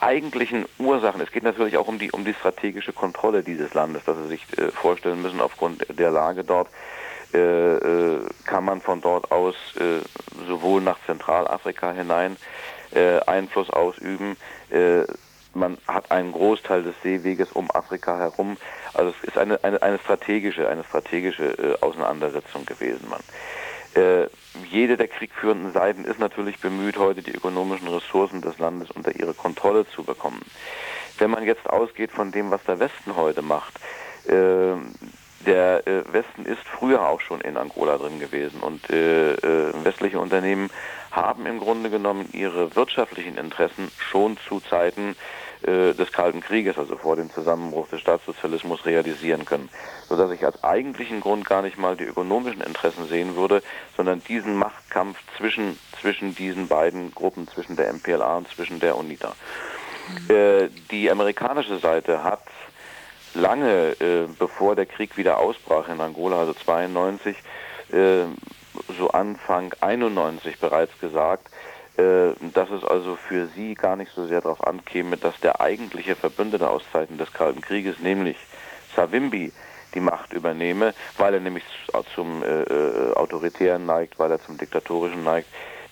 eigentlichen 0.00 0.66
Ursachen, 0.78 1.20
es 1.20 1.32
geht 1.32 1.42
natürlich 1.42 1.76
auch 1.76 1.88
um 1.88 1.98
die, 1.98 2.10
um 2.10 2.24
die 2.24 2.34
strategische 2.34 2.92
Kontrolle 2.92 3.42
dieses 3.42 3.74
Landes, 3.74 4.02
das 4.04 4.16
Sie 4.18 4.28
sich 4.28 4.46
äh, 4.58 4.70
vorstellen 4.70 5.22
müssen 5.22 5.40
aufgrund 5.40 5.86
der 5.98 6.10
Lage 6.10 6.44
dort, 6.44 6.68
äh, 7.32 8.18
kann 8.44 8.64
man 8.64 8.82
von 8.82 9.00
dort 9.00 9.32
aus 9.32 9.54
sowohl 10.46 10.82
nach 10.82 10.98
Zentralafrika 11.06 11.92
hinein 11.92 12.36
Einfluss 13.26 13.70
ausüben, 13.70 14.36
äh, 14.70 15.04
man 15.54 15.78
hat 15.86 16.10
einen 16.10 16.32
Großteil 16.32 16.82
des 16.82 16.94
Seeweges 17.02 17.52
um 17.52 17.70
Afrika 17.70 18.18
herum. 18.18 18.56
Also 18.94 19.10
es 19.10 19.28
ist 19.28 19.38
eine, 19.38 19.62
eine, 19.62 19.82
eine 19.82 19.98
strategische, 19.98 20.68
eine 20.68 20.84
strategische 20.84 21.44
äh, 21.44 21.76
Auseinandersetzung 21.80 22.64
gewesen. 22.64 23.08
Man. 23.08 23.20
Äh, 23.94 24.28
jede 24.70 24.96
der 24.96 25.08
kriegführenden 25.08 25.72
Seiten 25.72 26.04
ist 26.04 26.18
natürlich 26.18 26.58
bemüht, 26.60 26.96
heute 26.96 27.22
die 27.22 27.32
ökonomischen 27.32 27.88
Ressourcen 27.88 28.40
des 28.40 28.58
Landes 28.58 28.90
unter 28.90 29.14
ihre 29.14 29.34
Kontrolle 29.34 29.86
zu 29.86 30.02
bekommen. 30.02 30.42
Wenn 31.18 31.30
man 31.30 31.44
jetzt 31.44 31.68
ausgeht 31.68 32.10
von 32.10 32.32
dem, 32.32 32.50
was 32.50 32.64
der 32.64 32.78
Westen 32.78 33.16
heute 33.16 33.42
macht, 33.42 33.74
äh, 34.26 34.76
der 35.46 35.86
äh, 35.86 36.04
Westen 36.12 36.46
ist 36.46 36.62
früher 36.62 37.08
auch 37.08 37.20
schon 37.20 37.40
in 37.40 37.56
Angola 37.56 37.98
drin 37.98 38.20
gewesen 38.20 38.60
und 38.60 38.88
äh, 38.90 39.32
äh, 39.32 39.72
westliche 39.84 40.20
Unternehmen 40.20 40.70
haben 41.12 41.46
im 41.46 41.60
Grunde 41.60 41.90
genommen 41.90 42.28
ihre 42.32 42.74
wirtschaftlichen 42.74 43.36
Interessen 43.36 43.90
schon 43.98 44.38
zu 44.48 44.60
Zeiten 44.60 45.14
äh, 45.62 45.94
des 45.94 46.10
Kalten 46.10 46.40
Krieges, 46.40 46.78
also 46.78 46.96
vor 46.96 47.16
dem 47.16 47.30
Zusammenbruch 47.30 47.88
des 47.88 48.00
Staatssozialismus, 48.00 48.84
realisieren 48.86 49.44
können. 49.44 49.68
Sodass 50.08 50.30
ich 50.32 50.44
als 50.44 50.64
eigentlichen 50.64 51.20
Grund 51.20 51.44
gar 51.44 51.62
nicht 51.62 51.78
mal 51.78 51.96
die 51.96 52.04
ökonomischen 52.04 52.62
Interessen 52.62 53.06
sehen 53.08 53.36
würde, 53.36 53.62
sondern 53.96 54.22
diesen 54.24 54.56
Machtkampf 54.56 55.18
zwischen, 55.36 55.78
zwischen 56.00 56.34
diesen 56.34 56.66
beiden 56.66 57.14
Gruppen, 57.14 57.46
zwischen 57.46 57.76
der 57.76 57.92
MPLA 57.92 58.38
und 58.38 58.48
zwischen 58.48 58.80
der 58.80 58.96
UNITA. 58.96 59.34
Mhm. 60.28 60.34
Äh, 60.34 60.68
die 60.90 61.10
amerikanische 61.10 61.78
Seite 61.78 62.24
hat 62.24 62.42
lange 63.34 63.92
äh, 64.00 64.26
bevor 64.38 64.74
der 64.74 64.86
Krieg 64.86 65.16
wieder 65.16 65.38
ausbrach 65.38 65.88
in 65.88 66.00
Angola, 66.00 66.40
also 66.40 66.54
92, 66.54 67.36
äh, 67.92 68.24
so 68.98 69.10
Anfang 69.10 69.72
91 69.80 70.58
bereits 70.58 70.98
gesagt, 71.00 71.48
äh, 71.96 72.32
dass 72.54 72.70
es 72.70 72.84
also 72.84 73.16
für 73.16 73.48
sie 73.48 73.74
gar 73.74 73.96
nicht 73.96 74.12
so 74.14 74.26
sehr 74.26 74.40
darauf 74.40 74.66
ankäme, 74.66 75.16
dass 75.16 75.38
der 75.40 75.60
eigentliche 75.60 76.16
Verbündete 76.16 76.68
aus 76.68 76.82
Zeiten 76.92 77.18
des 77.18 77.32
Kalten 77.32 77.60
Krieges, 77.60 77.98
nämlich 77.98 78.36
Savimbi, 78.96 79.52
die 79.94 80.00
Macht 80.00 80.32
übernehme, 80.32 80.94
weil 81.18 81.34
er 81.34 81.40
nämlich 81.40 81.64
zum 82.14 82.42
äh, 82.42 82.62
äh, 82.62 83.12
Autoritären 83.14 83.84
neigt, 83.86 84.18
weil 84.18 84.30
er 84.30 84.40
zum 84.42 84.56
Diktatorischen 84.56 85.22
neigt. 85.24 85.48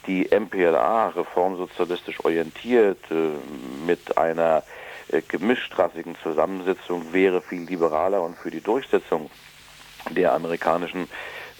Die 0.06 0.28
MPLA, 0.30 1.08
reformsozialistisch 1.08 2.24
orientiert, 2.24 2.98
äh, 3.10 3.32
mit 3.86 4.16
einer 4.16 4.62
äh, 5.08 5.20
gemischtrassigen 5.20 6.16
Zusammensetzung, 6.22 7.12
wäre 7.12 7.42
viel 7.42 7.62
liberaler 7.62 8.22
und 8.22 8.38
für 8.38 8.50
die 8.50 8.62
Durchsetzung 8.62 9.30
der 10.08 10.32
amerikanischen 10.32 11.08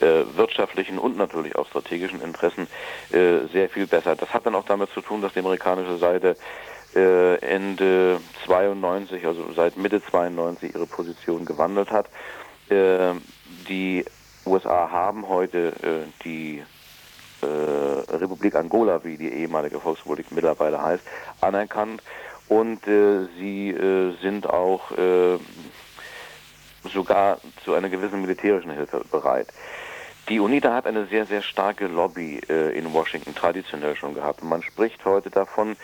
äh, 0.01 0.25
wirtschaftlichen 0.37 0.99
und 0.99 1.17
natürlich 1.17 1.57
auch 1.57 1.67
strategischen 1.67 2.23
Interessen 2.23 2.67
äh, 3.13 3.47
sehr 3.53 3.69
viel 3.69 3.87
besser. 3.87 4.17
Das 4.17 4.33
hat 4.33 4.47
dann 4.47 4.55
auch 4.55 4.65
damit 4.65 4.91
zu 4.91 5.03
tun, 5.03 5.21
dass 5.21 5.35
die 5.35 5.41
amerikanische 5.41 5.99
Seite 5.99 6.37
äh, 6.95 7.37
Ende 7.37 8.21
92, 8.47 9.27
also 9.27 9.53
seit 9.53 9.77
Mitte 9.77 10.03
92 10.03 10.75
ihre 10.75 10.87
Position 10.87 11.45
gewandelt 11.45 11.91
hat. 11.91 12.07
Die 13.69 14.05
USA 14.47 14.91
haben 14.93 15.29
heute 15.29 15.73
die 16.25 16.63
Republik 17.43 18.55
Angola, 18.55 19.03
wie 19.03 19.17
die 19.17 19.29
ehemalige 19.29 19.81
Volksrepublik 19.81 20.31
mittlerweile 20.31 20.81
heißt, 20.81 21.03
anerkannt 21.41 22.01
und 22.47 22.85
sie 22.85 23.75
sind 24.23 24.49
auch 24.49 24.93
sogar 26.93 27.39
zu 27.65 27.75
einer 27.75 27.89
gewissen 27.89 28.21
militärischen 28.21 28.71
Hilfe 28.71 29.05
bereit. 29.11 29.49
Die 30.31 30.39
UNITA 30.39 30.73
hat 30.73 30.87
eine 30.87 31.07
sehr, 31.07 31.27
sehr 31.27 31.43
starke 31.43 31.89
Lobby 31.89 32.41
äh, 32.49 32.79
in 32.79 32.93
Washington 32.93 33.35
traditionell 33.35 33.97
schon 33.97 34.15
gehabt. 34.15 34.45
Man 34.45 34.63
spricht 34.63 35.05
heute 35.05 35.29
davon, 35.29 35.77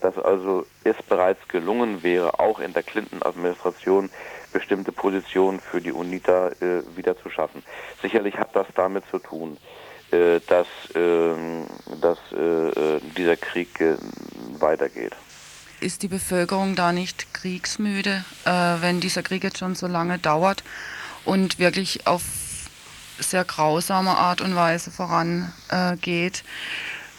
dass 0.00 0.18
also 0.18 0.66
es 0.82 0.96
bereits 1.08 1.46
gelungen 1.46 2.02
wäre, 2.02 2.40
auch 2.40 2.58
in 2.58 2.72
der 2.72 2.82
Clinton-Administration 2.82 4.10
bestimmte 4.52 4.90
Positionen 4.90 5.60
für 5.60 5.80
die 5.80 5.92
UNITA 5.92 6.48
äh, 6.48 6.82
wieder 6.96 7.16
zu 7.16 7.30
schaffen. 7.30 7.62
Sicherlich 8.02 8.36
hat 8.36 8.56
das 8.56 8.66
damit 8.74 9.04
zu 9.08 9.20
tun, 9.20 9.56
äh, 10.10 10.40
dass, 10.48 10.66
ähm, 10.96 11.68
dass 12.00 12.18
äh, 12.32 12.98
dieser 13.16 13.36
Krieg 13.36 13.80
äh, 13.80 13.94
weitergeht. 14.58 15.12
Ist 15.78 16.02
die 16.02 16.08
Bevölkerung 16.08 16.74
da 16.74 16.90
nicht 16.90 17.32
kriegsmüde, 17.32 18.24
äh, 18.46 18.50
wenn 18.50 18.98
dieser 18.98 19.22
Krieg 19.22 19.44
jetzt 19.44 19.58
schon 19.58 19.76
so 19.76 19.86
lange 19.86 20.18
dauert 20.18 20.64
und 21.24 21.60
wirklich 21.60 22.08
auf 22.08 22.22
sehr 23.22 23.44
grausame 23.44 24.10
Art 24.10 24.40
und 24.40 24.54
Weise 24.54 24.90
vorangeht. 24.90 26.38
Äh, 26.38 26.42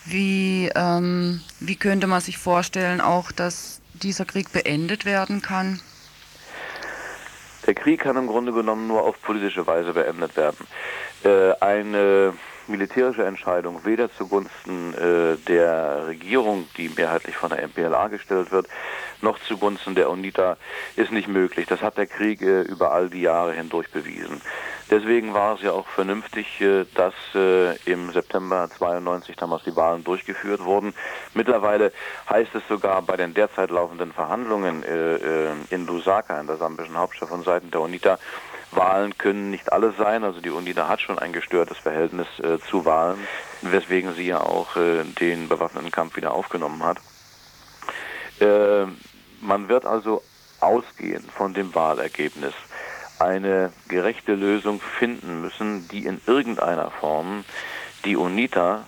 wie, 0.06 0.70
ähm, 0.76 1.42
wie 1.60 1.76
könnte 1.76 2.08
man 2.08 2.22
sich 2.22 2.38
vorstellen, 2.38 3.00
auch 3.00 3.32
dass 3.32 3.82
dieser 3.94 4.26
Krieg 4.26 4.52
beendet 4.52 5.06
werden 5.06 5.42
kann? 5.42 5.80
Der 7.66 7.74
Krieg 7.74 8.02
kann 8.02 8.18
im 8.18 8.28
Grunde 8.28 8.52
genommen 8.52 8.88
nur 8.88 9.04
auf 9.04 9.22
politische 9.22 9.66
Weise 9.66 9.94
beendet 9.94 10.36
werden. 10.36 10.68
Äh, 11.24 11.54
eine 11.62 12.34
militärische 12.68 13.26
Entscheidung 13.26 13.86
weder 13.86 14.12
zugunsten 14.14 14.94
äh, 14.94 15.38
der 15.48 16.08
Regierung, 16.08 16.68
die 16.78 16.90
mehrheitlich 16.90 17.36
von 17.36 17.50
der 17.50 17.66
MPLA 17.68 18.08
gestellt 18.08 18.52
wird, 18.52 18.68
noch 19.22 19.40
zugunsten 19.40 19.96
der 19.96 20.10
UNITA 20.10 20.58
ist 20.96 21.12
nicht 21.12 21.28
möglich. 21.28 21.66
Das 21.68 21.82
hat 21.82 21.98
der 21.98 22.08
Krieg 22.08 22.42
äh, 22.42 22.62
über 22.62 22.92
all 22.92 23.10
die 23.10 23.22
Jahre 23.22 23.54
hindurch 23.54 23.90
bewiesen. 23.90 24.42
Deswegen 24.94 25.34
war 25.34 25.56
es 25.56 25.64
ja 25.64 25.72
auch 25.72 25.88
vernünftig, 25.88 26.62
äh, 26.62 26.86
dass 26.94 27.16
äh, 27.34 27.76
im 27.92 28.12
September 28.12 28.70
92 28.78 29.36
damals 29.36 29.64
die 29.64 29.76
Wahlen 29.76 30.04
durchgeführt 30.04 30.64
wurden. 30.64 30.94
Mittlerweile 31.34 31.92
heißt 32.30 32.54
es 32.54 32.62
sogar 32.70 33.02
bei 33.02 33.18
den 33.18 33.34
derzeit 33.34 33.72
laufenden 33.72 34.12
Verhandlungen 34.12 34.84
äh, 34.84 35.54
in 35.72 35.88
Lusaka, 35.88 36.40
in 36.40 36.46
der 36.46 36.58
sambischen 36.58 36.96
Hauptstadt 36.96 37.30
von 37.30 37.42
Seiten 37.42 37.72
der 37.72 37.82
UNITA, 37.82 38.20
Wahlen 38.70 39.18
können 39.18 39.50
nicht 39.50 39.74
alles 39.74 39.98
sein. 39.98 40.24
Also 40.24 40.42
die 40.42 40.52
UNITA 40.52 40.88
hat 40.88 41.02
schon 41.02 41.18
ein 41.18 41.34
gestörtes 41.34 41.80
Verhältnis 41.80 42.28
zu 42.70 42.86
Wahlen, 42.86 43.18
weswegen 43.64 44.14
sie 44.14 44.28
ja 44.28 44.42
auch 44.42 44.76
den 45.20 45.48
bewaffneten 45.48 45.92
Kampf 45.92 46.16
wieder 46.16 46.34
aufgenommen 46.34 46.84
hat. 46.84 46.98
Man 49.42 49.70
wird 49.70 49.86
also 49.86 50.24
ausgehend 50.60 51.32
von 51.32 51.54
dem 51.54 51.76
Wahlergebnis 51.76 52.54
eine 53.20 53.72
gerechte 53.88 54.34
Lösung 54.36 54.82
finden 54.82 55.42
müssen, 55.42 55.88
die 55.90 56.06
in 56.06 56.22
irgendeiner 56.26 56.92
Form 56.92 57.46
die 58.06 58.16
UNITA 58.16 58.86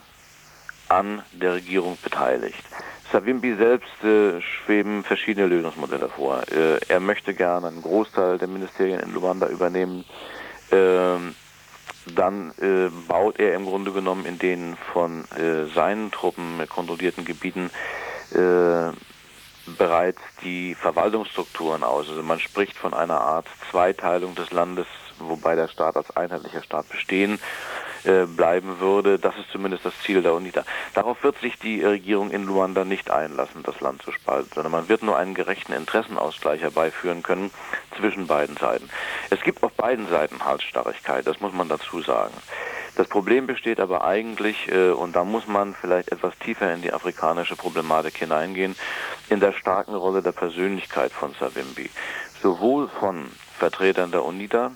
an 0.89 1.23
der 1.33 1.53
Regierung 1.53 1.97
beteiligt. 2.03 2.63
Savimbi 3.11 3.55
selbst 3.55 4.03
äh, 4.03 4.41
schweben 4.41 5.03
verschiedene 5.03 5.47
Lösungsmodelle 5.47 6.09
vor. 6.09 6.43
Äh, 6.51 6.79
er 6.87 6.99
möchte 6.99 7.33
gerne 7.33 7.67
einen 7.67 7.81
Großteil 7.81 8.37
der 8.37 8.47
Ministerien 8.47 8.99
in 8.99 9.13
Luanda 9.13 9.47
übernehmen. 9.47 10.05
Ähm, 10.71 11.35
dann 12.13 12.51
äh, 12.59 12.89
baut 13.07 13.39
er 13.39 13.55
im 13.55 13.65
Grunde 13.65 13.91
genommen 13.91 14.25
in 14.25 14.37
den 14.37 14.77
von 14.93 15.25
äh, 15.31 15.65
seinen 15.73 16.11
Truppen 16.11 16.61
kontrollierten 16.69 17.25
Gebieten 17.25 17.69
äh, 18.31 18.91
bereits 19.65 20.21
die 20.43 20.75
Verwaltungsstrukturen 20.75 21.83
aus. 21.83 22.09
Also 22.09 22.23
man 22.23 22.39
spricht 22.39 22.77
von 22.77 22.93
einer 22.93 23.19
Art 23.19 23.47
Zweiteilung 23.71 24.35
des 24.35 24.51
Landes, 24.51 24.87
wobei 25.19 25.55
der 25.55 25.67
Staat 25.67 25.97
als 25.97 26.15
einheitlicher 26.15 26.63
Staat 26.63 26.89
bestehen 26.89 27.39
äh, 28.05 28.25
bleiben 28.25 28.79
würde. 28.79 29.17
Das 29.17 29.35
ist 29.37 29.49
zumindest 29.51 29.85
das 29.85 29.93
Ziel 30.03 30.21
der 30.21 30.33
UNITA. 30.33 30.63
Darauf 30.93 31.23
wird 31.23 31.39
sich 31.39 31.57
die 31.57 31.83
Regierung 31.83 32.29
in 32.29 32.45
Luanda 32.45 32.85
nicht 32.85 33.09
einlassen, 33.09 33.63
das 33.63 33.79
Land 33.81 34.03
zu 34.03 34.11
spalten, 34.11 34.51
sondern 34.53 34.71
man 34.71 34.89
wird 34.89 35.01
nur 35.01 35.17
einen 35.17 35.33
gerechten 35.33 35.73
Interessenausgleich 35.73 36.61
herbeiführen 36.61 37.23
können 37.23 37.49
zwischen 37.97 38.27
beiden 38.27 38.57
Seiten. 38.57 38.89
Es 39.31 39.41
gibt 39.41 39.63
auf 39.63 39.73
beiden 39.73 40.07
Seiten 40.07 40.45
Halsstarrigkeit, 40.45 41.25
das 41.25 41.39
muss 41.39 41.53
man 41.53 41.67
dazu 41.67 42.01
sagen. 42.01 42.33
Das 42.95 43.07
Problem 43.07 43.45
besteht 43.45 43.81
aber 43.81 44.05
eigentlich, 44.05 44.71
äh, 44.71 44.91
und 44.91 45.15
da 45.15 45.25
muss 45.25 45.47
man 45.47 45.75
vielleicht 45.75 46.11
etwas 46.11 46.37
tiefer 46.39 46.73
in 46.73 46.81
die 46.81 46.93
afrikanische 46.93 47.57
Problematik 47.57 48.17
hineingehen, 48.17 48.75
in 49.29 49.41
der 49.41 49.51
starken 49.51 49.95
Rolle 49.95 50.21
der 50.21 50.31
Persönlichkeit 50.31 51.11
von 51.11 51.33
Savimbi. 51.37 51.89
Sowohl 52.41 52.87
von 52.87 53.25
Vertretern 53.59 54.11
der 54.11 54.23
UNITA, 54.23 54.71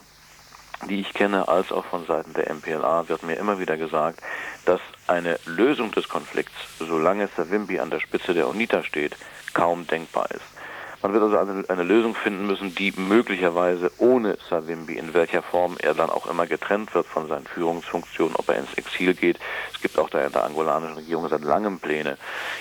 die 0.90 1.00
ich 1.00 1.14
kenne, 1.14 1.48
als 1.48 1.72
auch 1.72 1.86
von 1.86 2.06
Seiten 2.06 2.34
der 2.34 2.54
MPLA 2.54 3.08
wird 3.08 3.24
mir 3.24 3.36
immer 3.36 3.60
wieder 3.60 3.78
gesagt, 3.78 4.22
dass 4.66 4.82
eine 5.08 5.40
Lösung 5.46 5.92
des 5.92 6.10
Konflikts, 6.10 6.54
solange 6.78 7.30
Savimbi 7.36 7.80
an 7.80 7.90
der 7.90 8.00
Spitze 8.02 8.34
der 8.34 8.48
UNITA 8.50 8.84
steht, 8.84 9.16
kaum 9.54 9.88
denkbar 9.88 10.30
ist. 10.32 10.59
Man 11.02 11.14
wird 11.14 11.24
also 11.24 11.38
eine, 11.38 11.64
eine, 11.70 11.84
Lösung 11.84 12.14
finden 12.14 12.46
müssen, 12.46 12.76
die 12.76 12.92
möglicherweise 12.92 13.90
ohne 14.00 14.38
Savimbi, 14.50 14.98
in 14.98 15.14
welcher 15.14 15.42
Form 15.42 15.78
er 15.80 15.94
dann 15.94 16.10
auch 16.10 16.28
immer 16.28 16.46
getrennt 16.46 16.94
wird 16.94 17.08
von 17.08 17.28
seinen 17.28 17.48
Führungsfunktionen, 17.48 18.36
ob 18.36 18.50
er 18.50 18.58
ins 18.58 18.74
Exil 18.74 19.14
geht. 19.14 19.40
Es 19.74 19.82
gibt 19.82 19.98
auch 19.98 20.10
da 20.10 20.22
in 20.26 20.34
der 20.34 20.44
angolanischen 20.44 20.98
Regierung 20.98 21.30
seit 21.30 21.44
langem 21.44 21.80
Pläne, 21.80 22.18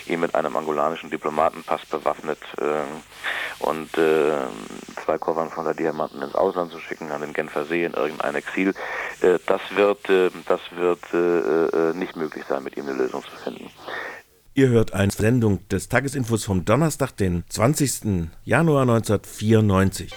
ihn 0.07 0.21
mit 0.21 0.37
einem 0.37 0.57
angolanischen 0.57 1.11
Diplomatenpass 1.11 1.85
bewaffnet 1.87 2.39
äh, 2.59 3.65
und 3.65 3.99
äh, 3.99 4.37
zwei 5.05 5.19
Koffern 5.19 5.51
von 5.51 5.65
der 5.65 5.75
Diamanten 5.75 6.23
ins 6.23 6.37
Ausland 6.37 6.71
zu 6.71 6.79
schicken, 6.79 7.11
an 7.11 7.23
den 7.23 7.33
Genfer 7.33 7.65
See 7.65 7.85
in 7.85 7.95
irgendein 7.95 8.37
Exil. 8.37 8.73
Äh, 9.21 9.39
das 9.47 9.61
wird, 9.75 10.09
äh, 10.11 10.31
das 10.47 10.61
wird 10.77 11.01
äh, 11.13 11.17
äh, 11.17 11.95
nicht 11.95 12.15
möglich 12.15 12.45
sein, 12.49 12.63
mit 12.63 12.77
ihm 12.77 12.87
eine 12.87 12.97
Lösung 12.97 13.25
zu 13.25 13.37
finden. 13.43 13.69
Ihr 14.59 14.71
hört 14.71 14.93
eine 14.93 15.13
Sendung 15.13 15.61
des 15.69 15.89
Tagesinfos 15.89 16.43
vom 16.43 16.65
Donnerstag, 16.65 17.13
den 17.17 17.45
20. 17.49 18.29
Januar 18.45 18.83
1994. 18.83 20.13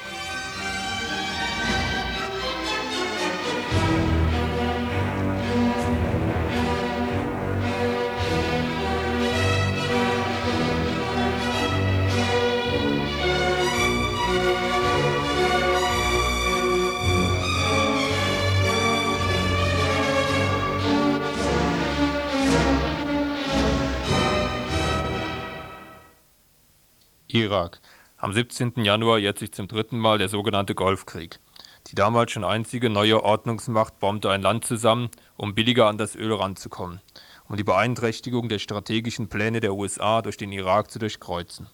Irak. 27.34 27.80
Am 28.18 28.34
17. 28.34 28.74
Januar 28.84 29.18
jährt 29.18 29.40
sich 29.40 29.52
zum 29.52 29.68
dritten 29.68 29.98
Mal 29.98 30.18
der 30.18 30.30
sogenannte 30.30 30.76
Golfkrieg. 30.76 31.40
Die 31.88 31.96
damals 31.96 32.32
schon 32.32 32.44
einzige 32.44 32.90
neue 32.90 33.24
Ordnungsmacht 33.24 34.00
bombte 34.00 34.30
ein 34.30 34.42
Land 34.42 34.66
zusammen, 34.66 35.10
um 35.38 35.56
billiger 35.56 35.88
an 35.88 35.98
das 35.98 36.16
Öl 36.16 36.34
ranzukommen, 36.34 37.02
um 37.48 37.58
die 37.58 37.64
Beeinträchtigung 37.64 38.50
der 38.50 38.60
strategischen 38.60 39.30
Pläne 39.30 39.60
der 39.60 39.74
USA 39.74 40.22
durch 40.22 40.38
den 40.38 40.52
Irak 40.52 40.92
zu 40.92 41.00
durchkreuzen. 41.00 41.68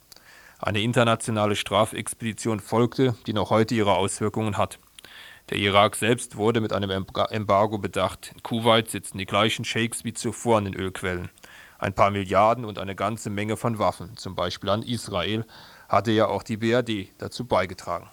Eine 0.60 0.82
internationale 0.82 1.56
Strafexpedition 1.56 2.60
folgte, 2.60 3.16
die 3.28 3.34
noch 3.34 3.50
heute 3.50 3.76
ihre 3.76 3.96
Auswirkungen 3.96 4.58
hat. 4.58 4.80
Der 5.50 5.58
Irak 5.58 5.96
selbst 5.96 6.36
wurde 6.36 6.62
mit 6.62 6.74
einem 6.74 7.06
Embargo 7.30 7.78
bedacht. 7.78 8.32
In 8.34 8.44
Kuwait 8.44 8.90
sitzen 8.90 9.18
die 9.18 9.26
gleichen 9.26 9.66
Sheiks 9.66 10.04
wie 10.04 10.14
zuvor 10.14 10.58
an 10.58 10.66
den 10.66 10.76
Ölquellen 10.76 11.30
ein 11.80 11.94
paar 11.94 12.12
Milliarden 12.12 12.66
und 12.66 12.80
eine 12.80 12.96
ganze 12.96 13.30
Menge 13.30 13.58
von 13.58 13.80
Waffen, 13.80 14.18
zum 14.18 14.36
Beispiel 14.36 14.70
an 14.70 14.84
Israel, 14.84 15.46
hatte 15.90 16.12
ja 16.12 16.28
auch 16.28 16.44
die 16.44 16.58
BRD 16.58 17.10
dazu 17.18 17.46
beigetragen. 17.46 18.10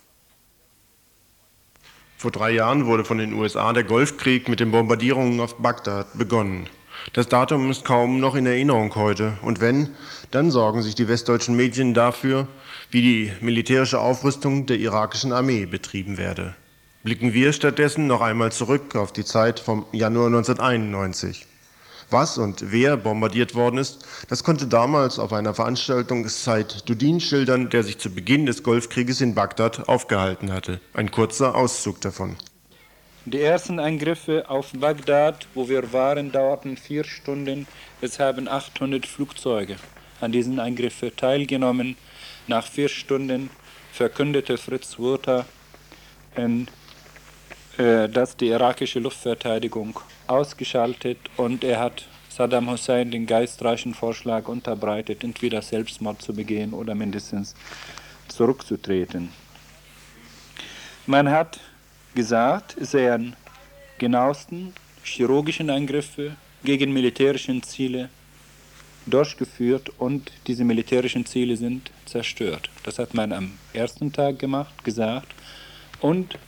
Vor 2.17 2.31
drei 2.31 2.53
Jahren 2.53 2.87
wurde 2.87 3.05
von 3.05 3.19
den 3.19 3.35
USA 3.35 3.73
der 3.73 3.85
Golfkrieg 3.85 4.49
mit 4.49 4.61
den 4.61 4.71
Bombardierungen 4.71 5.41
auf 5.41 5.57
Bagdad 5.57 6.07
begonnen. 6.17 6.69
Das 7.12 7.29
Datum 7.29 7.71
ist 7.71 7.85
kaum 7.85 8.19
noch 8.19 8.35
in 8.35 8.47
Erinnerung 8.47 8.95
heute. 8.95 9.35
Und 9.43 9.61
wenn, 9.61 9.91
dann 10.31 10.51
sorgen 10.51 10.81
sich 10.81 10.95
die 10.95 11.09
westdeutschen 11.09 11.55
Medien 11.55 11.93
dafür, 11.93 12.49
wie 12.91 13.03
die 13.03 13.33
militärische 13.41 14.01
Aufrüstung 14.01 14.67
der 14.67 14.79
irakischen 14.79 15.33
Armee 15.33 15.67
betrieben 15.67 16.17
werde. 16.17 16.55
Blicken 17.03 17.35
wir 17.35 17.53
stattdessen 17.53 18.07
noch 18.07 18.23
einmal 18.23 18.53
zurück 18.53 18.97
auf 18.97 19.12
die 19.12 19.25
Zeit 19.25 19.61
vom 19.61 19.85
Januar 19.93 20.29
1991. 20.29 21.47
Was 22.15 22.39
und 22.39 22.71
wer 22.71 22.97
bombardiert 22.97 23.57
worden 23.57 23.77
ist, 23.77 24.07
das 24.29 24.45
konnte 24.45 24.69
damals 24.69 25.19
auf 25.19 25.33
einer 25.33 25.53
Veranstaltung 25.53 26.29
Said 26.29 26.89
Dudin 26.89 27.19
schildern, 27.19 27.71
der 27.71 27.83
sich 27.83 27.99
zu 27.99 28.09
Beginn 28.09 28.47
des 28.47 28.62
Golfkrieges 28.62 29.21
in 29.21 29.35
Bagdad 29.35 29.89
aufgehalten 29.89 30.53
hatte. 30.53 30.79
Ein 30.93 31.11
kurzer 31.11 31.57
Auszug 31.57 32.01
davon. 32.03 32.37
Die 33.25 33.41
ersten 33.41 33.81
Angriffe 33.81 34.49
auf 34.49 34.71
Bagdad, 34.75 35.49
wo 35.55 35.69
wir 35.69 35.93
waren, 35.93 36.31
dauerten 36.31 36.77
vier 36.77 37.03
Stunden. 37.03 37.67
Es 38.01 38.21
haben 38.21 38.47
800 38.47 39.07
Flugzeuge 39.07 39.75
an 40.21 40.31
diesen 40.31 40.61
Angriffen 40.61 41.11
teilgenommen. 41.17 41.97
Nach 42.47 42.65
vier 42.65 42.89
Stunden 42.89 43.51
verkündete 43.93 44.57
Fritz 44.57 45.01
Wurter, 45.01 45.47
äh, 46.37 46.49
dass 47.77 48.37
die 48.37 48.49
irakische 48.49 49.01
Luftverteidigung 49.01 49.99
ausgeschaltet 50.29 51.18
und 51.37 51.64
er 51.64 51.81
hat 51.81 52.07
Saddam 52.29 52.70
Hussein 52.70 53.11
den 53.11 53.27
geistreichen 53.27 53.95
Vorschlag 53.95 54.49
unterbreitet, 54.49 55.22
entweder 55.22 55.62
Selbstmord 55.62 56.20
zu 56.20 56.35
begehen 56.35 56.72
oder 56.72 56.95
mindestens 56.95 57.55
zurückzutreten. 58.29 59.31
Man 61.07 61.31
hat 61.31 61.61
gesagt, 62.14 62.77
es 62.81 62.93
seien 62.93 63.37
genauesten 63.99 64.72
chirurgischen 65.05 65.70
Angriffe 65.70 66.37
gegen 66.64 66.93
militärische 66.93 67.61
Ziele 67.61 68.09
durchgeführt 69.07 69.93
und 69.99 70.33
diese 70.47 70.64
militärischen 70.64 71.27
Ziele 71.27 71.57
sind 71.57 71.91
zerstört. 72.07 72.70
Das 72.85 72.99
hat 72.99 73.14
man 73.14 73.33
am 73.33 73.59
ersten 73.72 74.12
Tag 74.12 74.39
gemacht, 74.39 74.83
gesagt. 74.83 75.29
Und 76.01 76.39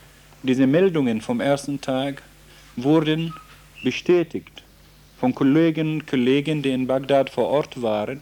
diese 0.43 0.67
Meldungen 0.67 1.21
vom 1.21 1.41
ersten 1.41 1.81
Tag 1.81 2.21
wurden 2.75 3.33
bestätigt 3.83 4.63
von 5.19 5.33
Kolleginnen 5.33 6.01
und 6.01 6.07
Kollegen, 6.07 6.61
die 6.61 6.71
in 6.71 6.87
Bagdad 6.87 7.29
vor 7.29 7.47
Ort 7.47 7.81
waren 7.81 8.21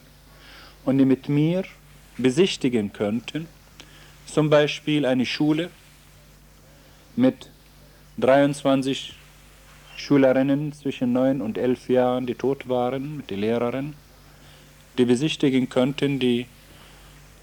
und 0.85 0.97
die 0.97 1.05
mit 1.05 1.27
mir 1.27 1.63
besichtigen 2.17 2.93
könnten. 2.93 3.47
Zum 4.25 4.49
Beispiel 4.49 5.05
eine 5.05 5.25
Schule 5.25 5.69
mit 7.15 7.49
23 8.17 9.13
Schülerinnen 9.97 10.73
zwischen 10.73 11.13
9 11.13 11.41
und 11.41 11.57
11 11.57 11.89
Jahren, 11.89 12.25
die 12.25 12.35
tot 12.35 12.69
waren, 12.69 13.17
mit 13.17 13.29
den 13.29 13.39
Lehrerinnen, 13.39 13.93
die 14.97 15.05
besichtigen 15.05 15.67
könnten 15.67 16.19
die 16.19 16.47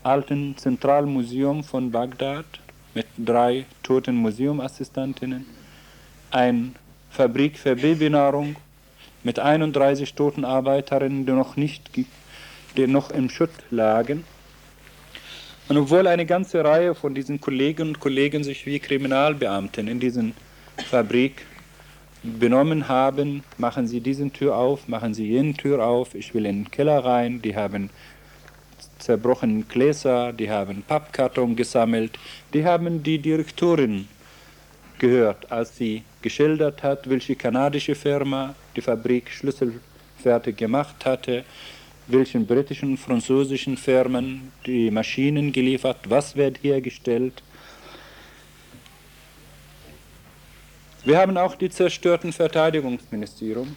alten 0.03 0.57
Zentralmuseum 0.57 1.63
von 1.63 1.91
Bagdad 1.91 2.62
mit 2.95 3.07
drei 3.17 3.67
toten 3.83 4.17
Museumassistentinnen, 4.17 5.47
eine 6.31 6.73
Fabrik 7.11 7.59
für 7.59 7.77
Babynahrung 7.77 8.57
mit 9.23 9.39
31 9.39 10.15
toten 10.15 10.45
Arbeiterinnen, 10.45 11.27
die 11.27 11.33
noch, 11.33 11.57
nicht, 11.57 11.91
die 12.77 12.87
noch 12.87 13.11
im 13.11 13.31
Schutt 13.31 13.51
lagen. 13.71 14.25
Und 15.69 15.77
obwohl 15.77 16.07
eine 16.07 16.27
ganze 16.27 16.65
Reihe 16.65 16.95
von 16.95 17.15
diesen 17.15 17.41
Kolleginnen 17.41 17.91
und 17.91 18.01
Kollegen 18.01 18.45
sich 18.45 18.67
wie 18.67 18.79
Kriminalbeamten 18.79 19.89
in 19.89 20.01
diesen 20.01 20.35
Fabrik 20.91 21.47
benommen 22.23 22.89
haben, 22.89 23.43
machen 23.59 23.87
sie 23.87 24.01
diesen 24.01 24.33
Tür 24.33 24.57
auf, 24.57 24.89
machen 24.89 25.15
sie 25.15 25.27
jene 25.27 25.55
Tür 25.55 25.85
auf, 25.85 26.15
ich 26.15 26.35
will 26.35 26.47
in 26.47 26.65
den 26.65 26.71
Keller 26.71 27.05
rein, 27.05 27.43
die 27.43 27.57
haben 27.57 27.91
zerbrochenen 29.03 29.67
Gläser, 29.69 30.33
die 30.33 30.49
haben 30.49 30.83
Pappkarton 30.87 31.57
gesammelt, 31.57 32.19
die 32.55 32.65
haben 32.65 33.03
die 33.03 33.19
Direktorin 33.19 34.09
gehört, 34.99 35.51
als 35.51 35.77
sie 35.77 36.05
geschildert 36.23 36.83
hat, 36.83 37.11
welche 37.11 37.35
kanadische 37.35 37.95
Firma 37.95 38.55
die 38.77 38.81
Fabrik 38.81 39.31
schlüsselfertig 39.31 40.57
gemacht 40.57 41.05
hatte, 41.05 41.45
welchen 42.07 42.47
britischen 42.47 42.97
französischen 42.97 43.77
Firmen 43.77 44.53
die 44.67 44.91
Maschinen 44.91 45.53
geliefert, 45.53 45.99
was 46.09 46.37
wird 46.37 46.63
hergestellt. 46.63 47.43
Wir 51.05 51.19
haben 51.19 51.37
auch 51.37 51.57
die 51.57 51.71
zerstörten 51.71 52.33
Verteidigungsministerium 52.33 53.75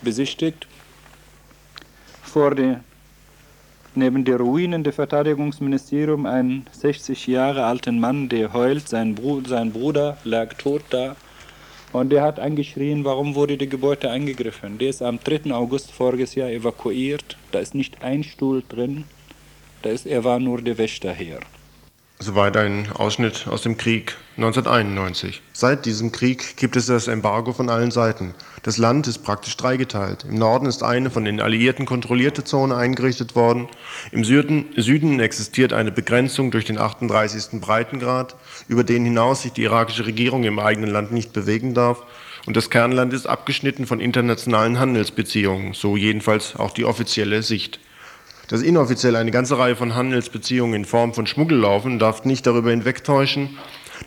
besichtigt. 0.00 0.66
Vor 2.22 2.54
der 2.54 2.82
neben 3.94 4.24
den 4.24 4.36
Ruinen 4.36 4.84
des 4.84 4.94
Verteidigungsministeriums 4.94 6.28
einen 6.28 6.66
60 6.72 7.26
Jahre 7.26 7.64
alten 7.64 8.00
Mann, 8.00 8.28
der 8.28 8.52
heult, 8.52 8.88
sein, 8.88 9.14
Bru 9.14 9.42
sein 9.46 9.72
Bruder 9.72 10.18
lag 10.24 10.54
tot 10.54 10.82
da. 10.90 11.16
Und 11.92 12.10
der 12.10 12.22
hat 12.22 12.40
angeschrien, 12.40 13.04
warum 13.04 13.34
wurde 13.34 13.58
die 13.58 13.68
Gebäude 13.68 14.10
angegriffen. 14.10 14.78
Der 14.78 14.88
ist 14.88 15.02
am 15.02 15.18
3. 15.22 15.52
August 15.52 15.92
voriges 15.92 16.34
Jahr 16.34 16.48
evakuiert. 16.48 17.36
Da 17.50 17.58
ist 17.58 17.74
nicht 17.74 18.02
ein 18.02 18.24
Stuhl 18.24 18.62
drin. 18.66 19.04
Da 19.82 19.90
ist, 19.90 20.06
er 20.06 20.24
war 20.24 20.40
nur 20.40 20.62
der 20.62 20.78
Wächter 20.78 21.12
her. 22.22 22.32
Soweit 22.32 22.56
ein 22.56 22.90
Ausschnitt 22.92 23.46
aus 23.48 23.62
dem 23.62 23.76
Krieg 23.76 24.16
1991. 24.36 25.42
Seit 25.52 25.84
diesem 25.84 26.12
Krieg 26.12 26.56
gibt 26.56 26.76
es 26.76 26.86
das 26.86 27.08
Embargo 27.08 27.52
von 27.52 27.68
allen 27.68 27.90
Seiten. 27.90 28.34
Das 28.62 28.78
Land 28.78 29.06
ist 29.06 29.18
praktisch 29.18 29.56
dreigeteilt. 29.56 30.24
Im 30.28 30.36
Norden 30.36 30.66
ist 30.66 30.82
eine 30.82 31.10
von 31.10 31.24
den 31.24 31.40
Alliierten 31.40 31.84
kontrollierte 31.84 32.44
Zone 32.44 32.76
eingerichtet 32.76 33.34
worden. 33.34 33.68
Im 34.10 34.24
Süden, 34.24 34.66
Süden 34.76 35.20
existiert 35.20 35.72
eine 35.72 35.92
Begrenzung 35.92 36.50
durch 36.50 36.64
den 36.64 36.78
38. 36.78 37.60
Breitengrad, 37.60 38.36
über 38.68 38.84
den 38.84 39.04
hinaus 39.04 39.42
sich 39.42 39.52
die 39.52 39.64
irakische 39.64 40.06
Regierung 40.06 40.44
im 40.44 40.58
eigenen 40.58 40.90
Land 40.90 41.12
nicht 41.12 41.32
bewegen 41.32 41.74
darf. 41.74 42.04
Und 42.46 42.56
das 42.56 42.70
Kernland 42.70 43.12
ist 43.12 43.26
abgeschnitten 43.26 43.86
von 43.86 44.00
internationalen 44.00 44.80
Handelsbeziehungen, 44.80 45.74
so 45.74 45.96
jedenfalls 45.96 46.56
auch 46.56 46.72
die 46.72 46.84
offizielle 46.84 47.42
Sicht. 47.42 47.78
Dass 48.52 48.60
inoffiziell 48.60 49.16
eine 49.16 49.30
ganze 49.30 49.56
Reihe 49.56 49.76
von 49.76 49.94
Handelsbeziehungen 49.94 50.74
in 50.74 50.84
Form 50.84 51.14
von 51.14 51.26
Schmuggel 51.26 51.56
laufen, 51.56 51.98
darf 51.98 52.26
nicht 52.26 52.46
darüber 52.46 52.68
hinwegtäuschen, 52.68 53.56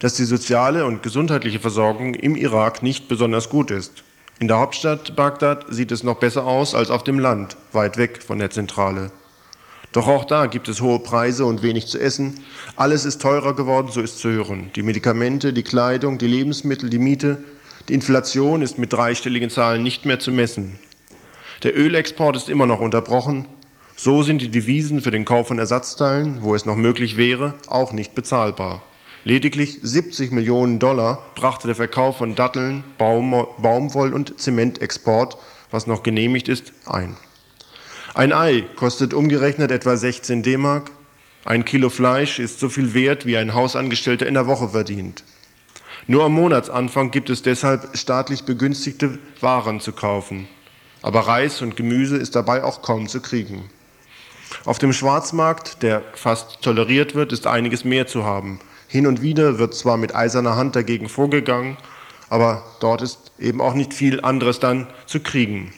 dass 0.01 0.13
die 0.13 0.23
soziale 0.23 0.85
und 0.85 1.01
gesundheitliche 1.01 1.59
Versorgung 1.59 2.13
im 2.13 2.35
Irak 2.35 2.83
nicht 2.83 3.07
besonders 3.07 3.49
gut 3.49 3.71
ist. 3.71 4.03
In 4.37 4.47
der 4.47 4.59
Hauptstadt 4.59 5.15
Bagdad 5.15 5.65
sieht 5.69 5.91
es 5.91 6.03
noch 6.03 6.19
besser 6.19 6.45
aus 6.45 6.75
als 6.75 6.91
auf 6.91 7.03
dem 7.03 7.17
Land, 7.17 7.57
weit 7.71 7.97
weg 7.97 8.21
von 8.21 8.37
der 8.37 8.51
Zentrale. 8.51 9.09
Doch 9.93 10.07
auch 10.07 10.25
da 10.25 10.45
gibt 10.45 10.67
es 10.67 10.79
hohe 10.79 10.99
Preise 10.99 11.43
und 11.45 11.63
wenig 11.63 11.87
zu 11.87 11.99
essen. 11.99 12.41
Alles 12.75 13.03
ist 13.03 13.23
teurer 13.23 13.55
geworden, 13.55 13.87
so 13.91 13.99
ist 13.99 14.19
zu 14.19 14.29
hören. 14.29 14.69
Die 14.75 14.83
Medikamente, 14.83 15.53
die 15.53 15.63
Kleidung, 15.63 16.19
die 16.19 16.27
Lebensmittel, 16.27 16.91
die 16.91 16.99
Miete. 16.99 17.43
Die 17.89 17.95
Inflation 17.95 18.61
ist 18.61 18.77
mit 18.77 18.93
dreistelligen 18.93 19.49
Zahlen 19.49 19.81
nicht 19.81 20.05
mehr 20.05 20.19
zu 20.19 20.31
messen. 20.31 20.77
Der 21.63 21.75
Ölexport 21.75 22.35
ist 22.35 22.47
immer 22.47 22.67
noch 22.67 22.79
unterbrochen. 22.79 23.47
So 23.97 24.23
sind 24.23 24.41
die 24.41 24.51
Devisen 24.51 25.01
für 25.01 25.11
den 25.11 25.23
Kauf 25.23 25.47
von 25.47 25.57
Ersatzteilen, 25.57 26.39
wo 26.41 26.53
es 26.53 26.65
noch 26.65 26.75
möglich 26.75 27.15
wäre, 27.15 27.53
auch 27.67 27.93
nicht 27.93 28.13
bezahlbar. 28.13 28.83
Lediglich 29.23 29.79
70 29.81 30.31
Millionen 30.31 30.79
Dollar 30.79 31.25
brachte 31.33 31.67
der 31.67 31.77
Verkauf 31.77 32.17
von 32.17 32.35
Datteln, 32.35 32.83
Baum, 32.97 33.31
Baumwoll- 33.57 34.13
und 34.13 34.37
Zementexport, 34.37 35.37
was 35.71 35.87
noch 35.87 36.03
genehmigt 36.03 36.49
ist, 36.49 36.73
ein. 36.85 37.15
Ein 38.13 38.33
Ei 38.33 38.65
kostet 38.75 39.13
umgerechnet 39.13 39.71
etwa 39.71 39.95
16 39.95 40.43
D-Mark. 40.43 40.91
Ein 41.45 41.63
Kilo 41.63 41.89
Fleisch 41.89 42.39
ist 42.39 42.59
so 42.59 42.67
viel 42.67 42.93
wert, 42.93 43.25
wie 43.25 43.37
ein 43.37 43.53
Hausangestellter 43.53 44.27
in 44.27 44.33
der 44.33 44.45
Woche 44.45 44.69
verdient. 44.69 45.23
Nur 46.07 46.25
am 46.25 46.33
Monatsanfang 46.33 47.11
gibt 47.11 47.29
es 47.29 47.41
deshalb 47.43 47.97
staatlich 47.97 48.43
begünstigte 48.43 49.19
Waren 49.39 49.79
zu 49.79 49.93
kaufen. 49.93 50.49
Aber 51.01 51.21
Reis 51.21 51.61
und 51.61 51.77
Gemüse 51.77 52.17
ist 52.17 52.35
dabei 52.35 52.63
auch 52.63 52.81
kaum 52.81 53.07
zu 53.07 53.21
kriegen. 53.21 53.69
Auf 54.65 54.79
dem 54.79 54.93
Schwarzmarkt, 54.93 55.83
der 55.83 56.01
fast 56.13 56.61
toleriert 56.61 57.15
wird, 57.15 57.31
ist 57.31 57.47
einiges 57.47 57.83
mehr 57.83 58.07
zu 58.07 58.25
haben. 58.25 58.59
Hin 58.87 59.07
und 59.07 59.21
wieder 59.21 59.59
wird 59.59 59.73
zwar 59.73 59.97
mit 59.97 60.15
eiserner 60.15 60.55
Hand 60.55 60.75
dagegen 60.75 61.09
vorgegangen, 61.09 61.77
aber 62.29 62.63
dort 62.79 63.01
ist 63.01 63.31
eben 63.39 63.61
auch 63.61 63.73
nicht 63.73 63.93
viel 63.93 64.21
anderes 64.21 64.59
dann 64.59 64.87
zu 65.05 65.19
kriegen. 65.19 65.73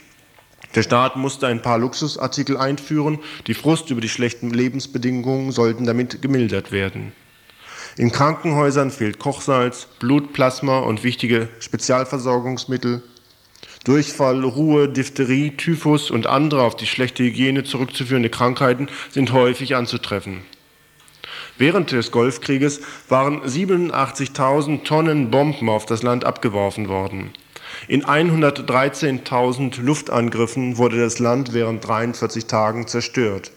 Der 0.76 0.84
Staat 0.84 1.16
musste 1.16 1.48
ein 1.48 1.62
paar 1.62 1.80
Luxusartikel 1.80 2.58
einführen, 2.58 3.20
die 3.48 3.54
Frust 3.54 3.90
über 3.90 4.02
die 4.02 4.10
schlechten 4.10 4.52
Lebensbedingungen 4.52 5.52
sollten 5.52 5.86
damit 5.86 6.22
gemildert 6.22 6.72
werden. 6.72 7.14
In 7.96 8.12
Krankenhäusern 8.12 8.92
fehlt 8.92 9.18
Kochsalz, 9.18 9.88
Blutplasma 10.00 10.80
und 10.80 11.04
wichtige 11.04 11.50
Spezialversorgungsmittel. 11.60 13.02
Durchfall, 13.88 14.44
Ruhe, 14.44 14.90
Diphtherie, 14.90 15.52
Typhus 15.52 16.12
und 16.12 16.28
andere 16.28 16.64
auf 16.64 16.76
die 16.76 16.86
schlechte 16.86 17.24
Hygiene 17.24 17.64
zurückzuführende 17.64 18.30
Krankheiten 18.30 18.90
sind 19.12 19.32
häufig 19.32 19.78
anzutreffen. 19.78 20.42
Während 21.58 21.94
des 21.94 22.12
Golfkrieges 22.12 22.82
waren 23.08 23.44
87.000 23.44 24.84
Tonnen 24.84 25.32
Bomben 25.32 25.70
auf 25.70 25.86
das 25.86 26.04
Land 26.04 26.26
abgeworfen 26.26 26.90
worden. 26.90 27.32
In 27.88 28.04
113.000 28.04 29.82
Luftangriffen 29.82 30.78
wurde 30.78 31.00
das 31.00 31.20
Land 31.20 31.54
während 31.54 31.88
43 31.88 32.46
Tagen 32.46 32.88
zerstört. 32.88 33.52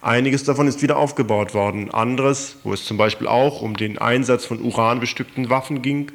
Einiges 0.00 0.44
davon 0.44 0.68
ist 0.68 0.80
wieder 0.80 0.96
aufgebaut 0.96 1.54
worden. 1.54 1.90
Anderes, 1.90 2.58
wo 2.62 2.72
es 2.72 2.84
zum 2.84 2.98
Beispiel 2.98 3.26
auch 3.26 3.62
um 3.62 3.76
den 3.76 3.98
Einsatz 3.98 4.44
von 4.44 4.62
uranbestückten 4.62 5.50
Waffen 5.50 5.82
ging, 5.82 6.12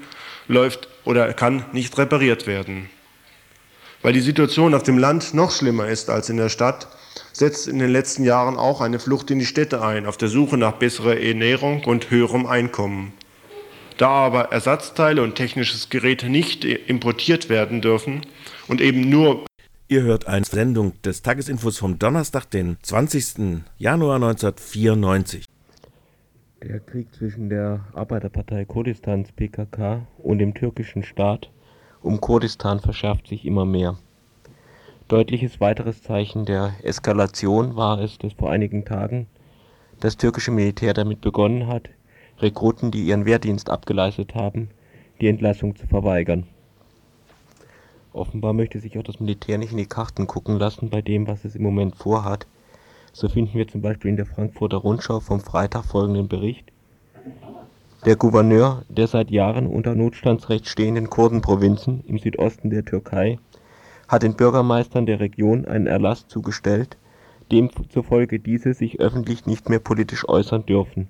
läuft 0.47 0.87
oder 1.03 1.33
kann 1.33 1.65
nicht 1.73 1.97
repariert 1.97 2.47
werden. 2.47 2.89
Weil 4.01 4.13
die 4.13 4.21
Situation 4.21 4.73
auf 4.73 4.83
dem 4.83 4.97
Land 4.97 5.33
noch 5.33 5.51
schlimmer 5.51 5.87
ist 5.87 6.09
als 6.09 6.29
in 6.29 6.37
der 6.37 6.49
Stadt, 6.49 6.87
setzt 7.33 7.67
in 7.67 7.79
den 7.79 7.91
letzten 7.91 8.23
Jahren 8.23 8.57
auch 8.57 8.79
eine 8.79 8.99
Flucht 8.99 9.29
in 9.29 9.39
die 9.39 9.45
Städte 9.45 9.81
ein, 9.81 10.05
auf 10.05 10.17
der 10.17 10.29
Suche 10.29 10.57
nach 10.57 10.73
besserer 10.73 11.17
Ernährung 11.17 11.83
und 11.83 12.09
höherem 12.09 12.45
Einkommen. 12.45 13.13
Da 13.97 14.07
aber 14.07 14.53
Ersatzteile 14.53 15.21
und 15.21 15.35
technisches 15.35 15.89
Gerät 15.89 16.23
nicht 16.23 16.63
importiert 16.63 17.49
werden 17.49 17.81
dürfen 17.81 18.21
und 18.67 18.79
eben 18.79 19.09
nur 19.09 19.45
Ihr 19.91 20.03
hört 20.03 20.27
eine 20.27 20.45
Sendung 20.45 20.93
des 21.01 21.23
Tagesinfos 21.23 21.79
vom 21.79 21.97
Donnerstag, 21.97 22.45
den 22.45 22.77
20. 22.83 23.63
Januar 23.79 24.15
1994. 24.17 25.45
Der 26.61 26.79
Krieg 26.79 27.07
zwischen 27.15 27.49
der 27.49 27.87
Arbeiterpartei 27.93 28.65
Kurdistans 28.65 29.31
PKK 29.31 30.05
und 30.19 30.37
dem 30.37 30.53
türkischen 30.53 31.03
Staat 31.03 31.49
um 32.01 32.21
Kurdistan 32.21 32.79
verschärft 32.79 33.27
sich 33.27 33.45
immer 33.45 33.65
mehr. 33.65 33.97
Deutliches 35.07 35.59
weiteres 35.59 36.03
Zeichen 36.03 36.45
der 36.45 36.73
Eskalation 36.83 37.75
war 37.75 37.99
es, 37.99 38.17
dass 38.17 38.33
vor 38.33 38.51
einigen 38.51 38.85
Tagen 38.85 39.27
das 39.99 40.17
türkische 40.17 40.51
Militär 40.51 40.93
damit 40.93 41.21
begonnen 41.21 41.67
hat, 41.67 41.89
Rekruten, 42.39 42.91
die 42.91 43.03
ihren 43.03 43.25
Wehrdienst 43.25 43.69
abgeleistet 43.69 44.35
haben, 44.35 44.69
die 45.19 45.27
Entlassung 45.27 45.75
zu 45.75 45.87
verweigern. 45.87 46.47
Offenbar 48.13 48.53
möchte 48.53 48.79
sich 48.79 48.97
auch 48.97 49.03
das 49.03 49.19
Militär 49.19 49.57
nicht 49.57 49.71
in 49.71 49.77
die 49.77 49.85
Karten 49.85 50.25
gucken 50.25 50.57
lassen 50.57 50.89
bei 50.89 51.01
dem, 51.01 51.27
was 51.27 51.45
es 51.45 51.55
im 51.55 51.63
Moment 51.63 51.95
vorhat. 51.95 52.47
So 53.11 53.27
finden 53.27 53.57
wir 53.57 53.67
zum 53.67 53.81
Beispiel 53.81 54.09
in 54.09 54.17
der 54.17 54.25
Frankfurter 54.25 54.77
Rundschau 54.77 55.19
vom 55.19 55.41
Freitag 55.41 55.85
folgenden 55.85 56.27
Bericht. 56.27 56.71
Der 58.05 58.15
Gouverneur 58.15 58.83
der 58.87 59.07
seit 59.07 59.29
Jahren 59.29 59.67
unter 59.67 59.93
Notstandsrecht 59.93 60.69
stehenden 60.69 61.09
Kurdenprovinzen 61.09 62.01
im 62.07 62.17
Südosten 62.17 62.69
der 62.69 62.85
Türkei 62.85 63.39
hat 64.07 64.23
den 64.23 64.35
Bürgermeistern 64.35 65.05
der 65.05 65.19
Region 65.19 65.65
einen 65.65 65.85
Erlass 65.85 66.25
zugestellt, 66.25 66.95
demzufolge 67.51 68.39
diese 68.39 68.73
sich 68.73 69.01
öffentlich 69.01 69.45
nicht 69.47 69.67
mehr 69.67 69.79
politisch 69.79 70.27
äußern 70.29 70.65
dürfen. 70.65 71.09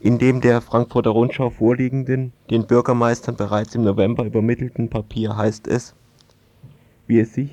In 0.00 0.18
dem 0.18 0.40
der 0.40 0.62
Frankfurter 0.62 1.10
Rundschau 1.10 1.50
vorliegenden, 1.50 2.32
den 2.50 2.66
Bürgermeistern 2.66 3.36
bereits 3.36 3.76
im 3.76 3.84
November 3.84 4.24
übermittelten 4.24 4.90
Papier 4.90 5.36
heißt 5.36 5.68
es, 5.68 5.94
wie 7.06 7.20
es 7.20 7.34
sich 7.34 7.52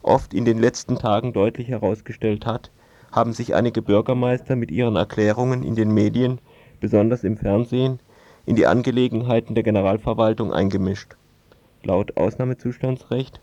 oft 0.00 0.32
in 0.32 0.46
den 0.46 0.58
letzten 0.58 0.96
Tagen 0.96 1.34
deutlich 1.34 1.68
herausgestellt 1.68 2.46
hat, 2.46 2.70
haben 3.12 3.34
sich 3.34 3.54
einige 3.54 3.82
Bürgermeister 3.82 4.56
mit 4.56 4.70
ihren 4.70 4.96
Erklärungen 4.96 5.62
in 5.62 5.74
den 5.74 5.92
Medien, 5.92 6.40
besonders 6.80 7.24
im 7.24 7.36
Fernsehen, 7.36 8.00
in 8.46 8.56
die 8.56 8.66
Angelegenheiten 8.66 9.54
der 9.54 9.64
Generalverwaltung 9.64 10.52
eingemischt. 10.52 11.16
Laut 11.82 12.16
Ausnahmezustandsrecht 12.16 13.40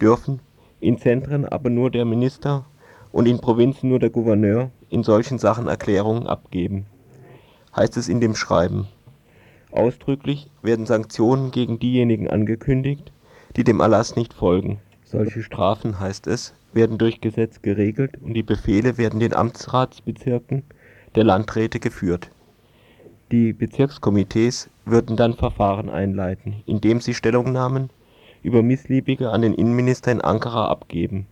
dürfen 0.00 0.40
in 0.80 0.98
Zentren 0.98 1.44
aber 1.44 1.70
nur 1.70 1.90
der 1.90 2.04
Minister 2.04 2.66
und 3.10 3.26
in 3.26 3.40
Provinzen 3.40 3.88
nur 3.88 3.98
der 3.98 4.10
Gouverneur 4.10 4.70
in 4.90 5.02
solchen 5.02 5.38
Sachen 5.38 5.66
Erklärungen 5.66 6.26
abgeben 6.26 6.86
heißt 7.76 7.96
es 7.96 8.08
in 8.08 8.20
dem 8.20 8.34
Schreiben. 8.34 8.86
Ausdrücklich 9.70 10.50
werden 10.62 10.86
Sanktionen 10.86 11.50
gegen 11.50 11.78
diejenigen 11.78 12.30
angekündigt, 12.30 13.12
die 13.56 13.64
dem 13.64 13.80
Erlass 13.80 14.16
nicht 14.16 14.34
folgen. 14.34 14.80
Solche 15.04 15.42
Strafen, 15.42 16.00
heißt 16.00 16.26
es, 16.26 16.54
werden 16.72 16.98
durch 16.98 17.20
Gesetz 17.20 17.62
geregelt 17.62 18.18
und 18.20 18.34
die 18.34 18.42
Befehle 18.42 18.98
werden 18.98 19.20
den 19.20 19.34
Amtsratsbezirken 19.34 20.64
der 21.14 21.24
Landräte 21.24 21.80
geführt. 21.80 22.30
Die 23.32 23.52
Bezirkskomitees 23.52 24.68
würden 24.84 25.16
dann 25.16 25.34
Verfahren 25.34 25.88
einleiten, 25.88 26.62
indem 26.66 27.00
sie 27.00 27.14
Stellungnahmen 27.14 27.90
über 28.42 28.62
Missliebige 28.62 29.30
an 29.30 29.42
den 29.42 29.54
Innenminister 29.54 30.12
in 30.12 30.20
Ankara 30.20 30.68
abgeben. 30.68 31.26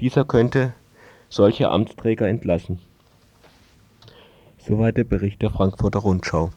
Dieser 0.00 0.24
könnte 0.24 0.72
solche 1.28 1.68
Amtsträger 1.70 2.28
entlassen 2.28 2.78
Soweit 4.64 4.96
der 4.96 5.02
Bericht 5.02 5.42
der 5.42 5.50
Frankfurter 5.50 5.98
Rundschau. 5.98 6.50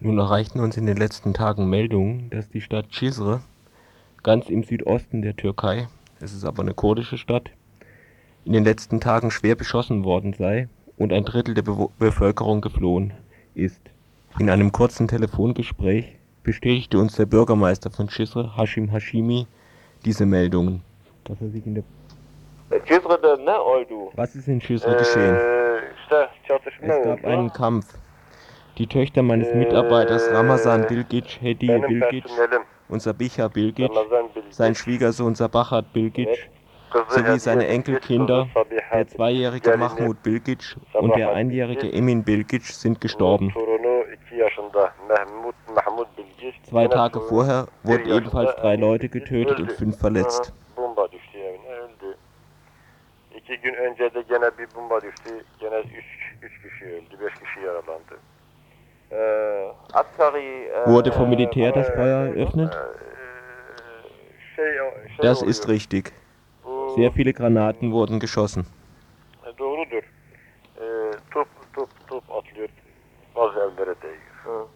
Nun 0.00 0.18
erreichten 0.18 0.60
uns 0.60 0.78
in 0.78 0.86
den 0.86 0.96
letzten 0.96 1.34
Tagen 1.34 1.68
Meldungen, 1.68 2.30
dass 2.30 2.48
die 2.48 2.62
Stadt 2.62 2.86
Cizre, 2.90 3.42
ganz 4.22 4.48
im 4.48 4.64
Südosten 4.64 5.20
der 5.20 5.36
Türkei, 5.36 5.88
es 6.20 6.32
ist 6.32 6.46
aber 6.46 6.62
eine 6.62 6.72
kurdische 6.72 7.18
Stadt, 7.18 7.50
in 8.46 8.54
den 8.54 8.64
letzten 8.64 8.98
Tagen 8.98 9.30
schwer 9.30 9.56
beschossen 9.56 10.04
worden 10.04 10.32
sei 10.32 10.68
und 10.98 11.12
ein 11.12 11.24
Drittel 11.24 11.54
der 11.54 11.62
Be 11.62 11.88
Bevölkerung 11.98 12.60
geflohen 12.60 13.12
ist. 13.54 13.80
In 14.38 14.50
einem 14.50 14.72
kurzen 14.72 15.08
Telefongespräch 15.08 16.16
bestätigte 16.42 16.98
uns 16.98 17.16
der 17.16 17.26
Bürgermeister 17.26 17.90
von 17.90 18.08
Cizre, 18.08 18.56
Hashim 18.56 18.90
Hashimi, 18.90 19.46
diese 20.04 20.26
Meldungen, 20.26 20.82
dass 21.24 21.40
er 21.40 21.48
sich 21.48 21.64
in 21.66 21.76
der 21.76 21.84
Was 24.14 24.34
ist 24.34 24.48
in 24.48 24.60
Cizre 24.60 24.96
geschehen? 24.96 25.36
Es 26.80 27.04
gab 27.04 27.24
einen 27.24 27.52
Kampf. 27.52 27.98
Die 28.76 28.86
Töchter 28.86 29.22
meines 29.22 29.52
Mitarbeiters 29.54 30.30
Ramazan 30.30 30.86
Bilgic, 30.86 31.40
Hedi 31.40 31.66
Bilgic 31.66 32.24
und 32.88 33.02
Sabiha 33.02 33.48
Bilgic, 33.48 33.90
sein 34.50 34.74
Schwiegersohn 34.74 35.34
Sabahat 35.34 35.92
Bilgic, 35.92 36.48
sowie 37.08 37.38
seine 37.38 37.66
Enkelkinder, 37.68 38.48
der 38.92 39.08
zweijährige 39.08 39.76
Mahmoud 39.76 40.22
Bilgic 40.22 40.76
und 40.94 41.16
der 41.16 41.32
einjährige 41.32 41.92
Emin 41.92 42.24
Bilgic, 42.24 42.64
sind 42.64 43.00
gestorben. 43.00 43.52
Zwei 46.68 46.88
Tage 46.88 47.20
vorher 47.20 47.66
wurden 47.82 48.10
ebenfalls 48.10 48.54
drei 48.56 48.76
Leute 48.76 49.08
getötet 49.08 49.58
und 49.60 49.72
fünf 49.72 50.02
verletzt. 50.02 50.52
İki 53.36 53.60
gün 53.60 53.74
önce 53.74 54.14
de 54.14 54.22
gene 54.28 54.50
bir 54.58 54.68
bomba 54.74 55.00
düştü. 55.00 55.44
Gene 55.60 55.80
üç, 55.80 56.04
üç 56.42 56.62
kişi 56.62 56.84
öldü, 56.84 57.20
beş 57.20 57.34
kişi 57.34 57.60
yaralandı. 57.60 58.18
Wurde 60.84 61.10
vom 61.10 61.30
Militär 61.30 61.74
das 61.74 61.88
Feuer 61.94 62.26
eröffnet? 62.26 62.76
Das 65.22 65.42
ist 65.42 65.68
richtig. 65.68 66.12
Sehr 66.98 67.12
viele 67.12 67.32
Granaten 67.32 67.92
wurden 67.92 68.18
geschossen. 68.18 68.66
Doğrudur. 69.58 70.02
Top, 71.32 71.46
top, 71.74 71.88
top 72.08 72.24
atlıyor. 72.30 72.68
Bazı 73.36 73.58
evlere 73.58 73.94
değiyor. 74.02 74.66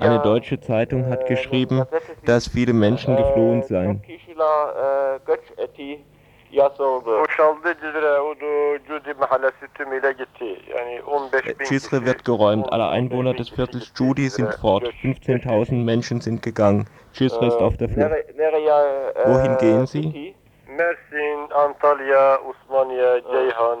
Eine 0.00 0.24
deutsche 0.24 0.60
Zeitung 0.60 1.08
hat 1.08 1.26
geschrieben, 1.26 1.86
dass 2.26 2.48
viele 2.48 2.72
Menschen 2.72 3.16
geflohen 3.16 3.62
seien. 3.62 4.00
Cizre 11.64 12.04
wird 12.04 12.24
geräumt. 12.24 12.72
Alle 12.72 12.88
Einwohner 12.88 13.34
des 13.34 13.48
Viertels 13.48 13.92
Judi 13.96 14.28
sind 14.28 14.52
fort. 14.54 14.84
15.000 15.02 15.74
Menschen 15.84 16.20
sind 16.20 16.42
gegangen. 16.42 16.86
Cizre 17.14 17.46
ist 17.46 17.56
auf 17.56 17.76
der 17.78 17.88
Flucht. 17.88 18.10
Wohin 19.24 19.56
gehen 19.58 19.86
sie? 19.86 20.34
Mersin, 20.76 21.52
Antalya, 21.52 22.38
Osmaniye, 22.40 23.22
Ceyhan, 23.30 23.78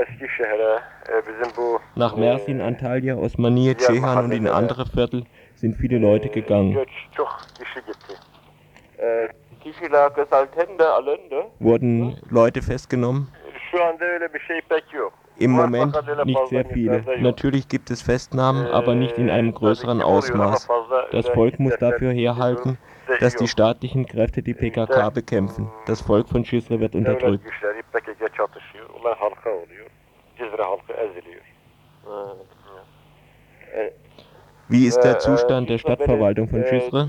Eskişehir'e, 0.00 0.80
bizim 1.26 1.56
bu 1.56 1.80
Nach 1.96 2.16
Mersin, 2.16 2.60
Antalya, 2.60 3.16
Osmaniye, 3.16 3.76
Ceyhan 3.76 4.24
und 4.24 4.32
in 4.32 4.46
andere 4.46 4.86
Viertel 4.86 5.22
sind 5.54 5.76
viele 5.76 5.98
Leute 5.98 6.28
gegangen. 6.28 6.86
çok 7.16 7.28
kişi 7.58 7.80
gitti. 7.86 8.14
Wurden 11.58 12.20
Leute 12.30 12.62
festgenommen? 12.62 13.32
Im 15.38 15.52
Moment 15.52 15.94
nicht 16.24 16.46
sehr 16.48 16.64
viele. 16.64 17.04
Natürlich 17.20 17.68
gibt 17.68 17.90
es 17.90 18.02
Festnahmen, 18.02 18.66
aber 18.66 18.94
nicht 18.94 19.18
in 19.18 19.30
einem 19.30 19.54
größeren 19.54 20.02
Ausmaß. 20.02 20.68
Das 21.12 21.28
Volk 21.28 21.60
muss 21.60 21.76
dafür 21.78 22.12
herhalten, 22.12 22.78
dass 23.20 23.36
die 23.36 23.46
staatlichen 23.48 24.06
Kräfte 24.06 24.42
die 24.42 24.54
PKK 24.54 25.10
bekämpfen. 25.10 25.70
Das 25.86 26.00
Volk 26.00 26.28
von 26.28 26.44
Cizre 26.44 26.80
wird 26.80 26.94
unterdrückt. 26.94 27.44
Wie 34.68 34.86
ist 34.86 35.00
der 35.00 35.18
Zustand 35.18 35.70
der 35.70 35.78
Stadtverwaltung 35.78 36.48
von 36.48 36.64
Cizre? 36.64 37.08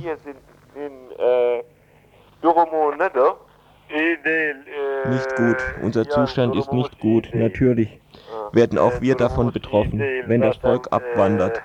Sind 3.89 4.25
in 4.25 4.65
äh? 4.67 5.09
Nicht 5.09 5.35
gut. 5.35 5.57
Unser 5.81 6.07
Zustand 6.07 6.55
ist 6.55 6.71
nicht 6.71 6.99
gut. 6.99 7.29
Natürlich 7.33 7.99
werden 8.51 8.77
auch 8.77 9.01
wir 9.01 9.15
davon 9.15 9.51
betroffen, 9.51 9.99
wenn 10.27 10.41
das 10.41 10.57
Volk 10.57 10.87
abwandert. 10.91 11.61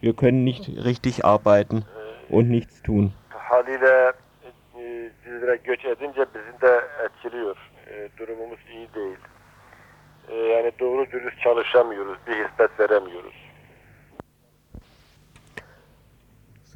Wir 0.00 0.14
können 0.14 0.44
nicht 0.44 0.68
richtig 0.84 1.24
arbeiten 1.24 1.84
und 2.28 2.48
nichts 2.48 2.82
tun. 2.82 3.12
Durumumuz 8.18 8.58
iyi 8.70 8.88
değil. 8.94 9.18
Yani 10.50 10.72
doğru 10.80 11.10
dürüst 11.12 11.40
çalışamıyoruz, 11.40 12.18
bir 12.26 12.32
hizmet 12.32 12.80
veremiyoruz. 12.80 13.45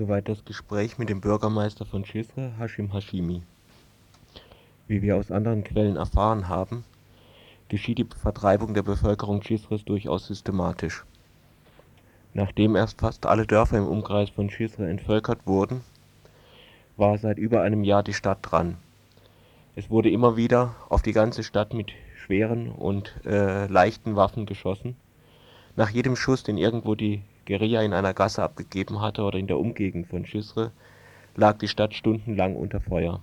Soweit 0.01 0.31
das 0.31 0.47
Gespräch 0.47 0.97
mit 0.97 1.11
dem 1.11 1.21
Bürgermeister 1.21 1.85
von 1.85 2.05
Chisre, 2.05 2.55
Hashim 2.59 2.95
Hashimi. 2.95 3.43
Wie 4.89 5.03
wir 5.03 5.19
aus 5.19 5.31
anderen 5.31 5.63
Quellen 5.63 5.97
erfahren 5.97 6.49
haben, 6.49 6.85
geschieht 7.69 7.99
die 7.99 8.07
Vertreibung 8.07 8.73
der 8.73 8.83
Bevölkerung 8.83 9.43
Chisres 9.43 9.85
durchaus 9.85 10.27
systematisch. 10.27 11.05
Nachdem 12.33 12.77
erst 12.77 12.99
fast 12.99 13.27
alle 13.27 13.47
Dörfer 13.47 13.77
im 13.77 13.87
Umkreis 13.87 14.31
von 14.31 14.49
Chisre 14.49 14.89
entvölkert 14.89 15.47
wurden, 15.47 15.83
war 16.97 17.19
seit 17.19 17.37
über 17.37 17.61
einem 17.61 17.85
Jahr 17.85 18.03
die 18.03 18.15
Stadt 18.15 18.39
dran. 18.41 18.79
Es 19.77 19.91
wurde 19.91 20.09
immer 20.09 20.35
wieder 20.35 20.77
auf 20.89 21.03
die 21.03 21.13
ganze 21.13 21.43
Stadt 21.43 21.75
mit 21.75 21.91
schweren 22.25 22.73
und 22.73 23.13
äh, 23.27 23.67
leichten 23.67 24.17
Waffen 24.17 24.47
geschossen. 24.47 24.97
Nach 25.77 25.91
jedem 25.91 26.17
Schuss, 26.17 26.43
den 26.43 26.57
irgendwo 26.57 26.95
die 26.95 27.21
Guerilla 27.51 27.83
in 27.83 27.93
einer 27.93 28.15
Gasse 28.15 28.45
abgegeben 28.45 29.01
hatte 29.01 29.25
oder 29.25 29.37
in 29.37 29.49
der 29.49 29.59
Umgegend 29.59 30.07
von 30.07 30.23
Chisre, 30.23 30.71
lag 31.35 31.59
die 31.59 31.67
Stadt 31.67 31.95
stundenlang 31.95 32.55
unter 32.55 32.81
Feuer. 32.81 33.21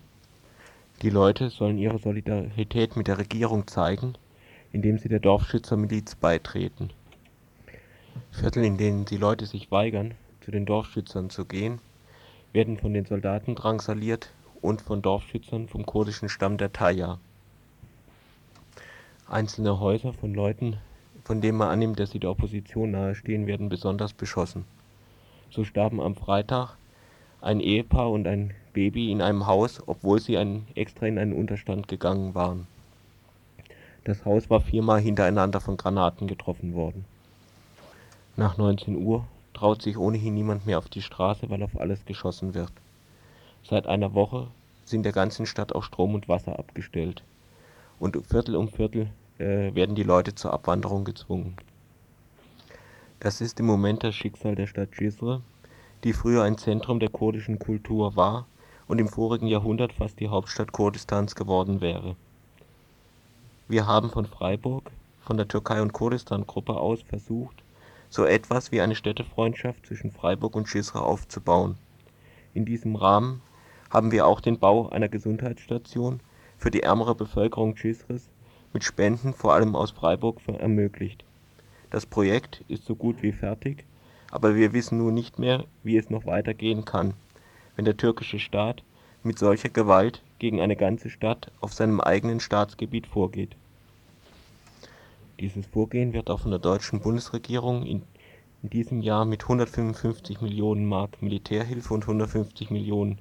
Die 1.02 1.10
Leute 1.10 1.50
sollen 1.50 1.78
ihre 1.78 1.98
Solidarität 1.98 2.98
mit 2.98 3.08
der 3.08 3.20
Regierung 3.20 3.68
zeigen, 3.68 4.16
indem 4.74 4.98
sie 4.98 5.08
der 5.08 5.22
Dorfschützermiliz 5.22 6.16
beitreten. 6.16 6.90
Viertel, 8.32 8.66
in 8.66 8.76
denen 8.76 9.06
die 9.06 9.16
Leute 9.16 9.46
sich 9.46 9.72
weigern, 9.72 10.14
zu 10.42 10.52
den 10.52 10.66
Dorfschützern 10.66 11.30
zu 11.30 11.46
gehen, 11.46 11.80
werden 12.52 12.78
von 12.78 12.94
den 12.94 13.06
Soldaten 13.06 13.56
drangsaliert 13.56 14.34
und 14.62 14.82
von 14.82 15.02
Dorfschützern 15.02 15.70
vom 15.70 15.86
kurdischen 15.86 16.28
Stamm 16.28 16.58
der 16.58 16.74
Taya. 16.74 17.18
Einzelne 19.30 19.80
Häuser 19.80 20.12
von 20.12 20.34
Leuten, 20.34 20.80
von 21.28 21.42
denen 21.42 21.58
man 21.58 21.68
annimmt, 21.68 22.00
dass 22.00 22.12
sie 22.12 22.20
der 22.20 22.30
Opposition 22.30 22.92
nahestehen, 22.92 23.48
werden 23.48 23.68
besonders 23.68 24.14
beschossen. 24.14 24.64
So 25.50 25.66
starben 25.66 26.00
am 26.00 26.16
Freitag 26.16 26.78
ein 27.42 27.60
Ehepaar 27.60 28.10
und 28.12 28.26
ein 28.28 28.54
Baby 28.72 29.12
in 29.12 29.22
einem 29.22 29.46
Haus, 29.46 29.84
obwohl 29.88 30.22
sie 30.22 30.38
ein, 30.38 30.66
extra 30.76 31.06
in 31.06 31.20
einen 31.20 31.34
Unterstand 31.34 31.90
gegangen 31.90 32.34
waren. 32.34 32.66
Das 34.06 34.24
Haus 34.24 34.50
war 34.50 34.62
viermal 34.62 35.02
hintereinander 35.02 35.60
von 35.60 35.76
Granaten 35.76 36.28
getroffen 36.28 36.74
worden. 36.74 37.04
Nach 38.38 38.56
19 38.56 38.96
Uhr 38.96 39.26
traut 39.54 39.82
sich 39.82 39.98
ohnehin 39.98 40.34
niemand 40.34 40.66
mehr 40.66 40.78
auf 40.78 40.88
die 40.88 41.02
Straße, 41.02 41.50
weil 41.50 41.62
auf 41.62 41.78
alles 41.78 42.06
geschossen 42.06 42.54
wird. 42.54 42.72
Seit 43.64 43.86
einer 43.86 44.14
Woche 44.14 44.48
sind 44.86 45.04
der 45.04 45.12
ganzen 45.12 45.46
Stadt 45.46 45.76
auch 45.76 45.84
Strom 45.84 46.16
und 46.16 46.30
Wasser 46.30 46.58
abgestellt. 46.58 47.22
Und 48.00 48.16
Viertel 48.26 48.56
um 48.56 48.70
Viertel 48.70 49.10
äh, 49.40 49.74
werden 49.76 49.96
die 49.96 50.04
Leute 50.04 50.36
zur 50.36 50.54
Abwanderung 50.54 51.06
gezwungen. 51.06 51.56
Das 53.20 53.42
ist 53.42 53.60
im 53.60 53.66
Moment 53.66 54.04
das 54.04 54.16
Schicksal 54.16 54.56
der 54.56 54.68
Stadt 54.68 54.96
Cizre, 54.96 55.42
die 56.04 56.14
früher 56.14 56.44
ein 56.44 56.58
Zentrum 56.58 57.00
der 57.00 57.10
kurdischen 57.10 57.60
Kultur 57.60 58.16
war 58.16 58.46
und 58.88 59.00
im 59.00 59.08
vorigen 59.08 59.48
Jahrhundert 59.48 59.94
fast 59.94 60.20
die 60.20 60.30
Hauptstadt 60.30 60.72
Kurdistans 60.72 61.36
geworden 61.36 61.82
wäre. 61.82 62.16
Wir 63.68 63.86
haben 63.86 64.10
von 64.10 64.26
Freiburg, 64.26 64.92
von 65.20 65.36
der 65.38 65.48
Türkei- 65.48 65.82
und 65.82 65.94
Kurdistan-Gruppe 65.94 66.78
aus 66.78 67.02
versucht, 67.02 67.64
so 68.10 68.24
etwas 68.24 68.72
wie 68.72 68.82
eine 68.82 68.96
Städtefreundschaft 68.96 69.86
zwischen 69.86 70.12
Freiburg 70.12 70.56
und 70.56 70.70
Schisra 70.70 71.00
aufzubauen. 71.00 71.78
In 72.54 72.66
diesem 72.66 72.96
Rahmen 72.96 73.42
haben 73.90 74.12
wir 74.12 74.26
auch 74.26 74.40
den 74.40 74.60
Bau 74.60 74.90
einer 74.90 75.10
Gesundheitsstation 75.10 76.22
für 76.58 76.72
die 76.72 76.84
ärmere 76.84 77.16
Bevölkerung 77.16 77.76
Schisres 77.76 78.30
mit 78.74 78.84
Spenden 78.84 79.34
vor 79.34 79.54
allem 79.54 79.76
aus 79.76 79.92
Freiburg 79.92 80.40
ermöglicht. 80.48 81.24
Das 81.90 82.06
Projekt 82.06 82.64
ist 82.68 82.86
so 82.86 82.96
gut 82.96 83.24
wie 83.24 83.32
fertig, 83.32 83.86
aber 84.32 84.56
wir 84.56 84.74
wissen 84.74 84.98
nun 84.98 85.14
nicht 85.14 85.40
mehr, 85.40 85.66
wie 85.84 85.98
es 85.98 86.10
noch 86.10 86.26
weitergehen 86.26 86.86
kann, 86.86 87.14
wenn 87.76 87.86
der 87.86 87.98
türkische 87.98 88.40
Staat 88.40 88.84
mit 89.24 89.40
solcher 89.40 89.70
Gewalt 89.70 90.22
gegen 90.40 90.62
eine 90.62 90.76
ganze 90.76 91.10
Stadt 91.10 91.52
auf 91.62 91.74
seinem 91.74 92.02
eigenen 92.02 92.40
Staatsgebiet 92.40 93.08
vorgeht. 93.08 93.56
Dieses 95.40 95.68
Vorgehen 95.68 96.14
wird 96.14 96.30
auch 96.30 96.40
von 96.40 96.52
der 96.52 96.60
deutschen 96.60 97.00
Bundesregierung 97.00 97.86
in, 97.86 98.02
in 98.64 98.70
diesem 98.70 99.02
Jahr 99.02 99.24
mit 99.24 99.44
155 99.44 100.42
Millionen 100.42 100.86
Mark 100.86 101.22
Militärhilfe 101.22 101.94
und 101.94 102.04
150 102.04 102.72
Millionen 102.72 103.20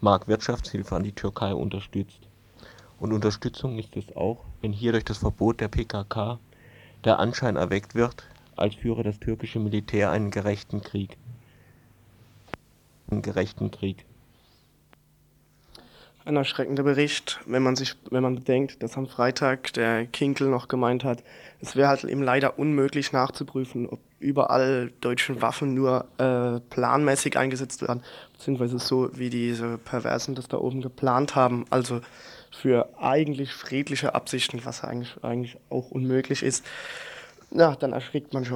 Mark 0.00 0.28
Wirtschaftshilfe 0.28 0.94
an 0.94 1.02
die 1.02 1.12
Türkei 1.12 1.54
unterstützt. 1.54 2.20
Und 2.98 3.12
Unterstützung 3.12 3.78
ist 3.78 3.96
es 3.96 4.16
auch, 4.16 4.44
wenn 4.60 4.72
hier 4.72 4.92
durch 4.92 5.04
das 5.04 5.18
Verbot 5.18 5.60
der 5.60 5.68
PKK 5.68 6.38
der 7.04 7.18
Anschein 7.18 7.56
erweckt 7.56 7.94
wird, 7.94 8.24
als 8.56 8.74
führe 8.74 9.02
das 9.02 9.20
türkische 9.20 9.58
Militär 9.58 10.10
einen 10.10 10.30
gerechten 10.30 10.80
Krieg. 10.80 11.16
Einen 13.10 13.22
gerechten 13.22 13.70
Krieg 13.70 14.04
ein 16.26 16.36
erschreckender 16.36 16.82
Bericht, 16.82 17.40
wenn 17.46 17.62
man 17.62 17.76
sich, 17.76 17.94
wenn 18.10 18.22
man 18.22 18.34
bedenkt, 18.34 18.82
dass 18.82 18.96
am 18.96 19.06
Freitag 19.06 19.72
der 19.74 20.06
Kinkel 20.06 20.48
noch 20.48 20.66
gemeint 20.66 21.04
hat, 21.04 21.22
es 21.60 21.76
wäre 21.76 21.88
halt 21.88 22.02
eben 22.02 22.22
leider 22.22 22.58
unmöglich 22.58 23.12
nachzuprüfen, 23.12 23.88
ob 23.88 24.00
überall 24.18 24.90
deutsche 25.00 25.40
Waffen 25.40 25.74
nur 25.74 26.06
äh, 26.18 26.58
planmäßig 26.68 27.38
eingesetzt 27.38 27.80
werden, 27.82 28.02
beziehungsweise 28.32 28.80
so 28.80 29.08
wie 29.16 29.30
diese 29.30 29.78
Perversen 29.78 30.34
das 30.34 30.48
da 30.48 30.58
oben 30.58 30.82
geplant 30.82 31.36
haben, 31.36 31.64
also 31.70 32.00
für 32.60 32.88
eigentlich 32.98 33.52
friedliche 33.52 34.14
Absichten, 34.14 34.64
was 34.64 34.82
eigentlich, 34.82 35.14
eigentlich 35.22 35.56
auch 35.70 35.90
unmöglich 35.90 36.42
ist. 36.42 36.64
Ja, 37.50 37.76
dann 37.76 37.92
erschrickt 37.92 38.32
man 38.34 38.44
schon. 38.44 38.54